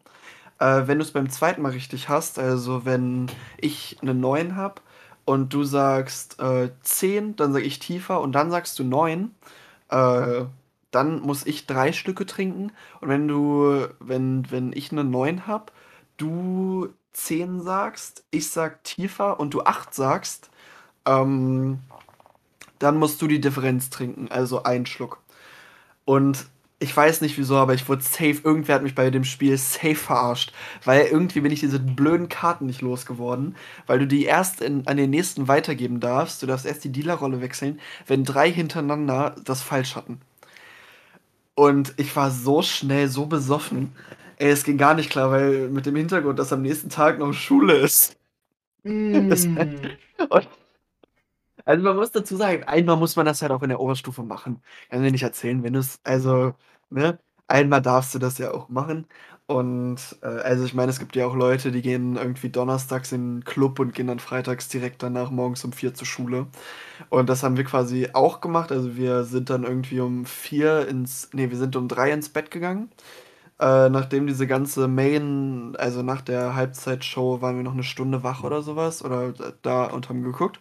Äh, 0.59 0.87
wenn 0.87 0.97
du 0.97 1.05
es 1.05 1.12
beim 1.12 1.29
zweiten 1.29 1.61
Mal 1.61 1.73
richtig 1.73 2.09
hast, 2.09 2.38
also 2.38 2.87
wenn 2.87 3.27
ich 3.59 3.99
eine 4.01 4.14
9 4.14 4.57
habe 4.57 4.81
und 5.25 5.53
du 5.55 5.65
sagst 5.65 6.41
äh, 6.41 6.71
10, 6.83 7.37
dann 7.37 7.53
sage 7.53 7.65
ich 7.65 7.79
tiefer 7.79 8.21
und 8.21 8.33
dann 8.33 8.51
sagst 8.51 8.79
du 8.79 8.85
9, 8.85 9.35
äh, 9.89 10.45
dann 10.91 11.21
muss 11.21 11.47
ich 11.47 11.67
drei 11.67 11.93
Stücke 11.93 12.27
trinken. 12.27 12.73
Und 13.01 13.09
wenn 13.09 13.27
du, 13.27 13.89
wenn, 14.01 14.51
wenn 14.51 14.73
ich 14.73 14.93
eine 14.93 15.05
9 15.05 15.47
habe, 15.47 15.73
du 16.17 16.89
10 17.15 17.63
sagst, 17.63 18.25
ich 18.31 18.51
sag 18.51 18.85
tiefer 18.85 19.41
und 19.41 19.55
du 19.55 19.63
8 19.63 19.95
sagst, 19.95 20.51
ähm, 21.07 21.81
dann 22.79 22.99
musst 22.99 23.23
du 23.23 23.27
die 23.27 23.41
Differenz 23.41 23.91
trinken, 23.91 24.29
also 24.31 24.63
einen 24.65 24.87
Schluck. 24.87 25.21
Und 26.05 26.47
ich 26.81 26.95
weiß 26.97 27.21
nicht 27.21 27.39
wieso, 27.39 27.57
aber 27.57 27.75
ich 27.75 27.89
wurde 27.89 28.03
safe, 28.03 28.41
irgendwer 28.43 28.77
hat 28.77 28.83
mich 28.83 28.95
bei 28.95 29.11
dem 29.11 29.25
Spiel 29.25 29.57
safe 29.57 29.95
verarscht, 29.95 30.53
weil 30.85 31.07
irgendwie 31.07 31.41
bin 31.41 31.53
ich 31.53 31.61
diese 31.61 31.79
blöden 31.79 32.29
Karten 32.29 32.67
nicht 32.67 32.83
losgeworden, 32.83 33.57
weil 33.87 33.99
du 34.01 34.07
die 34.07 34.25
erst 34.25 34.61
in, 34.61 34.87
an 34.87 34.97
den 34.97 35.11
nächsten 35.11 35.49
weitergeben 35.49 36.01
darfst. 36.01 36.43
Du 36.43 36.47
darfst 36.47 36.67
erst 36.67 36.85
die 36.85 36.93
Dealerrolle 36.93 37.41
wechseln, 37.41 37.81
wenn 38.07 38.25
drei 38.25 38.51
hintereinander 38.51 39.37
das 39.45 39.63
falsch 39.63 39.97
hatten. 39.97 40.21
Und 41.55 41.95
ich 41.97 42.15
war 42.17 42.31
so 42.31 42.63
schnell, 42.63 43.09
so 43.09 43.27
besoffen. 43.27 43.93
Ey, 44.37 44.51
es 44.51 44.65
ging 44.65 44.77
gar 44.77 44.95
nicht 44.95 45.11
klar, 45.11 45.31
weil 45.31 45.69
mit 45.69 45.87
dem 45.87 45.95
Hintergrund, 45.95 46.39
dass 46.39 46.53
am 46.53 46.63
nächsten 46.63 46.91
Tag 46.91 47.19
noch 47.21 47.33
Schule 47.33 47.75
ist. 47.75 48.17
Mm. 48.83 49.31
Und, 50.29 50.49
also 51.64 51.83
man 51.85 51.96
muss 51.96 52.11
dazu 52.12 52.37
sagen, 52.37 52.64
einmal 52.64 52.96
muss 52.96 53.16
man 53.16 53.27
das 53.27 53.42
halt 53.42 53.53
auch 53.53 53.62
in 53.62 53.68
der 53.70 53.81
Oberstufe 53.81 54.22
machen. 54.22 54.62
Kann 54.90 55.03
dir 55.03 55.11
nicht 55.11 55.22
erzählen, 55.22 55.62
wenn 55.62 55.72
du 55.74 55.81
es, 55.81 56.00
also, 56.05 56.55
ne, 56.90 57.18
einmal 57.48 57.83
darfst 57.83 58.14
du 58.14 58.18
das 58.18 58.38
ja 58.38 58.53
auch 58.53 58.68
machen. 58.68 59.07
Und 59.46 59.98
äh, 60.22 60.27
also 60.27 60.64
ich 60.64 60.72
meine, 60.74 60.90
es 60.90 60.98
gibt 60.98 61.16
ja 61.16 61.27
auch 61.27 61.35
Leute, 61.35 61.70
die 61.70 61.83
gehen 61.83 62.16
irgendwie 62.16 62.48
donnerstags 62.48 63.12
in 63.12 63.40
den 63.40 63.44
Club 63.44 63.79
und 63.79 63.92
gehen 63.94 64.07
dann 64.07 64.18
freitags 64.18 64.68
direkt 64.68 65.03
danach 65.03 65.31
morgens 65.31 65.62
um 65.64 65.72
vier 65.72 65.92
zur 65.94 66.07
Schule. 66.07 66.46
Und 67.11 67.29
das 67.31 67.42
haben 67.42 67.57
wir 67.57 67.64
quasi 67.64 68.09
auch 68.14 68.40
gemacht. 68.40 68.72
Also 68.72 68.96
wir 68.96 69.24
sind 69.24 69.50
dann 69.50 69.64
irgendwie 69.64 70.00
um 70.00 70.27
vier 70.27 70.88
ins, 70.88 71.31
nee, 71.33 71.50
wir 71.50 71.59
sind 71.59 71.77
um 71.77 71.88
drei 71.88 72.12
ins 72.12 72.29
Bett 72.31 72.50
gegangen. 72.50 72.90
Äh, 73.61 73.88
nachdem 73.88 74.27
diese 74.27 74.46
ganze 74.48 74.88
Main, 74.88 75.77
also 75.79 76.03
nach 76.03 76.22
der 76.22 76.55
Halbzeitshow 76.57 77.40
waren 77.40 77.57
wir 77.57 77.62
noch 77.62 77.72
eine 77.74 77.85
Stunde 77.85 78.24
wach 78.24 78.42
oder 78.42 78.62
sowas 78.62 79.05
oder 79.05 79.33
da 79.62 79.85
und 79.87 80.09
haben 80.09 80.22
geguckt. 80.24 80.61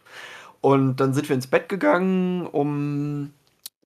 Und 0.63 0.95
dann 1.02 1.13
sind 1.13 1.28
wir 1.28 1.36
ins 1.36 1.47
Bett 1.47 1.67
gegangen 1.67 2.47
um 2.47 3.34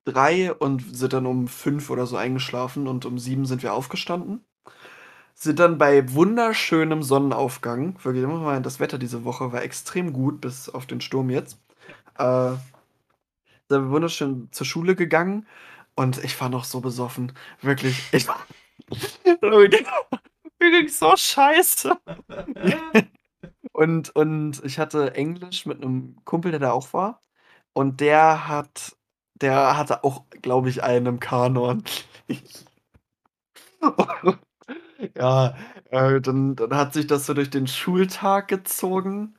drei 0.06 0.54
und 0.54 0.96
sind 0.96 1.12
dann 1.12 1.26
um 1.26 1.48
fünf 1.48 1.90
oder 1.90 2.06
so 2.06 2.18
eingeschlafen 2.18 2.88
und 2.88 3.04
um 3.04 3.18
sieben 3.18 3.48
sind 3.48 3.64
wir 3.64 3.74
aufgestanden. 3.74 4.46
Sind 5.34 5.58
dann 5.58 5.80
bei 5.80 6.14
wunderschönem 6.14 7.02
Sonnenaufgang, 7.02 7.96
wirklich, 8.04 8.28
man 8.28 8.44
sagen, 8.44 8.62
das 8.62 8.80
Wetter 8.80 9.00
diese 9.00 9.24
Woche 9.24 9.52
war 9.52 9.64
extrem 9.64 10.14
gut, 10.14 10.40
bis 10.40 10.70
auf 10.70 10.86
den 10.86 11.02
Sturm 11.02 11.32
jetzt. 11.32 11.58
Äh, 12.20 12.52
sind 13.70 13.82
wir 13.86 13.90
wunderschön 13.90 14.50
zur 14.52 14.68
Schule 14.68 14.96
gegangen 14.96 15.48
und 15.96 16.24
ich 16.24 16.40
war 16.40 16.50
noch 16.50 16.64
so 16.64 16.80
besoffen. 16.80 17.32
Wirklich, 17.64 18.04
ich 18.12 18.28
war. 18.28 18.46
mir 19.42 19.70
ging's 20.72 21.00
so 21.00 21.18
scheiße. 21.18 21.98
Und, 23.78 24.16
und 24.16 24.64
ich 24.66 24.80
hatte 24.80 25.14
Englisch 25.16 25.66
mit 25.68 25.84
einem 25.84 26.18
Kumpel, 26.26 26.52
der 26.52 26.60
da 26.60 26.72
auch 26.72 26.94
war. 26.94 27.22
Und 27.74 28.02
der 28.02 28.48
hat, 28.48 28.98
der 29.36 29.78
hatte 29.78 30.04
auch, 30.04 30.26
glaube 30.42 30.70
ich, 30.70 30.84
einen 30.84 31.06
im 31.08 31.20
Kanon. 31.20 31.84
ja, 35.18 35.56
äh, 35.92 36.22
dann, 36.22 36.56
dann 36.56 36.76
hat 36.76 36.94
sich 36.94 37.08
das 37.08 37.26
so 37.26 37.34
durch 37.34 37.50
den 37.50 37.68
Schultag 37.68 38.48
gezogen. 38.48 39.36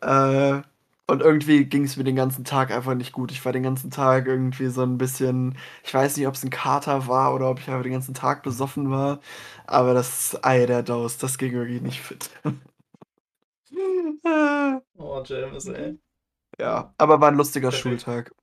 Äh, 0.00 0.62
und 1.08 1.22
irgendwie 1.22 1.66
ging 1.66 1.84
es 1.84 1.96
mir 1.96 2.04
den 2.04 2.16
ganzen 2.16 2.44
Tag 2.44 2.70
einfach 2.72 2.94
nicht 2.94 3.12
gut. 3.12 3.32
Ich 3.32 3.44
war 3.44 3.52
den 3.52 3.64
ganzen 3.64 3.90
Tag 3.90 4.26
irgendwie 4.28 4.68
so 4.68 4.82
ein 4.84 4.98
bisschen, 4.98 5.56
ich 5.84 5.94
weiß 5.94 6.16
nicht, 6.16 6.26
ob 6.28 6.34
es 6.34 6.44
ein 6.44 6.50
Kater 6.50 7.08
war 7.08 7.34
oder 7.34 7.50
ob 7.50 7.60
ich 7.60 7.68
einfach 7.68 7.82
den 7.84 7.92
ganzen 7.92 8.14
Tag 8.14 8.42
besoffen 8.44 8.90
war. 8.90 9.20
Aber 9.66 9.94
das 9.94 10.38
Ei 10.44 10.66
der 10.66 10.82
Daus, 10.84 11.18
das 11.18 11.38
ging 11.38 11.52
irgendwie 11.54 11.80
nicht 11.80 12.00
fit. 12.02 12.30
Oh, 14.98 15.22
James, 15.24 15.66
ey. 15.66 15.98
ja, 16.58 16.94
aber 16.98 17.20
war 17.20 17.28
ein 17.30 17.36
lustiger. 17.36 17.72
Schultag. 17.72 18.34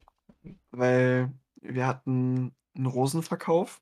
Weil 0.72 1.32
wir 1.62 1.88
hatten 1.88 2.54
einen 2.76 2.86
Rosenverkauf. 2.86 3.82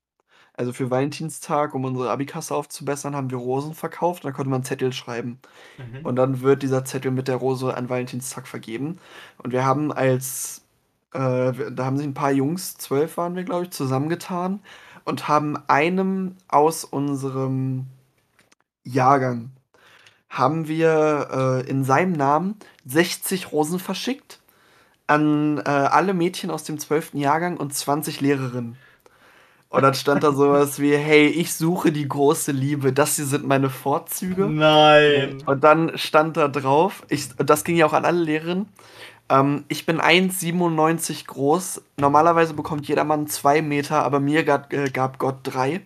Also 0.54 0.72
für 0.72 0.90
Valentinstag, 0.90 1.74
um 1.74 1.84
unsere 1.84 2.10
Abikasse 2.10 2.54
aufzubessern, 2.54 3.14
haben 3.14 3.30
wir 3.30 3.38
Rosen 3.38 3.74
verkauft. 3.74 4.24
Da 4.24 4.32
konnte 4.32 4.50
man 4.50 4.64
Zettel 4.64 4.92
schreiben. 4.92 5.40
Mhm. 5.78 6.04
Und 6.06 6.16
dann 6.16 6.40
wird 6.40 6.62
dieser 6.62 6.84
Zettel 6.84 7.10
mit 7.10 7.28
der 7.28 7.36
Rose 7.36 7.74
an 7.76 7.90
Valentinstag 7.90 8.46
vergeben. 8.48 8.98
Und 9.38 9.52
wir 9.52 9.64
haben 9.66 9.92
als, 9.92 10.64
äh, 11.12 11.52
da 11.72 11.84
haben 11.84 11.98
sich 11.98 12.06
ein 12.06 12.14
paar 12.14 12.32
Jungs, 12.32 12.76
zwölf 12.78 13.16
waren 13.18 13.36
wir, 13.36 13.44
glaube 13.44 13.64
ich, 13.64 13.70
zusammengetan 13.70 14.60
und 15.04 15.28
haben 15.28 15.56
einem 15.68 16.36
aus 16.48 16.84
unserem 16.84 17.86
Jahrgang, 18.84 19.50
haben 20.28 20.68
wir 20.68 21.62
äh, 21.64 21.70
in 21.70 21.84
seinem 21.84 22.12
Namen 22.12 22.56
60 22.86 23.52
Rosen 23.52 23.78
verschickt 23.78 24.40
an 25.06 25.58
äh, 25.58 25.70
alle 25.70 26.14
Mädchen 26.14 26.50
aus 26.50 26.64
dem 26.64 26.78
12. 26.78 27.14
Jahrgang 27.14 27.56
und 27.56 27.74
20 27.74 28.20
Lehrerinnen. 28.20 28.76
Und 29.68 29.82
dann 29.82 29.94
stand 29.94 30.22
da 30.22 30.32
sowas 30.32 30.78
wie, 30.80 30.96
hey, 30.96 31.26
ich 31.26 31.52
suche 31.54 31.92
die 31.92 32.08
große 32.08 32.52
Liebe, 32.52 32.92
das 32.92 33.16
hier 33.16 33.26
sind 33.26 33.46
meine 33.46 33.68
Vorzüge. 33.68 34.46
Nein. 34.46 35.42
Und 35.44 35.64
dann 35.64 35.98
stand 35.98 36.36
da 36.36 36.48
drauf, 36.48 37.04
ich, 37.08 37.28
das 37.36 37.64
ging 37.64 37.76
ja 37.76 37.86
auch 37.86 37.92
an 37.92 38.04
alle 38.04 38.22
Lehrerinnen, 38.22 38.68
Ähm, 39.28 39.64
ich 39.68 39.86
bin 39.86 40.00
1,97 40.00 41.26
groß. 41.26 41.82
Normalerweise 41.96 42.54
bekommt 42.54 42.86
jedermann 42.88 43.26
2 43.26 43.60
Meter, 43.62 44.04
aber 44.04 44.20
mir 44.20 44.44
gab, 44.44 44.72
äh, 44.72 44.88
gab 44.90 45.18
Gott 45.18 45.38
3. 45.42 45.80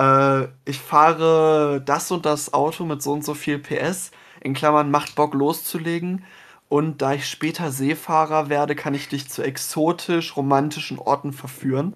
Äh, 0.00 0.48
ich 0.64 0.78
fahre 0.80 1.82
das 1.84 2.10
und 2.10 2.24
das 2.24 2.54
Auto 2.54 2.84
mit 2.84 3.02
so 3.02 3.12
und 3.12 3.24
so 3.24 3.34
viel 3.34 3.58
PS. 3.58 4.10
In 4.40 4.54
Klammern 4.54 4.90
macht 4.90 5.14
Bock 5.14 5.34
loszulegen. 5.34 6.24
Und 6.68 7.02
da 7.02 7.14
ich 7.14 7.28
später 7.28 7.70
Seefahrer 7.70 8.48
werde, 8.48 8.74
kann 8.74 8.94
ich 8.94 9.08
dich 9.08 9.28
zu 9.28 9.42
exotisch 9.42 10.36
romantischen 10.36 10.98
Orten 10.98 11.32
verführen. 11.32 11.94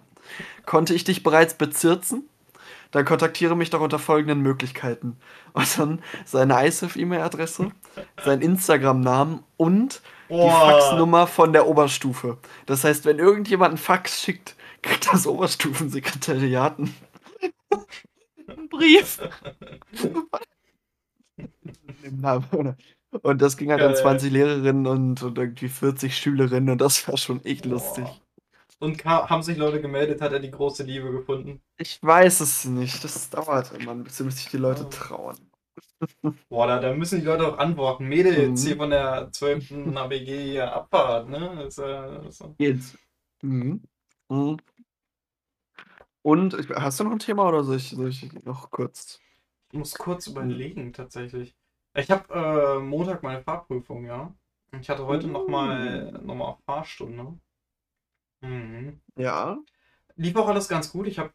Konnte 0.67 0.95
ich 0.95 1.05
dich 1.05 1.23
bereits 1.23 1.55
bezirzen? 1.55 2.29
Dann 2.91 3.05
kontaktiere 3.05 3.57
mich 3.57 3.71
doch 3.71 3.81
unter 3.81 3.99
folgenden 3.99 4.41
Möglichkeiten. 4.41 5.17
Und 5.53 5.79
dann 5.79 6.03
seine 6.25 6.67
ISIF-E-Mail-Adresse, 6.67 7.71
sein 8.25 8.41
Instagram-Namen 8.41 9.45
und 9.57 10.01
die 10.29 10.35
Boah. 10.35 10.81
Faxnummer 10.81 11.29
von 11.29 11.53
der 11.53 11.69
Oberstufe. 11.69 12.39
Das 12.67 12.83
heißt, 12.83 13.05
wenn 13.05 13.21
irgendjemand 13.21 13.71
einen 13.71 13.79
Fax 13.79 14.21
schickt, 14.21 14.57
kriegt 14.83 15.13
das 15.13 15.29
Oberstufensekretariat 15.29 16.79
einen 16.79 16.95
Brief. 18.77 19.21
Und 23.23 23.41
das 23.43 23.57
ging 23.57 23.71
halt 23.71 23.81
an 23.81 23.93
Geil. 23.93 23.97
20 24.03 24.33
Lehrerinnen 24.33 24.87
und, 24.87 25.23
und 25.23 25.39
irgendwie 25.39 25.69
40 25.69 26.17
Schülerinnen 26.17 26.71
und 26.71 26.81
das 26.81 27.07
war 27.09 27.17
schon 27.17 27.45
echt 27.45 27.65
lustig. 27.65 28.05
Und 28.81 29.05
haben 29.05 29.43
sich 29.43 29.57
Leute 29.57 29.81
gemeldet, 29.81 30.21
hat 30.21 30.33
er 30.33 30.41
die 30.41 30.51
große 30.51 30.83
Liebe 30.83 31.11
gefunden. 31.11 31.63
Ich 31.79 32.03
weiß 32.03 32.41
es 32.41 32.65
nicht. 32.65 33.03
Das 33.05 33.31
dauert 33.31 33.73
immer 33.73 33.93
ein 33.93 34.05
bisschen, 34.05 34.27
bis 34.27 34.39
sich 34.39 34.49
die 34.49 34.57
Leute 34.59 34.85
Oh. 34.87 34.91
trauen. 34.91 35.37
Boah, 36.51 36.67
da, 36.67 36.81
da 36.81 36.93
müssen 36.93 37.21
die 37.21 37.25
Leute 37.27 37.47
auch 37.47 37.59
antworten. 37.59 38.07
Mädels 38.09 38.63
Mhm. 38.63 38.67
hier 38.67 38.77
von 38.77 38.91
der 38.91 39.31
12. 39.33 39.97
ABG 39.97 40.51
hier 40.53 40.73
Abfahrt, 40.73 41.29
ne? 41.31 41.53
Das, 41.65 41.79
äh, 41.79 42.21
das, 42.25 42.43
Geht's. 42.59 42.99
Mhm. 43.43 43.83
Mhm. 44.29 44.57
Und 46.25 46.55
ich- 46.55 46.71
hast 46.71 46.99
du 47.01 47.05
noch 47.05 47.13
ein 47.13 47.19
Thema 47.19 47.47
oder 47.49 47.63
soll 47.65 47.77
ich, 47.77 47.91
soll 47.91 48.09
ich 48.09 48.33
noch 48.45 48.71
kurz? 48.71 49.21
ich 49.73 49.79
muss 49.79 49.95
kurz 49.95 50.27
überlegen, 50.27 50.93
tatsächlich. 50.93 51.55
Ich 51.95 52.11
habe 52.11 52.33
äh, 52.35 52.81
Montag 52.81 53.23
meine 53.23 53.43
Fahrprüfung, 53.43 54.05
ja. 54.07 54.35
Ich 54.81 54.89
hatte 54.89 55.07
heute 55.07 55.27
nochmal 55.29 56.13
noch 56.23 56.35
mal 56.35 56.57
Fahrstunde. 56.67 57.39
Mhm. 58.41 59.01
Ja. 59.17 59.59
Lief 60.17 60.37
auch 60.37 60.49
alles 60.49 60.69
ganz 60.69 60.91
gut. 60.91 61.07
Ich 61.09 61.19
habe 61.19 61.33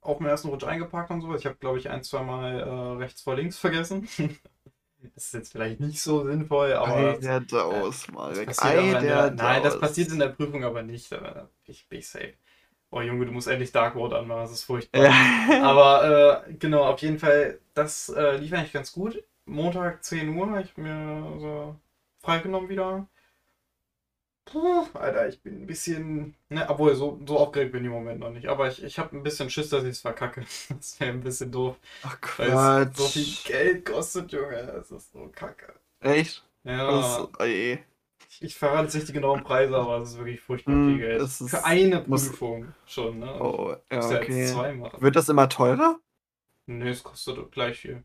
auf 0.00 0.18
dem 0.18 0.26
ersten 0.26 0.48
Rutsch 0.48 0.64
eingeparkt 0.64 1.10
und 1.10 1.20
so. 1.20 1.34
Ich 1.34 1.46
habe, 1.46 1.56
glaube 1.56 1.78
ich, 1.78 1.88
ein, 1.90 2.02
zwei 2.02 2.22
Mal 2.22 2.60
äh, 2.60 2.96
rechts 2.98 3.22
vor 3.22 3.36
links 3.36 3.58
vergessen. 3.58 4.08
das 5.14 5.26
ist 5.26 5.34
jetzt 5.34 5.52
vielleicht 5.52 5.80
nicht 5.80 6.00
so 6.02 6.24
sinnvoll, 6.24 6.72
aber 6.74 6.94
Ei, 6.94 7.18
der 7.18 7.40
Daus, 7.40 8.08
Marek. 8.10 8.46
passiert 8.46 8.78
aber 8.78 8.98
Ei, 8.98 9.00
der 9.00 9.00
der, 9.00 9.30
nein, 9.32 9.62
das 9.62 9.74
Daus. 9.74 9.80
passiert 9.80 10.10
in 10.12 10.18
der 10.18 10.28
Prüfung 10.30 10.64
aber 10.64 10.82
nicht. 10.82 11.12
Da 11.12 11.48
bin 11.64 11.74
ich, 11.74 11.88
bin 11.88 11.98
ich 12.00 12.08
safe. 12.08 12.34
Oh 12.90 13.00
Junge, 13.00 13.26
du 13.26 13.32
musst 13.32 13.48
endlich 13.48 13.72
Dark 13.72 13.94
Mode 13.94 14.16
anmachen, 14.16 14.42
das 14.42 14.52
ist 14.52 14.64
furchtbar. 14.64 15.04
Ja. 15.04 15.62
Aber 15.64 16.44
äh, 16.48 16.52
genau, 16.54 16.84
auf 16.84 17.00
jeden 17.00 17.18
Fall, 17.18 17.58
das 17.74 18.08
äh, 18.08 18.36
lief 18.36 18.52
eigentlich 18.52 18.72
ganz 18.72 18.92
gut. 18.92 19.22
Montag 19.44 20.02
10 20.04 20.36
Uhr 20.36 20.50
habe 20.50 20.62
ich 20.62 20.76
mir 20.76 21.36
so 21.38 21.76
freigenommen 22.20 22.68
wieder. 22.68 23.06
Puh, 24.44 24.86
Alter, 24.94 25.28
ich 25.28 25.42
bin 25.42 25.62
ein 25.62 25.66
bisschen. 25.66 26.36
Ne, 26.48 26.64
obwohl, 26.68 26.94
so, 26.94 27.20
so 27.26 27.38
aufgeregt 27.38 27.72
bin 27.72 27.82
ich 27.82 27.86
im 27.86 27.92
Moment 27.92 28.20
noch 28.20 28.30
nicht. 28.30 28.46
Aber 28.48 28.68
ich, 28.68 28.82
ich 28.82 28.98
habe 28.98 29.16
ein 29.16 29.22
bisschen 29.24 29.50
Schiss, 29.50 29.70
dass 29.70 29.82
ich 29.82 29.90
es 29.90 30.00
verkacke. 30.00 30.44
Das 30.68 31.00
wäre 31.00 31.10
ein 31.10 31.20
bisschen 31.20 31.50
doof. 31.50 31.76
Ach 32.02 32.20
Quatsch. 32.20 32.96
so 32.96 33.08
viel 33.08 33.34
Geld 33.44 33.84
kostet, 33.84 34.30
Junge. 34.32 34.64
Das 34.66 34.90
ist 34.92 35.12
so 35.12 35.28
kacke. 35.34 35.74
Echt? 36.00 36.44
Ja, 36.62 36.90
Das, 36.90 37.28
ey. 37.40 37.74
ich, 37.74 37.78
ich 38.40 38.54
verrate 38.56 38.84
jetzt 38.84 38.94
nicht 38.94 39.08
die 39.08 39.12
genauen 39.12 39.42
Preise, 39.42 39.76
aber 39.76 39.98
es 39.98 40.10
ist 40.10 40.18
wirklich 40.18 40.40
furchtbar 40.40 40.74
Mm, 40.74 40.88
viel 40.90 40.98
Geld. 40.98 41.22
ist- 41.22 41.48
Für 41.50 41.64
eine 41.64 42.00
Prüfung 42.00 42.72
schon, 42.86 43.18
ne? 43.20 43.40
Oh, 43.42 43.74
ja, 43.90 44.10
ja 44.10 44.16
okay. 44.20 44.46
zwei 44.46 44.72
machen. 44.74 45.00
Wird 45.00 45.16
das 45.16 45.28
immer 45.28 45.48
teurer? 45.48 45.98
Nee, 46.66 46.90
es 46.90 47.02
kostet 47.02 47.50
gleich 47.52 47.78
viel. 47.78 48.02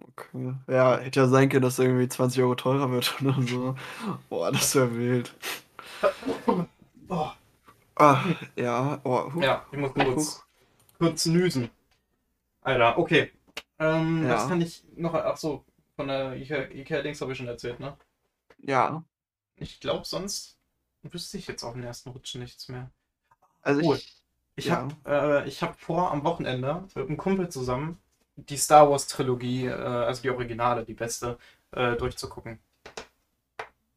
Okay. 0.00 0.54
Ja, 0.68 0.98
hätte 0.98 1.20
ja 1.20 1.26
sein 1.28 1.48
können, 1.48 1.62
dass 1.62 1.78
irgendwie 1.78 2.08
20 2.08 2.40
Euro 2.42 2.54
teurer 2.54 2.90
wird 2.90 3.14
oder 3.22 3.42
so. 3.42 3.74
Boah, 4.28 4.50
das 4.52 4.74
wäre 4.74 4.94
wild. 4.96 5.34
Oh, 7.10 7.30
Ah, 7.96 8.22
ja, 8.54 9.00
oh, 9.02 9.32
huch. 9.34 9.42
ja, 9.42 9.64
ich 9.72 9.78
muss 9.78 9.92
kurz, 9.94 10.44
kurz 10.98 11.26
nüsen. 11.26 11.70
Alter, 12.62 12.98
okay. 12.98 13.32
Ähm, 13.78 14.22
Ja. 14.24 14.34
Was 14.34 14.48
kann 14.48 14.60
ich 14.60 14.84
noch. 14.96 15.14
Ach 15.14 15.36
so, 15.36 15.64
von 15.96 16.08
der 16.08 16.34
Ikea- 16.36 16.70
Ikea-Dings 16.70 17.20
habe 17.20 17.32
ich 17.32 17.38
schon 17.38 17.48
erzählt, 17.48 17.80
ne? 17.80 17.96
Ja, 18.58 19.02
Ich 19.58 19.80
glaube, 19.80 20.04
sonst 20.04 20.56
wüsste 21.02 21.38
ich 21.38 21.46
jetzt 21.46 21.62
auf 21.64 21.74
den 21.74 21.82
ersten 21.84 22.10
Rutsch 22.10 22.34
nichts 22.36 22.68
mehr. 22.68 22.90
also 23.62 23.80
Cool. 23.82 23.96
ich. 23.96 24.14
Ich 24.56 24.66
Ja. 24.66 24.88
habe 25.04 25.42
äh, 25.44 25.48
ich 25.48 25.62
hab 25.62 25.78
vor, 25.80 26.10
am 26.10 26.24
Wochenende 26.24 26.84
mit 26.94 27.06
einem 27.08 27.16
Kumpel 27.16 27.48
zusammen 27.48 27.98
die 28.36 28.56
Star 28.56 28.90
Wars 28.90 29.06
Trilogie, 29.06 29.66
äh, 29.66 29.72
also 29.72 30.22
die 30.22 30.30
Originale, 30.30 30.84
die 30.84 30.94
beste, 30.94 31.38
äh, 31.72 31.96
durchzugucken. 31.96 32.58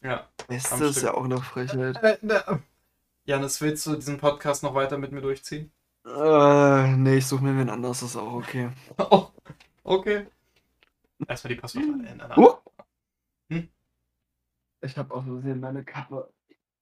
Ja. 0.03 0.27
Beste 0.47 0.85
ist 0.85 1.01
ja 1.01 1.13
auch 1.13 1.25
eine 1.25 1.37
Frechheit. 1.41 1.97
Äh, 2.03 2.17
ne, 2.21 2.61
Janis, 3.25 3.61
willst 3.61 3.85
du 3.85 3.95
diesen 3.95 4.17
Podcast 4.17 4.63
noch 4.63 4.73
weiter 4.75 4.97
mit 4.97 5.11
mir 5.11 5.21
durchziehen? 5.21 5.71
Äh, 6.05 6.87
nee, 6.95 7.17
ich 7.17 7.27
suche 7.27 7.43
mir 7.43 7.57
wen 7.57 7.69
anders, 7.69 8.01
ist 8.01 8.15
auch 8.17 8.33
okay. 8.33 8.69
Oh, 8.97 9.27
okay. 9.83 10.27
Erstmal 11.27 11.53
die 11.53 11.59
Passwörter 11.61 12.07
ändern. 12.07 12.35
Huch. 12.35 12.57
Hm? 13.49 13.69
Ich 14.81 14.97
habe 14.97 15.13
aus 15.13 15.23
Versehen 15.25 15.59
meine 15.59 15.83
Kappe 15.83 16.31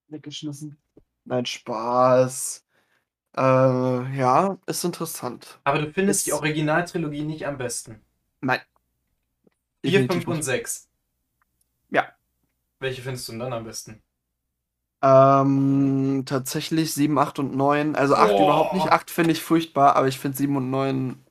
weggeschmissen. 0.07 0.77
Nein, 1.25 1.45
Spaß. 1.45 2.65
Äh, 3.37 3.41
ja, 4.17 4.57
ist 4.65 4.83
interessant. 4.83 5.59
Aber 5.63 5.79
du 5.81 5.91
findest 5.93 6.21
Ist- 6.21 6.27
die 6.27 6.33
Originaltrilogie 6.33 7.23
nicht 7.23 7.45
am 7.45 7.57
besten. 7.57 8.01
Nein. 8.41 8.61
4, 9.83 9.91
Definitiv 9.91 10.23
5 10.23 10.27
und 10.27 10.35
nicht. 10.37 10.45
6. 10.45 10.89
Ja. 11.89 12.07
Welche 12.79 13.01
findest 13.01 13.27
du 13.27 13.33
denn 13.33 13.39
dann 13.39 13.53
am 13.53 13.63
besten? 13.65 14.01
Ähm, 15.01 16.23
tatsächlich 16.25 16.93
7, 16.93 17.17
8 17.17 17.39
und 17.39 17.55
9. 17.55 17.95
Also 17.95 18.15
8 18.15 18.31
Boah. 18.31 18.43
überhaupt 18.43 18.73
nicht. 18.73 18.91
8 18.91 19.09
finde 19.11 19.31
ich 19.31 19.41
furchtbar, 19.41 19.95
aber 19.95 20.07
ich 20.07 20.19
finde 20.19 20.37
7 20.37 20.55
und 20.57 20.69
9. 20.69 21.23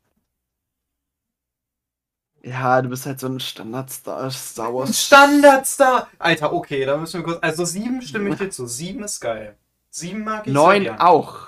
Ja, 2.43 2.81
du 2.83 2.89
bist 2.89 3.05
halt 3.07 3.19
so 3.21 3.27
ein 3.27 3.41
Standard-Star 3.41 4.31
Star 4.31 4.73
Wars. 4.75 5.05
Standardstar! 5.07 6.09
Alter, 6.19 6.53
okay, 6.53 6.85
da 6.85 6.97
müssen 6.97 7.21
wir 7.21 7.25
kurz. 7.25 7.39
Also 7.43 7.65
7 7.65 8.01
stimme 8.03 8.31
ich 8.31 8.37
dir 8.37 8.51
zu. 8.51 8.67
7 8.67 9.03
ist 9.03 9.21
geil. 9.21 9.57
7 9.91 10.23
mag 10.23 10.47
ich 10.47 10.53
sehr 10.53 10.63
9 10.63 10.83
gern. 10.85 11.01
auch. 11.01 11.39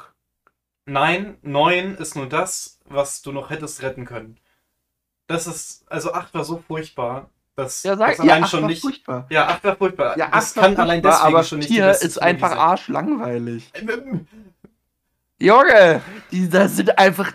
Nein, 0.87 1.37
9 1.43 1.95
ist 1.97 2.17
nur 2.17 2.27
das, 2.29 2.79
was 2.87 3.23
du 3.23 3.31
noch 3.33 3.51
hättest 3.51 3.83
retten 3.83 4.05
können. 4.05 4.39
Das 5.29 5.47
ist. 5.47 5.85
Also 5.89 6.13
8 6.13 6.35
war 6.35 6.45
so 6.45 6.63
furchtbar. 6.67 7.31
dass 7.55 7.83
Ja, 7.85 7.97
sag 7.97 8.17
das 8.17 8.27
ja, 8.27 8.33
allein 8.33 8.45
8 8.45 8.51
schon 8.51 8.63
war 8.63 8.69
nicht. 8.69 8.83
furchtbar. 8.83 9.27
Ja, 9.31 9.47
8 9.49 9.65
war 9.65 9.77
furchtbar. 9.77 10.19
Ja, 10.19 10.29
das 10.31 10.51
8 10.51 10.57
war 10.57 10.65
kann 10.65 10.77
allein 10.79 11.03
furchtbar, 11.03 11.11
deswegen 11.21 11.35
aber 11.37 11.45
schon 11.45 11.59
nicht 11.61 11.71
die 11.71 11.75
4 11.75 11.87
beste 11.87 12.07
ist 12.07 12.21
einfach 12.23 12.57
arschlangweilig. 12.57 13.71
Junge, 15.41 16.03
die, 16.31 16.49
das 16.51 16.77
sind 16.77 16.99
einfach 16.99 17.33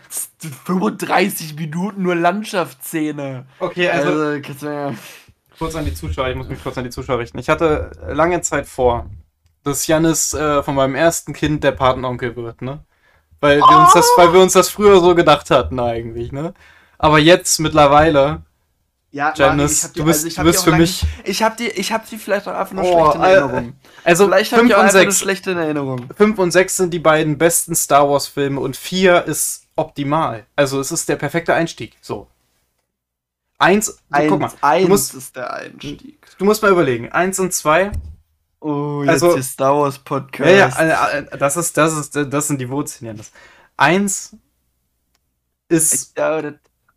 35 0.66 1.56
Minuten 1.56 2.04
nur 2.04 2.16
Landschaftsszene. 2.16 3.48
Okay, 3.60 3.90
also 3.90 4.10
Also, 4.12 4.42
kannst 4.42 4.62
du 4.62 4.68
ja. 4.68 4.94
kurz 5.58 5.76
an 5.76 5.86
die 5.86 5.94
Zuschauer, 5.94 6.30
ich 6.30 6.36
muss 6.36 6.48
mich 6.48 6.62
kurz 6.62 6.78
an 6.78 6.84
die 6.84 6.92
Zuschauer 6.92 7.20
richten. 7.20 7.40
Ich 7.40 7.50
hatte 7.50 7.92
lange 8.08 8.42
Zeit 8.42 8.68
vor, 8.68 9.10
dass 9.64 9.88
Jannis 9.88 10.36
äh, 10.36 10.62
von 10.62 10.76
meinem 10.76 10.94
ersten 10.94 11.34
Kind 11.34 11.64
der 11.64 11.72
Patenonkel 11.72 12.36
wird, 12.36 12.62
ne? 12.62 12.84
Weil 13.40 13.60
wir, 13.60 13.80
uns 13.80 13.94
das, 13.94 14.10
weil 14.16 14.32
wir 14.34 14.40
uns 14.40 14.54
das 14.54 14.70
früher 14.70 15.00
so 15.00 15.16
gedacht 15.16 15.50
hatten 15.50 15.80
eigentlich, 15.80 16.32
ne? 16.32 16.54
Aber 17.00 17.18
jetzt 17.20 17.60
mittlerweile, 17.60 18.44
Ja, 19.16 19.34
Janice, 19.34 19.94
du 19.94 20.04
bist, 20.04 20.38
du 20.38 20.44
bist 20.44 20.64
für 20.66 20.74
mich. 20.74 21.06
Ich 21.24 21.42
hab 21.42 21.56
die, 21.56 21.70
ich 21.70 21.94
hab 21.94 22.06
die 22.06 22.18
vielleicht 22.18 22.50
auch 22.50 22.54
einfach 22.54 22.74
nur 22.74 22.84
Oh, 22.84 23.00
schlecht 23.12 23.16
in 23.16 23.22
Erinnerung. 23.22 23.74
Also 24.04 24.26
vielleicht 24.26 24.52
hab 24.52 24.60
5 24.60 24.70
ich 24.70 24.76
auch 24.76 24.80
und 24.80 24.86
einfach 24.88 25.04
nur 25.04 25.12
6. 25.14 25.20
schlecht 25.20 25.48
in 25.48 25.58
Erinnerung. 25.58 26.10
5 26.18 26.38
und 26.38 26.52
6 26.52 26.76
sind 26.76 26.94
die 26.94 27.00
beiden 27.00 27.38
besten 27.38 27.76
Star 27.76 28.10
Wars 28.10 28.28
Filme 28.28 28.60
und 28.60 28.76
4 28.76 29.24
ist 29.24 29.68
optimal. 29.78 30.46
Also 30.58 30.82
es 30.82 30.92
ist 30.92 31.08
der 31.08 31.16
perfekte 31.16 31.54
Einstieg. 31.54 31.96
So. 32.02 32.28
Eins, 33.58 33.98
Eins, 34.10 34.30
guck 34.30 34.42
mal, 34.42 34.52
eins 34.60 34.90
musst- 34.90 35.14
ist 35.14 35.34
der 35.38 35.54
Einstieg. 35.54 36.20
du 36.38 36.44
musst 36.44 36.62
mal 36.62 36.72
überlegen. 36.72 37.10
Eins 37.14 37.40
und 37.40 37.54
zwei 37.54 37.94
Oh, 38.60 39.00
jetzt 39.04 39.12
Also- 39.12 39.34
hier 39.36 39.44
Star 39.44 39.78
Wars 39.80 39.98
Podcast. 39.98 40.78
Ja, 40.78 40.86
ja, 40.86 41.08
äh, 41.08 41.20
äh, 41.20 41.38
das 41.38 41.56
ist, 41.56 41.78
das 41.78 41.94
ist, 41.96 42.16
das 42.16 42.48
sind 42.50 42.60
die 42.60 42.68
Wurzeln. 42.70 43.08
Janis. 43.08 43.32
Eins 43.78 44.36
ist 45.70 46.18
Ja, 46.18 46.42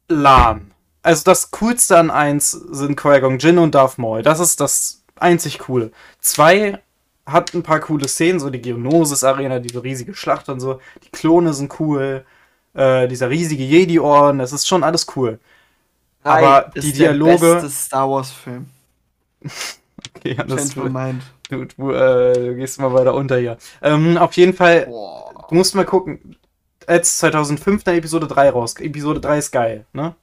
lahm. 0.09 0.73
Also 1.03 1.23
das 1.25 1.51
Coolste 1.53 1.97
an 1.99 2.11
eins 2.11 2.51
sind 2.51 2.97
Qui-Gon 2.97 3.39
Jinn 3.39 3.59
und 3.59 3.75
Darth 3.75 3.99
Maul. 3.99 4.23
Das 4.23 4.41
ist 4.41 4.61
das 4.61 5.03
einzig 5.17 5.59
Coole. 5.61 5.91
Zwei 6.21 6.81
hat 7.27 7.55
ein 7.55 7.63
paar 7.63 7.81
coole 7.81 8.09
Szenen, 8.09 8.41
so 8.41 8.51
die 8.51 8.61
Geonosis 8.61 9.23
Arena, 9.25 9.59
diese 9.59 9.83
riesige 9.83 10.15
Schlacht 10.15 10.49
und 10.49 10.61
so. 10.61 10.81
Die 11.05 11.11
Klone 11.11 11.53
sind 11.55 11.79
cool. 11.81 12.25
Äh, 12.75 13.09
dieser 13.09 13.31
riesige 13.31 13.65
Jedi-Orden, 13.65 14.39
das 14.39 14.53
ist 14.53 14.67
schon 14.67 14.85
alles 14.85 15.07
cool. 15.17 15.39
Drei 16.23 16.47
Aber 16.47 16.71
ist 16.77 16.85
die 16.87 16.93
der 16.93 17.13
Dialoge- 17.13 17.55
beste 17.55 17.71
Star 17.71 18.09
Wars 18.11 18.31
Film. 18.31 18.67
Okay, 20.17 20.37
das 20.47 20.75
mind. 20.77 21.23
du, 21.49 21.65
du, 21.65 21.91
äh, 21.93 22.33
du 22.33 22.55
gehst 22.57 22.81
mal 22.81 22.93
weiter 22.93 23.15
unter 23.15 23.37
hier. 23.39 23.57
Ähm, 23.83 24.17
auf 24.17 24.33
jeden 24.35 24.53
Fall, 24.55 24.87
Boah. 24.87 25.47
du 25.49 25.55
musst 25.55 25.75
mal 25.75 25.85
gucken. 25.85 26.37
Als 26.87 27.19
2005 27.19 27.85
dann 27.85 27.97
Episode 27.97 28.27
3 28.27 28.51
raus. 28.51 28.75
Episode 28.79 29.21
3 29.21 29.39
ist 29.39 29.51
geil, 29.51 29.87
ne? 29.93 30.15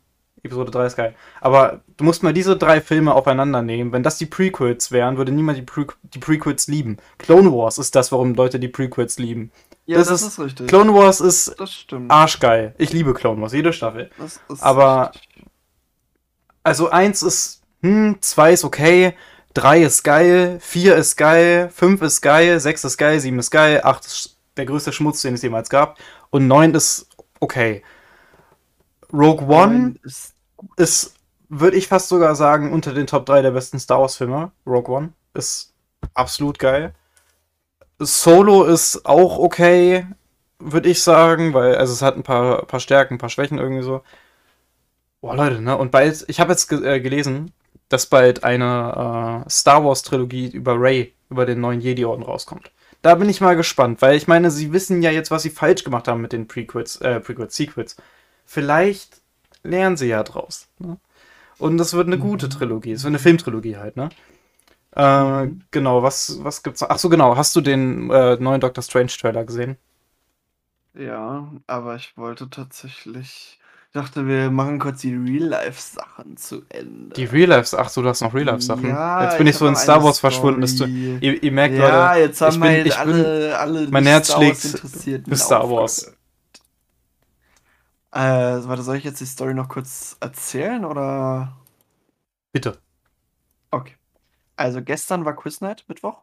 Episode 0.46 0.72
3 0.72 0.86
ist 0.86 0.96
geil. 0.96 1.16
Aber 1.42 1.82
du 1.98 2.04
musst 2.04 2.24
mal 2.24 2.34
diese 2.34 2.56
drei 2.58 2.80
Filme 2.82 3.14
aufeinander 3.14 3.62
nehmen. 3.62 3.92
Wenn 3.92 4.04
das 4.04 4.18
die 4.18 4.26
Prequels 4.26 4.92
wären, 4.92 5.18
würde 5.18 5.32
niemand 5.32 5.58
die, 5.58 5.62
Pre 5.64 5.88
die 6.04 6.20
Prequels 6.20 6.68
lieben. 6.68 6.98
Clone 7.18 7.52
Wars 7.52 7.78
ist 7.78 7.96
das, 7.96 8.12
warum 8.12 8.34
Leute 8.36 8.60
die 8.60 8.68
Prequels 8.68 9.18
lieben. 9.20 9.52
Ja, 9.86 9.98
das 9.98 10.08
das, 10.08 10.22
ist- 10.22 10.28
ist, 10.30 10.40
richtig. 10.40 10.68
Clone 10.68 10.94
Wars 10.94 11.20
ist 11.22 11.56
das 11.60 11.72
stimmt. 11.74 12.10
arschgeil. 12.12 12.74
Ich 12.78 12.92
liebe 12.94 13.14
Clone 13.14 13.42
Wars, 13.42 13.54
jede 13.54 13.74
Staffel. 13.74 14.10
Aber- 14.62 15.12
richtig. 15.14 15.46
Also 16.64 16.90
eins 16.90 17.22
ist, 17.22 17.62
hm, 17.82 18.18
zwei 18.22 18.54
ist 18.54 18.64
okay, 18.64 19.14
drei 19.54 19.84
ist 19.84 20.04
geil, 20.04 20.58
vier 20.62 20.96
ist 20.96 21.16
geil, 21.16 21.70
fünf 21.74 22.02
ist 22.02 22.22
geil, 22.22 22.60
sechs 22.60 22.84
ist 22.84 22.98
geil, 22.98 23.20
sieben 23.20 23.38
ist 23.38 23.52
geil, 23.52 23.82
acht 23.84 24.06
ist 24.06 24.38
der 24.58 24.66
größte 24.66 24.92
Schmutz, 24.92 25.22
den 25.22 25.36
es 25.36 25.42
jemals 25.44 25.70
gab. 25.70 25.98
Und 26.32 26.48
neun 26.48 26.74
ist 26.74 27.08
okay. 27.40 27.84
Rogue 29.14 29.46
One 29.48 29.96
ist 30.04 30.34
ist, 30.78 31.16
würde 31.50 31.78
ich 31.78 31.88
fast 31.88 32.10
sogar 32.10 32.36
sagen, 32.36 32.72
unter 32.74 32.94
den 32.94 33.08
Top 33.08 33.26
3 33.26 33.42
der 33.42 33.52
besten 33.52 33.80
Star 33.80 34.02
Wars-Filme. 34.02 34.52
Rogue 34.66 34.96
One 34.96 35.14
ist 35.34 35.74
absolut 36.14 36.60
geil. 36.60 36.94
Solo 38.00 38.64
ist 38.64 39.06
auch 39.06 39.38
okay, 39.38 40.06
würde 40.60 40.90
ich 40.90 41.02
sagen, 41.02 41.54
weil 41.54 41.76
also 41.76 41.94
es 41.94 42.02
hat 42.02 42.16
ein 42.16 42.24
paar, 42.24 42.66
paar 42.66 42.80
Stärken, 42.80 43.16
ein 43.16 43.20
paar 43.20 43.30
Schwächen 43.30 43.58
irgendwie 43.58 43.84
so. 43.84 44.02
Boah, 45.22 45.36
Leute, 45.36 45.62
ne? 45.62 45.78
Und 45.78 45.92
bald, 45.92 46.26
ich 46.28 46.40
habe 46.40 46.52
jetzt 46.52 46.68
ge 46.68 46.84
äh, 46.86 47.00
gelesen, 47.00 47.52
dass 47.90 48.08
bald 48.08 48.44
eine 48.44 49.44
äh, 49.46 49.50
Star 49.50 49.84
Wars-Trilogie 49.84 50.50
über 50.50 50.80
Rey, 50.80 51.14
über 51.30 51.46
den 51.46 51.62
neuen 51.62 51.82
Jedi-Orden 51.82 52.24
rauskommt. 52.24 52.72
Da 53.02 53.16
bin 53.16 53.30
ich 53.30 53.42
mal 53.42 53.56
gespannt, 53.56 54.02
weil 54.02 54.16
ich 54.16 54.28
meine, 54.28 54.52
sie 54.52 54.74
wissen 54.74 55.02
ja 55.02 55.12
jetzt, 55.12 55.32
was 55.32 55.44
sie 55.44 55.50
falsch 55.52 55.84
gemacht 55.84 56.08
haben 56.08 56.22
mit 56.22 56.34
den 56.34 56.48
Prequels, 56.48 56.98
äh, 57.02 57.20
Prequels, 57.20 57.56
Sequels. 57.56 57.96
Vielleicht 58.46 59.22
lernen 59.66 59.98
sie 59.98 60.08
ja 60.08 60.24
draus. 60.24 60.68
Ne? 60.80 60.98
Und 61.58 61.78
das 61.78 61.94
wird 61.94 62.08
eine 62.08 62.18
gute 62.18 62.50
Trilogie. 62.50 62.92
Es 62.94 63.04
wird 63.04 63.12
eine 63.12 63.20
Filmtrilogie 63.20 63.78
halt, 63.78 63.96
ne? 63.98 64.10
Äh, 64.92 65.50
genau, 65.72 66.04
was, 66.04 66.40
was 66.44 66.64
gibt's 66.64 66.82
noch? 66.82 66.90
Ach 66.90 66.98
so, 67.00 67.10
genau. 67.10 67.36
Hast 67.36 67.56
du 67.56 67.62
den 67.62 68.10
äh, 68.10 68.36
neuen 68.38 68.62
Doctor 68.62 68.82
Strange 68.82 69.08
Trailer 69.08 69.44
gesehen? 69.44 69.78
Ja, 70.98 71.52
aber 71.68 71.96
ich 71.96 72.16
wollte 72.18 72.50
tatsächlich. 72.50 73.60
Ich 73.88 74.02
dachte, 74.02 74.28
wir 74.28 74.52
machen 74.52 74.80
kurz 74.80 75.02
die 75.02 75.16
Real-Life-Sachen 75.16 76.36
zu 76.36 76.64
Ende. 76.68 77.16
Die 77.16 77.24
Real 77.26 77.48
Life, 77.50 77.78
ach 77.78 77.88
so, 77.88 78.02
du 78.02 78.10
hast 78.10 78.22
noch 78.22 78.34
Real 78.34 78.46
Life 78.46 78.62
Sachen. 78.62 78.90
Ja, 78.90 79.24
jetzt 79.24 79.38
bin 79.38 79.48
ich, 79.48 79.56
hab 79.56 79.60
so 79.60 79.68
in 79.68 79.76
Star 79.78 80.04
Wars 80.04 80.20
verschwunden. 80.20 80.60
Dass 80.62 80.72
du, 80.76 80.84
Story. 80.86 81.18
ihr, 81.22 81.42
ihr 81.44 81.52
merkt, 81.52 81.76
ja, 81.76 82.14
Leute, 82.14 82.20
jetzt 82.28 82.42
haben 82.42 82.50
ich 82.50 82.56
wir 82.56 82.62
bin- 82.62 82.70
halt 82.76 82.88
ich 82.88 82.94
bin- 82.98 83.14
alle, 83.26 83.58
alle 83.60 83.88
mein 83.90 84.06
Herz 84.06 84.34
schlägt 84.34 84.60
für 84.60 85.36
Star 85.38 85.70
Wars. 85.70 86.14
Äh, 88.16 88.66
warte, 88.68 88.82
soll 88.82 88.96
ich 88.96 89.04
jetzt 89.04 89.20
die 89.20 89.26
Story 89.26 89.54
noch 89.54 89.68
kurz 89.68 90.16
erzählen 90.22 90.86
oder? 90.86 91.58
bitte. 92.54 92.78
Okay. 93.72 93.96
Also 94.56 94.82
gestern 94.82 95.26
war 95.26 95.36
Quiz 95.36 95.60
Night, 95.60 95.84
Mittwoch. 95.90 96.22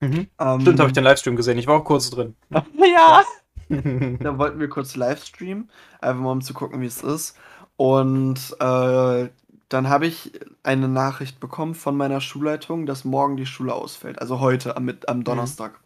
Mhm. 0.00 0.28
Ähm, 0.38 0.60
Stimmt, 0.62 0.80
habe 0.80 0.88
ich 0.88 0.94
den 0.94 1.04
Livestream 1.04 1.36
gesehen. 1.36 1.58
Ich 1.58 1.66
war 1.66 1.76
auch 1.76 1.84
kurz 1.84 2.08
drin. 2.08 2.34
ja. 2.50 3.22
Da 3.68 4.38
wollten 4.38 4.58
wir 4.58 4.68
kurz 4.70 4.96
Livestreamen, 4.96 5.70
einfach 6.00 6.22
mal 6.22 6.32
um 6.32 6.40
zu 6.40 6.54
gucken, 6.54 6.80
wie 6.80 6.86
es 6.86 7.02
ist. 7.02 7.36
Und 7.76 8.56
äh, 8.58 9.28
dann 9.68 9.88
habe 9.88 10.06
ich 10.06 10.32
eine 10.62 10.88
Nachricht 10.88 11.40
bekommen 11.40 11.74
von 11.74 11.94
meiner 11.94 12.22
Schulleitung, 12.22 12.86
dass 12.86 13.04
morgen 13.04 13.36
die 13.36 13.46
Schule 13.46 13.74
ausfällt. 13.74 14.18
Also 14.18 14.40
heute, 14.40 14.76
am, 14.78 14.90
am 15.06 15.24
Donnerstag. 15.24 15.78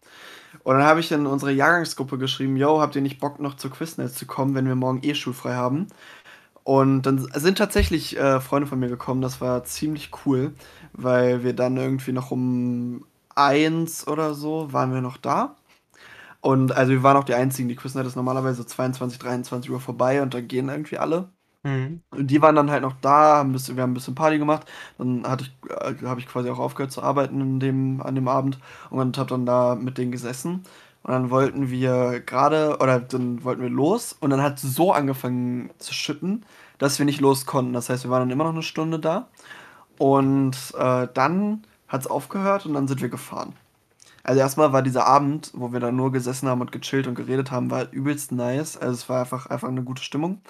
Und 0.65 0.77
dann 0.77 0.85
habe 0.85 1.01
ich 1.01 1.13
in 1.13 1.27
unsere 1.27 1.53
Jahrgangsgruppe 1.53 2.19
geschrieben, 2.19 2.57
yo, 2.57 2.81
habt 2.81 2.97
ihr 2.97 3.03
nicht 3.03 3.21
Bock 3.21 3.41
noch 3.41 3.55
zu 3.57 3.71
Quiznet 3.71 4.15
zu 4.15 4.27
kommen, 4.27 4.55
wenn 4.55 4.67
wir 4.67 4.75
morgen 4.75 5.01
eh 5.03 5.15
schulfrei 5.15 5.55
haben? 5.55 5.89
Und 6.65 7.03
dann 7.03 7.19
sind 7.35 7.59
tatsächlich 7.59 8.17
äh, 8.19 8.41
Freunde 8.41 8.67
von 8.67 8.81
mir 8.81 8.89
gekommen, 8.89 9.23
das 9.23 9.41
war 9.41 9.65
ziemlich 9.65 10.11
cool, 10.27 10.53
weil 10.93 11.45
wir 11.45 11.53
dann 11.55 11.77
irgendwie 11.77 12.13
noch 12.13 12.33
um 12.33 13.05
eins 13.37 14.09
oder 14.09 14.35
so 14.35 14.73
waren 14.73 14.93
wir 14.93 15.01
noch 15.01 15.17
da. 15.17 15.57
Und 16.41 16.73
also 16.73 16.93
wir 16.93 17.03
waren 17.03 17.17
auch 17.17 17.25
die 17.25 17.35
Einzigen, 17.35 17.69
die 17.69 17.77
Quiznight 17.77 18.07
ist 18.07 18.17
normalerweise 18.17 18.67
22, 18.67 19.19
23 19.19 19.71
Uhr 19.71 19.81
vorbei 19.81 20.23
und 20.23 20.35
dann 20.35 20.49
gehen 20.49 20.69
irgendwie 20.69 20.99
alle. 20.99 21.31
Mhm. 21.67 22.01
Und 22.11 22.29
die 22.29 22.41
waren 22.41 22.55
dann 22.55 22.71
halt 22.71 22.83
noch 22.83 22.95
da, 23.01 23.39
haben 23.39 23.53
bisschen, 23.53 23.77
wir 23.77 23.83
haben 23.83 23.91
ein 23.91 23.95
bisschen 23.95 24.15
Party 24.15 24.39
gemacht. 24.39 24.67
Dann 24.99 25.27
ich, 25.41 25.53
äh, 25.69 26.07
habe 26.07 26.21
ich 26.21 26.29
quasi 26.29 26.49
auch 26.49 26.61
aufgehört 26.61 26.93
zu 26.93 27.03
arbeiten 27.03 27.41
in 27.41 27.59
dem, 27.59 28.01
an 28.03 28.15
dem 28.15 28.29
Abend 28.29 28.59
und 28.91 29.19
habe 29.19 29.31
dann 29.31 29.47
da 29.47 29.75
mit 29.75 29.99
denen 29.99 30.13
gesessen. 30.13 30.63
Und 31.03 31.13
dann 31.13 31.31
wollten 31.31 31.71
wir 31.71 32.21
gerade, 32.21 32.79
oder 32.81 33.01
dann 33.01 33.43
wollten 33.43 33.63
wir 33.63 33.71
los 33.71 34.17
und 34.21 34.31
dann 34.31 34.43
hat 34.43 34.59
es 34.59 34.63
so 34.63 34.93
angefangen 34.93 35.71
zu 35.79 35.93
schütten, 35.93 36.45
dass 36.79 36.99
wir 37.01 37.07
nicht 37.07 37.21
los 37.21 37.47
konnten. 37.47 37.73
Das 37.73 37.89
heißt, 37.91 38.05
wir 38.05 38.11
waren 38.11 38.21
dann 38.21 38.31
immer 38.31 38.45
noch 38.45 38.53
eine 38.53 38.63
Stunde 38.63 39.01
da. 39.01 39.29
Und 39.99 40.57
äh, 40.79 41.09
dann 41.15 41.65
hat 41.89 42.03
es 42.03 42.07
aufgehört 42.07 42.67
und 42.67 42.75
dann 42.75 42.87
sind 42.89 43.01
wir 43.03 43.09
gefahren. 43.09 43.55
Also 44.25 44.41
erstmal 44.41 44.73
war 44.73 44.83
dieser 44.83 45.07
Abend, 45.07 45.53
wo 45.55 45.73
wir 45.73 45.81
dann 45.81 45.97
nur 45.97 46.13
gesessen 46.13 46.49
haben 46.49 46.61
und 46.61 46.73
gechillt 46.73 47.07
und 47.07 47.15
geredet 47.15 47.51
haben, 47.51 47.71
war 47.71 47.93
übelst 47.93 48.33
nice. 48.33 48.77
Also 48.77 48.95
es 48.95 49.09
war 49.09 49.21
einfach, 49.21 49.47
einfach 49.47 49.69
eine 49.69 49.83
gute 49.85 50.03
Stimmung. 50.03 50.41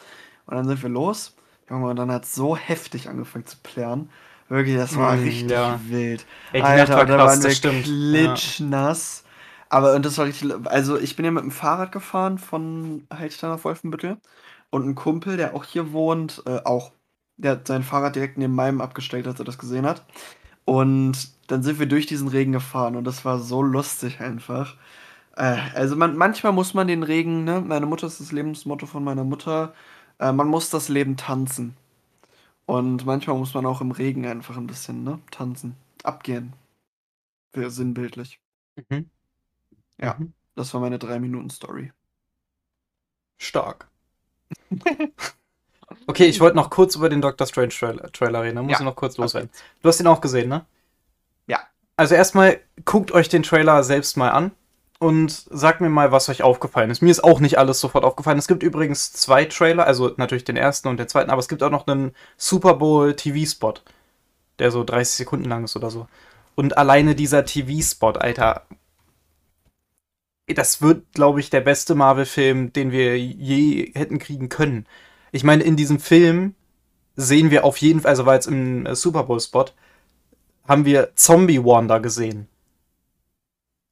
Und 0.47 0.57
dann 0.57 0.67
sind 0.69 0.83
wir 0.83 0.91
los. 0.91 1.35
Junge, 1.71 1.89
und 1.91 1.97
dann 1.97 2.11
hat 2.13 2.25
es 2.25 2.35
so 2.35 2.57
heftig 2.57 3.09
angefangen 3.09 3.47
zu 3.47 3.57
plären. 3.63 4.11
Wirklich, 4.49 4.77
das 4.77 4.97
war 4.97 5.21
Mm, 5.21 5.21
richtig 5.21 5.51
ja. 5.51 5.81
wild. 5.89 6.27
Ey, 6.53 6.65
Nacht 6.73 6.95
war 6.97 7.07
da 7.07 7.07
krass, 7.07 7.23
waren 7.23 7.43
wir 7.43 7.51
stimmt. 7.53 7.93
klitschnass. 8.11 9.25
Aber 9.69 9.95
und 9.95 10.05
das 10.07 10.19
war 10.19 10.27
richtig. 10.27 10.53
Also 10.67 10.99
ich 10.99 11.17
bin 11.17 11.25
ja 11.25 11.31
mit 11.33 11.43
dem 11.43 11.51
Fahrrad 11.51 11.93
gefahren 11.93 12.39
von 12.39 13.07
Heilstein 13.13 13.51
auf 13.51 13.65
Wolfenbüttel. 13.65 14.19
Und 14.71 14.87
ein 14.89 14.95
Kumpel, 14.95 15.37
der 15.37 15.55
auch 15.55 15.65
hier 15.65 15.93
wohnt, 15.93 16.43
äh, 16.47 16.61
auch. 16.65 16.93
Der 17.39 17.53
hat 17.53 17.67
sein 17.67 17.83
Fahrrad 17.83 18.17
direkt 18.17 18.39
neben 18.39 18.55
meinem 18.55 18.81
abgestellt, 18.81 19.27
als 19.27 19.39
er 19.39 19.45
das 19.45 19.59
gesehen 19.59 19.85
hat. 19.87 20.05
Und 20.65 21.31
dann 21.51 21.63
sind 21.63 21.79
wir 21.79 21.87
durch 21.87 22.07
diesen 22.07 22.29
Regen 22.29 22.53
gefahren 22.53 22.97
und 22.97 23.05
das 23.05 23.25
war 23.25 23.39
so 23.39 23.63
lustig 23.63 24.21
einfach. 24.21 24.77
Äh, 25.37 25.59
also 25.75 25.97
man, 25.97 26.17
manchmal 26.17 26.53
muss 26.53 26.75
man 26.75 26.89
den 26.89 27.03
Regen, 27.03 27.45
ne? 27.45 27.61
Meine 27.61 27.87
Mutter 27.87 28.07
ist 28.09 28.21
das 28.21 28.33
Lebensmotto 28.33 28.87
von 28.87 29.05
meiner 29.05 29.25
Mutter. 29.25 29.75
Äh, 30.19 30.33
man 30.33 30.49
muss 30.49 30.71
das 30.71 30.89
Leben 30.89 31.17
tanzen. 31.17 31.77
Und 32.67 33.07
manchmal 33.07 33.37
muss 33.37 33.55
man 33.55 33.67
auch 33.67 33.81
im 33.81 33.93
Regen 33.93 34.27
einfach 34.27 34.57
ein 34.57 34.67
bisschen, 34.67 35.05
ne? 35.05 35.21
Tanzen. 35.31 35.77
Abgehen. 36.03 36.53
Für 37.53 37.71
sinnbildlich. 37.71 38.41
Mhm. 38.91 39.09
Ja. 40.01 40.17
Mhm. 40.19 40.33
Das 40.57 40.73
war 40.75 40.81
meine 40.81 40.99
3-Minuten-Story. 40.99 41.93
Stark. 43.39 43.89
Okay, 46.09 46.27
ich 46.27 46.41
wollte 46.41 46.57
noch 46.57 46.71
kurz 46.71 46.97
über 46.97 47.09
den 47.09 47.21
Doctor 47.21 47.47
Strange 47.47 47.69
Trailer, 47.69 48.11
Trailer 48.13 48.43
reden. 48.43 48.57
Da 48.57 48.63
muss 48.63 48.73
Ja. 48.73 48.79
ich 48.79 48.85
noch 48.85 48.97
kurz 48.97 49.17
loswerden. 49.19 49.51
Du 49.83 49.89
hast 49.89 50.01
ihn 50.01 50.07
auch 50.09 50.21
gesehen, 50.21 50.49
ne? 50.49 50.67
Ja. 51.47 51.61
Also 51.97 52.17
erstmal 52.17 52.61
guckt 52.85 53.13
euch 53.13 53.29
den 53.29 53.45
Trailer 53.45 53.85
selbst 53.85 54.17
mal 54.17 54.31
an 54.31 54.51
und 54.99 55.31
sagt 55.31 55.81
mir 55.81 55.89
mal, 55.91 56.13
was 56.13 56.29
euch 56.29 56.43
aufgefallen 56.43 56.91
ist. 56.91 57.03
Mir 57.03 57.11
ist 57.11 57.25
auch 57.25 57.41
nicht 57.41 57.59
alles 57.59 57.81
sofort 57.81 58.05
aufgefallen. 58.05 58.39
Es 58.39 58.49
gibt 58.49 58.63
übrigens 58.63 59.13
zwei 59.13 59.45
Trailer, 59.45 59.87
also 59.87 60.13
natürlich 60.17 60.45
den 60.45 60.57
ersten 60.57 60.89
und 60.89 60.99
den 60.99 61.09
zweiten, 61.09 61.31
aber 61.31 61.41
es 61.41 61.49
gibt 61.49 61.63
auch 61.63 61.71
noch 61.71 61.87
einen 61.87 62.13
Super 62.37 62.75
Bowl 62.75 63.15
TV-Spot, 63.15 63.75
der 64.59 64.71
so 64.71 64.85
30 64.85 65.17
Sekunden 65.17 65.49
lang 65.49 65.65
ist 65.65 65.77
oder 65.77 65.91
so. 65.91 66.09
Und 66.55 66.79
alleine 66.79 67.15
dieser 67.15 67.45
TV-Spot, 67.45 68.13
Alter, 68.13 68.67
das 70.47 70.81
wird, 70.81 71.13
glaube 71.13 71.41
ich, 71.41 71.51
der 71.51 71.61
beste 71.61 71.95
Marvel-Film, 71.95 72.73
den 72.73 72.93
wir 72.93 73.19
je 73.19 73.93
hätten 73.95 74.19
kriegen 74.19 74.49
können. 74.49 74.87
Ich 75.33 75.45
meine, 75.45 75.65
in 75.65 75.77
diesem 75.77 75.99
Film 75.99 76.55
sehen 77.17 77.51
wir 77.51 77.65
auf 77.65 77.77
jeden 77.79 78.01
Fall, 78.01 78.11
also 78.11 78.27
war 78.27 78.35
jetzt 78.35 78.47
im 78.47 78.95
Super 78.95 79.25
Bowl-Spot, 79.25 79.67
haben 80.67 80.85
wir 80.85 81.15
Zombie 81.17 81.63
Wanda 81.65 81.99
gesehen. 81.99 82.49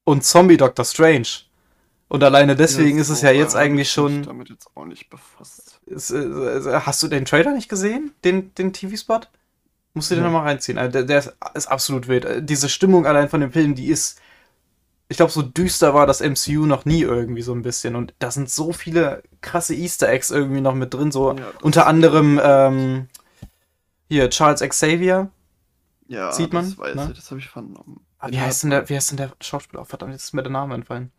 Und 0.04 0.24
Zombie 0.24 0.56
Doctor 0.56 0.84
Strange. 0.84 1.28
Und 2.08 2.22
alleine 2.22 2.54
deswegen 2.54 2.98
ist 2.98 3.08
es 3.08 3.22
ja 3.22 3.30
jetzt 3.30 3.56
eigentlich 3.56 3.90
schon. 3.90 4.22
damit 4.24 4.50
jetzt 4.50 4.68
auch 4.74 4.84
nicht 4.84 5.08
befasst. 5.10 5.80
Ist, 5.86 6.10
äh, 6.10 6.18
äh, 6.18 6.80
hast 6.80 7.02
du 7.02 7.08
den 7.08 7.24
Trailer 7.24 7.52
nicht 7.52 7.68
gesehen? 7.68 8.12
Den, 8.24 8.54
den 8.54 8.72
TV-Spot? 8.72 9.20
Musst 9.94 10.10
du 10.10 10.14
den 10.14 10.22
Nee. 10.24 10.30
nochmal 10.30 10.46
reinziehen. 10.48 10.78
Also, 10.78 10.92
der, 10.92 11.04
der 11.04 11.18
ist, 11.18 11.34
ist 11.54 11.66
absolut 11.66 12.08
wild. 12.08 12.24
Äh, 12.24 12.42
Diese 12.42 12.68
Stimmung 12.68 13.06
allein 13.06 13.28
von 13.28 13.40
dem 13.40 13.52
Film, 13.52 13.74
die 13.74 13.88
ist. 13.88 14.20
Ich 15.08 15.18
glaube, 15.18 15.32
so 15.32 15.42
düster 15.42 15.94
war 15.94 16.06
das 16.06 16.20
MCU 16.20 16.66
noch 16.66 16.84
nie 16.86 17.02
irgendwie 17.02 17.42
so 17.42 17.52
ein 17.54 17.62
bisschen. 17.62 17.94
Und 17.96 18.14
da 18.18 18.30
sind 18.30 18.50
so 18.50 18.72
viele 18.72 19.22
krasse 19.42 19.74
Easter 19.74 20.08
Eggs 20.08 20.30
irgendwie 20.30 20.62
noch 20.62 20.74
mit 20.74 20.94
drin. 20.94 21.12
So 21.12 21.32
Ja, 21.32 21.52
unter 21.62 21.86
anderem 21.86 22.40
ähm, 22.42 23.08
hier 24.08 24.30
Charles 24.30 24.60
Xavier. 24.60 25.30
Ja, 26.08 26.32
Sieht 26.32 26.52
man, 26.52 26.66
das 26.66 26.78
weiß 26.78 26.94
ne? 26.96 27.08
ich, 27.12 27.18
das 27.18 27.30
habe 27.30 27.40
ich 27.40 27.48
vernommen. 27.48 28.03
Wie, 28.28 28.40
heißt 28.40 28.64
denn 28.64 28.70
der, 28.70 28.88
wie 28.88 28.96
heißt 28.96 29.10
denn 29.10 29.16
der 29.16 29.32
Schauspieler? 29.40 29.82
Oh, 29.82 29.84
verdammt, 29.84 30.12
jetzt 30.12 30.24
ist 30.24 30.32
mir 30.32 30.42
der 30.42 30.52
Name 30.52 30.74
entfallen. 30.74 31.12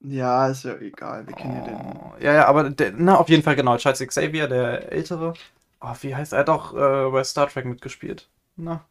Ja, 0.00 0.48
ist 0.48 0.64
ja 0.64 0.76
egal, 0.76 1.26
wir 1.26 1.34
kennen 1.34 1.56
ja 1.56 1.64
den. 1.64 1.76
Oh, 1.76 2.12
ja, 2.20 2.34
ja, 2.34 2.46
aber 2.46 2.68
der, 2.70 2.92
na, 2.92 3.16
auf 3.16 3.28
jeden 3.28 3.42
Fall 3.42 3.56
genau. 3.56 3.76
Charles 3.78 4.00
Xavier, 4.06 4.48
der 4.48 4.92
Ältere. 4.92 5.34
Oh, 5.80 5.94
wie 6.00 6.14
heißt 6.14 6.32
er? 6.32 6.38
Er 6.38 6.40
hat 6.40 6.48
auch 6.50 6.74
äh, 6.74 7.10
bei 7.10 7.24
Star 7.24 7.48
Trek 7.48 7.64
mitgespielt. 7.64 8.28
Na. 8.56 8.84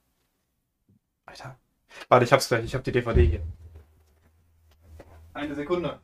Alter. 1.26 1.56
Warte, 2.10 2.26
ich 2.26 2.34
hab's 2.34 2.48
gleich. 2.48 2.66
Ich 2.66 2.76
hab 2.76 2.84
die 2.84 2.92
DVD 2.92 3.26
hier. 3.26 3.42
Eine 5.34 5.56
Sekunde. 5.56 6.00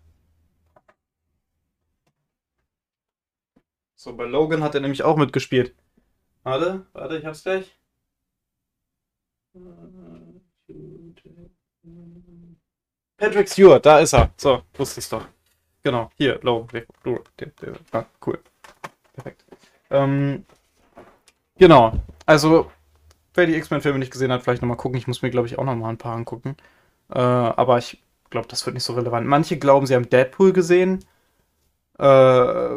So, 3.95 4.15
bei 4.15 4.25
Logan 4.25 4.63
hat 4.63 4.75
er 4.75 4.81
nämlich 4.81 5.03
auch 5.03 5.17
mitgespielt. 5.17 5.75
Warte, 6.43 6.85
warte, 6.93 7.17
ich 7.17 7.25
hab's 7.25 7.43
gleich. 7.43 7.77
Patrick 13.19 13.49
Stewart, 13.49 13.85
da 13.85 13.99
ist 13.99 14.13
er. 14.13 14.29
So, 14.37 14.61
wusste 14.75 14.99
ich's 14.99 15.09
doch. 15.09 15.25
Genau, 15.83 16.09
hier, 16.15 16.39
Logan. 16.41 16.83
Ah, 17.91 18.05
cool. 18.25 18.39
Perfekt. 19.13 19.43
Ähm, 19.89 20.45
genau, 21.57 21.93
also, 22.25 22.71
wer 23.33 23.45
die 23.45 23.55
X-Men-Filme 23.55 23.99
nicht 23.99 24.11
gesehen 24.11 24.31
hat, 24.31 24.43
vielleicht 24.43 24.61
nochmal 24.61 24.77
gucken. 24.77 24.97
Ich 24.97 25.07
muss 25.07 25.21
mir, 25.21 25.29
glaube 25.29 25.47
ich, 25.47 25.59
auch 25.59 25.65
nochmal 25.65 25.89
ein 25.89 25.97
paar 25.97 26.15
angucken. 26.15 26.55
Äh, 27.09 27.19
aber 27.19 27.77
ich 27.77 28.01
glaube, 28.29 28.47
das 28.47 28.65
wird 28.65 28.75
nicht 28.75 28.83
so 28.83 28.93
relevant. 28.93 29.27
Manche 29.27 29.57
glauben, 29.57 29.85
sie 29.85 29.95
haben 29.95 30.09
Deadpool 30.09 30.53
gesehen. 30.53 31.03
Äh, 31.97 32.69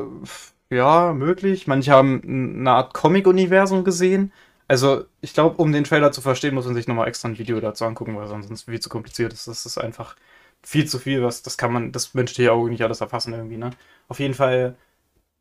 ja, 0.70 1.12
möglich. 1.12 1.66
Manche 1.66 1.92
haben 1.92 2.22
eine 2.60 2.70
Art 2.70 2.94
Comic-Universum 2.94 3.84
gesehen. 3.84 4.32
Also, 4.72 5.04
ich 5.20 5.34
glaube, 5.34 5.60
um 5.60 5.70
den 5.70 5.84
Trailer 5.84 6.12
zu 6.12 6.22
verstehen, 6.22 6.54
muss 6.54 6.64
man 6.64 6.74
sich 6.74 6.88
nochmal 6.88 7.06
extra 7.06 7.28
ein 7.28 7.36
Video 7.36 7.60
dazu 7.60 7.84
angucken, 7.84 8.16
weil 8.16 8.26
sonst 8.26 8.62
viel 8.62 8.80
zu 8.80 8.88
kompliziert 8.88 9.30
ist. 9.30 9.46
Das 9.46 9.66
ist 9.66 9.76
einfach 9.76 10.16
viel 10.62 10.88
zu 10.88 10.98
viel, 10.98 11.22
was, 11.22 11.42
das 11.42 11.58
kann 11.58 11.74
man, 11.74 11.92
das 11.92 12.14
menschliche 12.14 12.52
Auge 12.52 12.70
nicht 12.70 12.82
alles 12.82 13.02
erfassen 13.02 13.34
irgendwie, 13.34 13.58
ne? 13.58 13.72
Auf 14.08 14.18
jeden 14.18 14.32
Fall, 14.32 14.76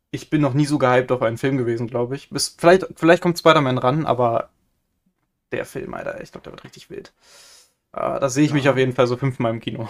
ich 0.10 0.30
bin 0.30 0.42
noch 0.42 0.54
nie 0.54 0.66
so 0.66 0.78
gehypt 0.78 1.14
auf 1.14 1.22
einen 1.22 1.38
Film 1.38 1.58
gewesen, 1.58 1.88
glaube 1.88 2.18
ich. 2.18 2.30
Bis, 2.30 2.58
vielleicht, 2.60 2.88
vielleicht 2.98 3.24
kommt 3.24 3.40
Spider-Man 3.40 3.78
ran, 3.78 4.06
aber 4.06 4.50
der 5.54 5.64
Film, 5.64 5.94
Alter, 5.94 6.20
ich 6.22 6.34
glaube, 6.34 6.44
der 6.44 6.52
wird 6.52 6.66
richtig 6.66 6.90
wild. 6.90 7.14
Uh, 7.96 8.20
da 8.20 8.28
sehe 8.28 8.44
ich 8.44 8.50
ja. 8.50 8.56
mich 8.56 8.68
auf 8.68 8.76
jeden 8.76 8.92
Fall 8.92 9.08
so 9.08 9.16
fünfmal 9.16 9.54
im 9.54 9.62
Kino. 9.62 9.88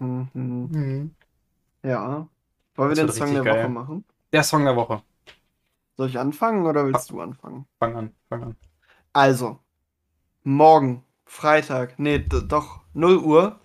mhm. 0.00 1.14
Ja. 1.82 2.28
Wollen 2.74 2.90
wir 2.90 2.94
den 2.94 3.10
Song 3.10 3.32
der 3.32 3.42
geil. 3.42 3.64
Woche 3.64 3.72
machen? 3.72 4.04
Der 4.34 4.42
Song 4.42 4.66
der 4.66 4.76
Woche. 4.76 5.00
Soll 5.98 6.08
ich 6.08 6.18
anfangen 6.18 6.64
oder 6.64 6.86
willst 6.86 7.10
du 7.10 7.20
anfangen? 7.20 7.66
Fang 7.80 7.96
an, 7.96 8.14
fang 8.28 8.42
an. 8.44 8.56
Also, 9.12 9.58
morgen, 10.44 11.02
Freitag, 11.26 11.98
nee, 11.98 12.20
doch, 12.20 12.82
0 12.94 13.16
Uhr, 13.18 13.58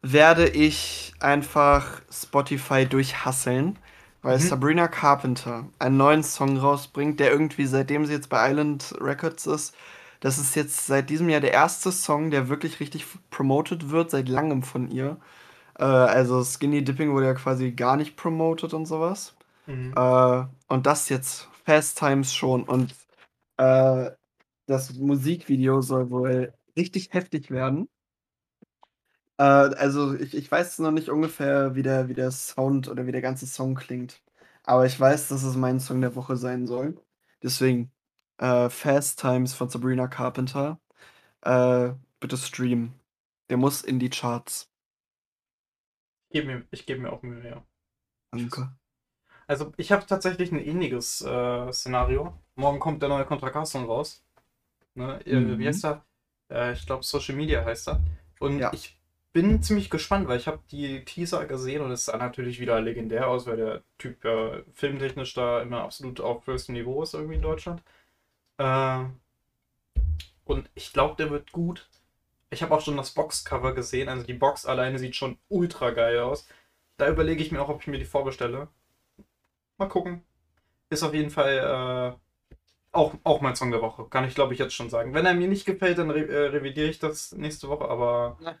werde 0.00 0.48
ich 0.48 1.12
einfach 1.20 2.00
Spotify 2.10 2.86
durchhasseln, 2.86 3.78
weil 4.22 4.38
mhm. 4.38 4.44
Sabrina 4.44 4.88
Carpenter 4.88 5.66
einen 5.78 5.98
neuen 5.98 6.22
Song 6.22 6.56
rausbringt, 6.56 7.20
der 7.20 7.32
irgendwie, 7.32 7.66
seitdem 7.66 8.06
sie 8.06 8.14
jetzt 8.14 8.30
bei 8.30 8.50
Island 8.50 8.94
Records 8.98 9.46
ist, 9.46 9.74
das 10.20 10.38
ist 10.38 10.54
jetzt 10.56 10.86
seit 10.86 11.10
diesem 11.10 11.28
Jahr 11.28 11.42
der 11.42 11.52
erste 11.52 11.92
Song, 11.92 12.30
der 12.30 12.48
wirklich 12.48 12.80
richtig 12.80 13.04
promoted 13.28 13.90
wird, 13.90 14.10
seit 14.10 14.30
langem 14.30 14.62
von 14.62 14.90
ihr. 14.90 15.18
Äh, 15.78 15.84
also 15.84 16.42
Skinny 16.42 16.82
Dipping 16.82 17.12
wurde 17.12 17.26
ja 17.26 17.34
quasi 17.34 17.72
gar 17.72 17.98
nicht 17.98 18.16
promoted 18.16 18.72
und 18.72 18.86
sowas. 18.86 19.34
Mhm. 19.66 19.92
Äh, 19.94 20.44
und 20.68 20.86
das 20.86 21.08
jetzt 21.08 21.48
Fast 21.64 21.98
Times 21.98 22.34
schon. 22.34 22.64
Und 22.64 22.94
äh, 23.58 24.10
das 24.66 24.94
Musikvideo 24.94 25.80
soll 25.82 26.10
wohl 26.10 26.54
richtig 26.76 27.12
heftig 27.12 27.50
werden. 27.50 27.88
Äh, 29.38 29.42
also 29.44 30.14
ich, 30.14 30.34
ich 30.34 30.50
weiß 30.50 30.78
noch 30.80 30.90
nicht 30.92 31.08
ungefähr, 31.10 31.74
wie 31.74 31.82
der, 31.82 32.08
wie 32.08 32.14
der 32.14 32.30
Sound 32.30 32.88
oder 32.88 33.06
wie 33.06 33.12
der 33.12 33.22
ganze 33.22 33.46
Song 33.46 33.74
klingt. 33.74 34.22
Aber 34.64 34.86
ich 34.86 34.98
weiß, 34.98 35.28
dass 35.28 35.42
es 35.42 35.56
mein 35.56 35.80
Song 35.80 36.00
der 36.00 36.14
Woche 36.16 36.36
sein 36.36 36.66
soll. 36.66 37.00
Deswegen 37.42 37.92
äh, 38.38 38.68
Fast 38.70 39.20
Times 39.20 39.54
von 39.54 39.68
Sabrina 39.68 40.08
Carpenter. 40.08 40.80
Äh, 41.42 41.92
bitte 42.20 42.36
streamen. 42.36 42.94
Der 43.50 43.56
muss 43.58 43.82
in 43.82 43.98
die 44.00 44.10
Charts. 44.10 44.70
Ich 46.28 46.34
gebe 46.40 46.46
mir, 46.46 46.64
geb 46.70 47.00
mir 47.00 47.12
auch 47.12 47.22
Mühe, 47.22 47.48
ja. 47.48 47.66
Danke. 48.32 48.76
Also 49.46 49.72
ich 49.76 49.92
habe 49.92 50.06
tatsächlich 50.06 50.50
ein 50.52 50.64
ähnliches 50.64 51.22
äh, 51.22 51.72
Szenario. 51.72 52.34
Morgen 52.56 52.80
kommt 52.80 53.02
der 53.02 53.08
neue 53.08 53.24
Contra 53.24 53.48
raus. 53.48 54.24
Ne? 54.94 55.20
Mhm. 55.24 55.58
Wie 55.58 55.66
heißt 55.66 55.84
er? 55.84 56.04
Äh, 56.50 56.72
ich 56.72 56.86
glaube 56.86 57.04
Social 57.04 57.36
Media 57.36 57.64
heißt 57.64 57.88
er. 57.88 58.02
Und 58.40 58.58
ja. 58.58 58.72
ich 58.72 58.98
bin 59.32 59.62
ziemlich 59.62 59.90
gespannt, 59.90 60.28
weil 60.28 60.38
ich 60.38 60.46
habe 60.48 60.60
die 60.70 61.04
Teaser 61.04 61.44
gesehen 61.44 61.82
und 61.82 61.90
es 61.90 62.06
sah 62.06 62.16
natürlich 62.16 62.58
wieder 62.58 62.80
legendär 62.80 63.28
aus, 63.28 63.46
weil 63.46 63.56
der 63.58 63.82
Typ 63.98 64.24
ja 64.24 64.60
filmtechnisch 64.72 65.34
da 65.34 65.60
immer 65.60 65.82
absolut 65.82 66.20
auf 66.20 66.46
höchstem 66.46 66.74
Niveau 66.74 67.02
ist 67.02 67.14
irgendwie 67.14 67.34
in 67.34 67.42
Deutschland. 67.42 67.82
Äh, 68.58 69.04
und 70.44 70.70
ich 70.74 70.92
glaube, 70.92 71.16
der 71.16 71.30
wird 71.30 71.52
gut. 71.52 71.88
Ich 72.50 72.62
habe 72.62 72.74
auch 72.74 72.80
schon 72.80 72.96
das 72.96 73.10
Boxcover 73.12 73.74
gesehen, 73.74 74.08
also 74.08 74.24
die 74.24 74.32
Box 74.32 74.64
alleine 74.64 74.98
sieht 74.98 75.16
schon 75.16 75.36
ultra 75.48 75.90
geil 75.90 76.20
aus. 76.20 76.48
Da 76.96 77.08
überlege 77.10 77.42
ich 77.42 77.52
mir 77.52 77.60
auch, 77.60 77.68
ob 77.68 77.82
ich 77.82 77.88
mir 77.88 77.98
die 77.98 78.04
vorbestelle. 78.06 78.68
Mal 79.78 79.88
gucken. 79.88 80.22
Ist 80.88 81.02
auf 81.02 81.14
jeden 81.14 81.30
Fall 81.30 82.16
äh, 82.16 82.26
auch, 82.92 83.14
auch 83.24 83.40
mein 83.40 83.56
Song 83.56 83.70
der 83.70 83.82
Woche, 83.82 84.06
kann 84.08 84.24
ich 84.24 84.34
glaube 84.34 84.54
ich 84.54 84.58
jetzt 84.58 84.74
schon 84.74 84.90
sagen. 84.90 85.14
Wenn 85.14 85.26
er 85.26 85.34
mir 85.34 85.48
nicht 85.48 85.66
gefällt, 85.66 85.98
dann 85.98 86.10
re 86.10 86.26
äh, 86.26 86.46
revidiere 86.48 86.88
ich 86.88 86.98
das 86.98 87.32
nächste 87.32 87.68
Woche, 87.68 87.88
aber. 87.88 88.38
Ja. 88.40 88.54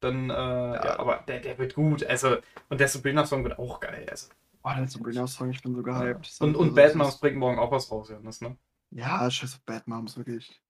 Dann, 0.00 0.28
äh, 0.28 0.34
ja. 0.34 0.84
ja. 0.84 0.98
aber 0.98 1.24
der, 1.26 1.40
der 1.40 1.56
wird 1.58 1.74
gut. 1.74 2.04
Also, 2.04 2.36
und 2.68 2.80
der 2.80 2.88
Sabrina-Song 2.88 3.44
wird 3.44 3.58
auch 3.58 3.80
geil. 3.80 4.06
Also. 4.10 4.28
Oh, 4.62 4.70
der 4.76 4.86
Sabrina-Song, 4.86 5.50
ich 5.50 5.62
bin 5.62 5.74
so 5.74 5.82
gehypt. 5.82 6.38
Ja. 6.38 6.46
Und, 6.46 6.54
und 6.54 6.74
Batman 6.74 7.10
bringt 7.20 7.36
morgen 7.38 7.58
auch 7.58 7.70
was 7.70 7.90
raus, 7.90 8.10
Janis, 8.10 8.40
ne? 8.42 8.56
Ja, 8.90 9.30
scheiß 9.30 9.54
auf 9.54 9.60
Bad 9.62 9.86
Moms, 9.88 10.16
wirklich. 10.16 10.60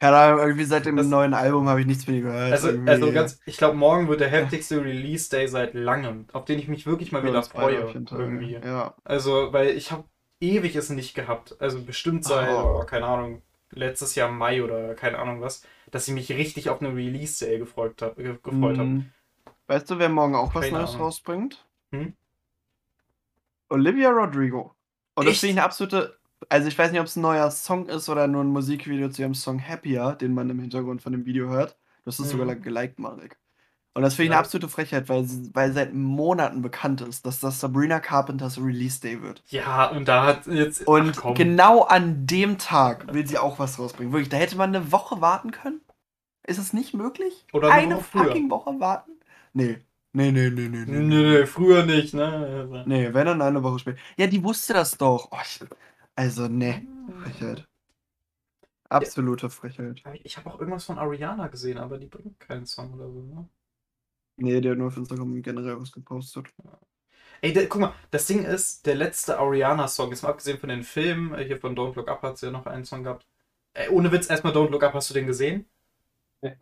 Keine 0.00 0.16
Ahnung, 0.16 0.40
irgendwie 0.40 0.64
seit 0.64 0.86
dem 0.86 0.96
das, 0.96 1.06
neuen 1.06 1.34
Album 1.34 1.68
habe 1.68 1.80
ich 1.80 1.86
nichts 1.86 2.06
mehr 2.06 2.20
gehört. 2.20 2.52
Also, 2.52 2.68
also 2.86 3.12
ganz, 3.12 3.40
ich 3.46 3.56
glaube, 3.56 3.76
morgen 3.76 4.08
wird 4.08 4.20
der 4.20 4.28
heftigste 4.28 4.84
Release-Day 4.84 5.48
seit 5.48 5.74
langem, 5.74 6.26
auf 6.32 6.44
den 6.44 6.60
ich 6.60 6.68
mich 6.68 6.86
wirklich 6.86 7.10
mal 7.10 7.24
wieder 7.24 7.42
freue. 7.42 7.92
Irgendwie. 8.10 8.60
Ja. 8.64 8.94
Also, 9.02 9.52
weil 9.52 9.70
ich 9.70 9.90
habe 9.90 10.04
ewig 10.40 10.76
es 10.76 10.90
nicht 10.90 11.14
gehabt. 11.14 11.56
Also 11.60 11.82
bestimmt 11.82 12.24
seit, 12.24 12.48
oh. 12.48 12.80
Oh, 12.80 12.84
keine 12.84 13.06
Ahnung, 13.06 13.42
letztes 13.70 14.14
Jahr 14.14 14.30
Mai 14.30 14.62
oder 14.62 14.94
keine 14.94 15.18
Ahnung 15.18 15.40
was, 15.40 15.64
dass 15.90 16.06
ich 16.06 16.14
mich 16.14 16.30
richtig 16.30 16.70
auf 16.70 16.80
eine 16.80 16.94
Release-Day 16.94 17.58
gefreut 17.58 18.00
habe. 18.00 18.22
Gefreut 18.22 18.76
mm. 18.76 18.80
habe. 18.80 19.04
Weißt 19.66 19.90
du, 19.90 19.98
wer 19.98 20.08
morgen 20.08 20.34
auch 20.34 20.54
was 20.54 20.64
keine 20.64 20.78
Neues 20.78 20.90
Ahnung. 20.90 21.02
rausbringt? 21.02 21.66
Hm? 21.90 22.14
Olivia 23.68 24.10
Rodrigo. 24.10 24.74
Und 25.14 25.26
das 25.26 25.40
finde 25.40 25.52
ich 25.52 25.58
eine 25.58 25.64
absolute 25.64 26.17
also 26.48 26.68
ich 26.68 26.78
weiß 26.78 26.92
nicht, 26.92 27.00
ob 27.00 27.06
es 27.06 27.16
ein 27.16 27.22
neuer 27.22 27.50
Song 27.50 27.86
ist 27.88 28.08
oder 28.08 28.26
nur 28.26 28.42
ein 28.42 28.48
Musikvideo 28.48 29.08
zu 29.08 29.22
ihrem 29.22 29.34
Song 29.34 29.60
Happier, 29.60 30.12
den 30.12 30.34
man 30.34 30.50
im 30.50 30.60
Hintergrund 30.60 31.02
von 31.02 31.12
dem 31.12 31.26
Video 31.26 31.48
hört. 31.48 31.76
Das 32.04 32.18
ist 32.20 32.32
mhm. 32.32 32.38
sogar 32.38 32.56
geliked, 32.56 32.98
Marek. 32.98 33.36
Und 33.94 34.02
das 34.02 34.14
finde 34.14 34.26
ich 34.26 34.30
ja. 34.30 34.36
eine 34.36 34.44
absolute 34.44 34.68
Frechheit, 34.68 35.08
weil, 35.08 35.26
weil 35.54 35.72
seit 35.72 35.92
Monaten 35.92 36.62
bekannt 36.62 37.00
ist, 37.00 37.26
dass 37.26 37.40
das 37.40 37.58
Sabrina 37.58 37.98
Carpenters 37.98 38.58
Release 38.58 39.00
Day 39.00 39.22
wird. 39.22 39.42
Ja, 39.48 39.86
und 39.86 40.06
da 40.06 40.24
hat 40.24 40.46
jetzt. 40.46 40.86
Und 40.86 41.18
ach, 41.24 41.34
genau 41.34 41.82
an 41.82 42.24
dem 42.24 42.58
Tag 42.58 43.12
will 43.12 43.26
sie 43.26 43.38
auch 43.38 43.58
was 43.58 43.78
rausbringen. 43.78 44.12
Wirklich, 44.12 44.28
da 44.28 44.36
hätte 44.36 44.56
man 44.56 44.74
eine 44.74 44.92
Woche 44.92 45.20
warten 45.20 45.50
können. 45.50 45.80
Ist 46.46 46.58
es 46.58 46.72
nicht 46.72 46.94
möglich? 46.94 47.44
Oder 47.52 47.72
eine, 47.72 47.98
fucking 47.98 48.48
Woche 48.50 48.78
warten? 48.78 49.12
Nee. 49.52 49.78
Nee, 50.12 50.32
nee, 50.32 50.48
nee, 50.48 50.68
nee, 50.68 50.84
nee. 50.86 50.98
Nee, 51.00 51.38
nee, 51.40 51.46
früher 51.46 51.84
nicht, 51.84 52.14
ne? 52.14 52.84
Nee, 52.86 53.12
wenn 53.12 53.26
dann 53.26 53.42
eine 53.42 53.62
Woche 53.62 53.80
später. 53.80 53.98
Ja, 54.16 54.26
die 54.26 54.42
wusste 54.42 54.72
das 54.72 54.96
doch. 54.96 55.28
Oh, 55.30 55.36
ich, 55.42 55.60
also, 56.18 56.48
ne, 56.48 56.84
Frechheit. 57.22 57.64
Absolute 58.88 59.50
Frechheit. 59.50 60.02
Ich 60.24 60.36
habe 60.36 60.50
auch 60.50 60.58
irgendwas 60.58 60.84
von 60.84 60.98
Ariana 60.98 61.46
gesehen, 61.46 61.78
aber 61.78 61.96
die 61.96 62.08
bringt 62.08 62.40
keinen 62.40 62.66
Song 62.66 62.92
oder 62.94 63.08
so, 63.08 63.22
ne? 63.22 63.48
Nee, 64.34 64.60
der 64.60 64.72
hat 64.72 64.78
nur 64.78 64.88
auf 64.88 64.96
Instagram 64.96 65.40
generell 65.42 65.80
was 65.80 65.92
gepostet. 65.92 66.48
Ey, 67.40 67.52
der, 67.52 67.68
guck 67.68 67.82
mal, 67.82 67.94
das 68.10 68.26
Ding 68.26 68.44
ist, 68.44 68.84
der 68.86 68.96
letzte 68.96 69.38
Ariana-Song, 69.38 70.10
jetzt 70.10 70.24
mal 70.24 70.30
abgesehen 70.30 70.58
von 70.58 70.70
den 70.70 70.82
Filmen, 70.82 71.34
äh, 71.34 71.44
hier 71.44 71.56
von 71.56 71.76
Don't 71.76 71.94
Look 71.94 72.08
Up 72.08 72.22
hat 72.22 72.36
sie 72.36 72.46
ja 72.46 72.52
noch 72.52 72.66
einen 72.66 72.84
Song 72.84 73.04
gehabt. 73.04 73.24
Ey, 73.74 73.88
ohne 73.90 74.10
Witz, 74.10 74.28
erstmal 74.28 74.52
Don't 74.52 74.70
Look 74.70 74.82
Up, 74.82 74.94
hast 74.94 75.10
du 75.10 75.14
den 75.14 75.28
gesehen? 75.28 75.66
Nee. 76.42 76.56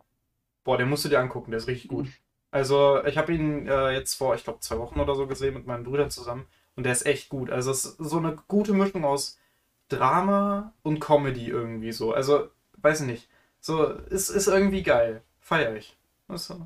Boah, 0.63 0.77
den 0.77 0.87
musst 0.87 1.03
du 1.03 1.09
dir 1.09 1.19
angucken, 1.19 1.49
der 1.49 1.57
ist 1.57 1.67
richtig 1.67 1.89
gut. 1.89 2.09
Also, 2.51 3.03
ich 3.05 3.17
habe 3.17 3.33
ihn 3.33 3.67
äh, 3.67 3.89
jetzt 3.89 4.13
vor, 4.13 4.35
ich 4.35 4.43
glaube, 4.43 4.59
zwei 4.59 4.77
Wochen 4.77 4.99
oder 4.99 5.15
so 5.15 5.25
gesehen 5.25 5.55
mit 5.55 5.65
meinen 5.65 5.83
Brüdern 5.83 6.11
zusammen 6.11 6.45
und 6.75 6.83
der 6.83 6.93
ist 6.93 7.07
echt 7.07 7.29
gut. 7.29 7.49
Also, 7.49 7.71
es 7.71 7.85
ist 7.85 7.97
so 7.97 8.19
eine 8.19 8.35
gute 8.47 8.73
Mischung 8.73 9.03
aus 9.03 9.39
Drama 9.89 10.73
und 10.83 10.99
Comedy 10.99 11.47
irgendwie 11.47 11.91
so. 11.91 12.13
Also, 12.13 12.49
weiß 12.77 13.01
ich 13.01 13.07
nicht. 13.07 13.29
So, 13.59 13.85
ist, 13.85 14.29
ist 14.29 14.47
irgendwie 14.47 14.83
geil. 14.83 15.21
Feier 15.39 15.75
ich. 15.75 15.97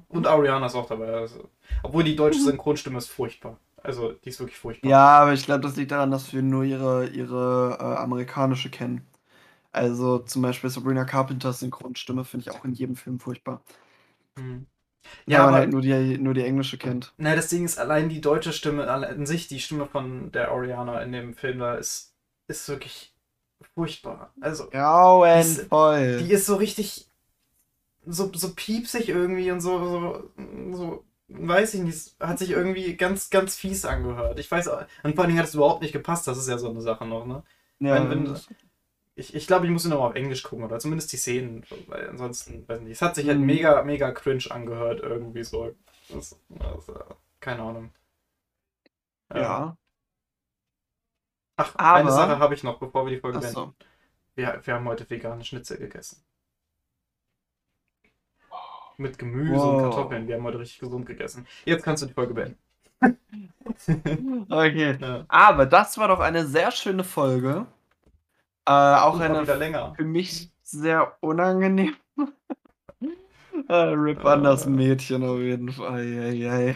Und 0.10 0.26
Ariana 0.26 0.66
ist 0.66 0.76
auch 0.76 0.88
dabei. 0.88 1.14
Also, 1.14 1.50
obwohl 1.84 2.04
die 2.04 2.16
deutsche 2.16 2.40
mhm. 2.40 2.46
Synchronstimme 2.46 2.98
ist 2.98 3.10
furchtbar. 3.10 3.58
Also, 3.84 4.14
die 4.14 4.30
ist 4.30 4.40
wirklich 4.40 4.58
furchtbar. 4.58 4.90
Ja, 4.90 5.20
aber 5.22 5.34
ich 5.34 5.46
glaube, 5.46 5.62
das 5.62 5.76
liegt 5.76 5.92
daran, 5.92 6.12
dass 6.12 6.34
wir 6.34 6.42
nur 6.42 6.64
ihre, 6.64 7.08
ihre 7.08 7.78
äh, 7.80 7.84
amerikanische 8.02 8.70
kennen. 8.70 9.06
Also, 9.72 10.20
zum 10.20 10.42
Beispiel 10.42 10.70
Sabrina 10.70 11.06
Carpenters 11.06 11.60
Synchronstimme 11.60 12.26
finde 12.26 12.50
ich 12.50 12.56
auch 12.56 12.66
in 12.66 12.74
jedem 12.74 12.96
Film 12.96 13.20
furchtbar. 13.20 13.62
Mhm. 14.38 14.66
Ja, 15.26 15.40
aber 15.40 15.52
man 15.52 15.60
halt 15.62 15.72
nur 15.72 15.82
die, 15.82 16.18
nur 16.18 16.34
die 16.34 16.44
englische 16.44 16.78
kennt. 16.78 17.14
Na, 17.18 17.36
das 17.36 17.50
Ding 17.50 17.66
ist, 17.66 17.80
allein 17.80 18.10
die 18.10 18.22
deutsche 18.22 18.54
Stimme, 18.54 18.90
an 18.90 19.26
sich, 19.26 19.48
die 19.48 19.60
Stimme 19.60 19.86
von 19.86 20.32
der 20.32 20.52
Ariana 20.52 21.02
in 21.02 21.12
dem 21.12 21.34
Film 21.34 21.60
da 21.60 21.76
ist, 21.76 22.11
ist 22.48 22.68
wirklich 22.70 23.14
furchtbar. 23.74 24.34
Also. 24.42 24.70
Grauenvoll. 24.70 26.18
Die, 26.20 26.26
die 26.26 26.32
ist 26.34 26.46
so 26.46 26.56
richtig. 26.56 27.08
so, 28.06 28.32
so 28.34 28.54
piepsig 28.56 29.10
irgendwie 29.10 29.52
und 29.52 29.62
so, 29.62 29.78
so, 29.80 30.32
so, 30.76 31.06
weiß 31.30 31.76
ich 31.76 31.82
nicht, 31.82 32.16
hat 32.20 32.40
sich 32.40 32.50
irgendwie 32.50 32.98
ganz, 32.98 33.30
ganz 33.30 33.56
fies 33.56 33.86
angehört. 33.86 34.40
Ich 34.40 34.50
weiß, 34.52 34.68
auch- 34.70 34.86
und 35.04 35.14
vor 35.16 35.24
allen 35.24 35.30
Dingen 35.30 35.40
hat 35.40 35.48
es 35.48 35.56
überhaupt 35.56 35.82
nicht 35.82 35.94
gepasst, 35.94 36.28
das 36.28 36.38
ist 36.38 36.50
ja 36.50 36.58
so 36.58 36.70
eine 36.70 36.82
Sache 36.82 37.06
noch, 37.06 37.26
ne? 37.26 37.44
Ja, 37.80 37.96
Wenn- 37.96 38.10
wenn- 38.10 38.26
das- 38.26 38.48
Ich, 39.16 39.36
ich 39.36 39.46
glaube, 39.46 39.66
ich 39.66 39.72
muss 39.72 39.84
ihn 39.86 39.90
nochmal 39.92 40.10
auf 40.10 40.16
Englisch 40.16 40.42
gucken 40.42 40.64
oder 40.66 40.80
zumindest 40.80 41.12
die 41.12 41.18
Szenen, 41.18 41.64
weil 41.88 42.10
ansonsten, 42.10 42.68
weiß 42.68 42.80
nicht, 42.82 42.94
es 42.94 43.02
hat 43.02 43.14
sich 43.16 43.28
halt 43.28 43.40
Mhm. 43.40 43.46
mega, 43.46 43.84
mega 43.84 44.12
cringe 44.12 44.46
angehört 44.50 45.02
irgendwie 45.02 45.44
so. 45.44 45.76
Das, 46.10 46.40
das, 46.50 46.90
äh, 46.90 46.94
keine 47.40 47.62
Ahnung. 47.62 47.92
ja. 49.34 49.78
Ach, 51.62 51.76
Aber- 51.78 51.94
eine 52.00 52.12
Sache 52.12 52.40
habe 52.40 52.54
ich 52.54 52.64
noch, 52.64 52.80
bevor 52.80 53.06
wir 53.06 53.12
die 53.14 53.20
Folge 53.20 53.40
beenden. 53.40 53.58
Achso. 53.58 53.74
Wir, 54.36 54.60
wir 54.64 54.74
haben 54.74 54.86
heute 54.88 55.10
vegane 55.10 55.44
Schnitzel 55.44 55.78
gegessen. 55.78 56.24
Mit 58.98 59.18
Gemüse 59.18 59.56
Wow. 59.56 59.74
und 59.74 59.82
Kartoffeln. 59.90 60.28
Wir 60.28 60.36
haben 60.36 60.44
heute 60.44 60.60
richtig 60.60 60.80
gesund 60.80 61.06
gegessen. 61.06 61.48
Jetzt 61.66 61.84
kannst 61.84 62.04
du 62.04 62.08
die 62.08 62.14
Folge 62.14 62.34
beenden. 62.34 62.58
Okay. 64.50 64.98
Ja. 65.02 65.26
Aber 65.28 65.66
das 65.66 65.98
war 65.98 66.08
doch 66.08 66.20
eine 66.20 66.46
sehr 66.46 66.70
schöne 66.72 67.04
Folge. 67.04 67.66
Äh, 68.68 68.72
auch 68.72 69.20
eine 69.20 69.44
für 69.96 70.04
mich 70.04 70.52
sehr 70.62 71.18
unangenehm. 71.22 71.96
äh, 73.68 73.74
Rip 73.74 74.24
Äh. 74.24 74.28
Anderson 74.28 74.76
Mädchen 74.76 75.24
auf 75.24 75.40
jeden 75.40 75.72
Fall. 75.72 76.00
Ei, 76.00 76.48
ei, 76.48 76.52
ei. 76.52 76.76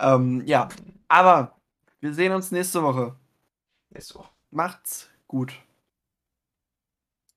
ähm, 0.00 0.42
ja, 0.46 0.68
aber 1.08 1.54
wir 2.00 2.14
sehen 2.14 2.32
uns 2.32 2.50
nächste 2.50 2.82
Woche. 2.82 3.14
Woche. 4.14 4.28
Macht's 4.50 5.08
gut. 5.26 5.52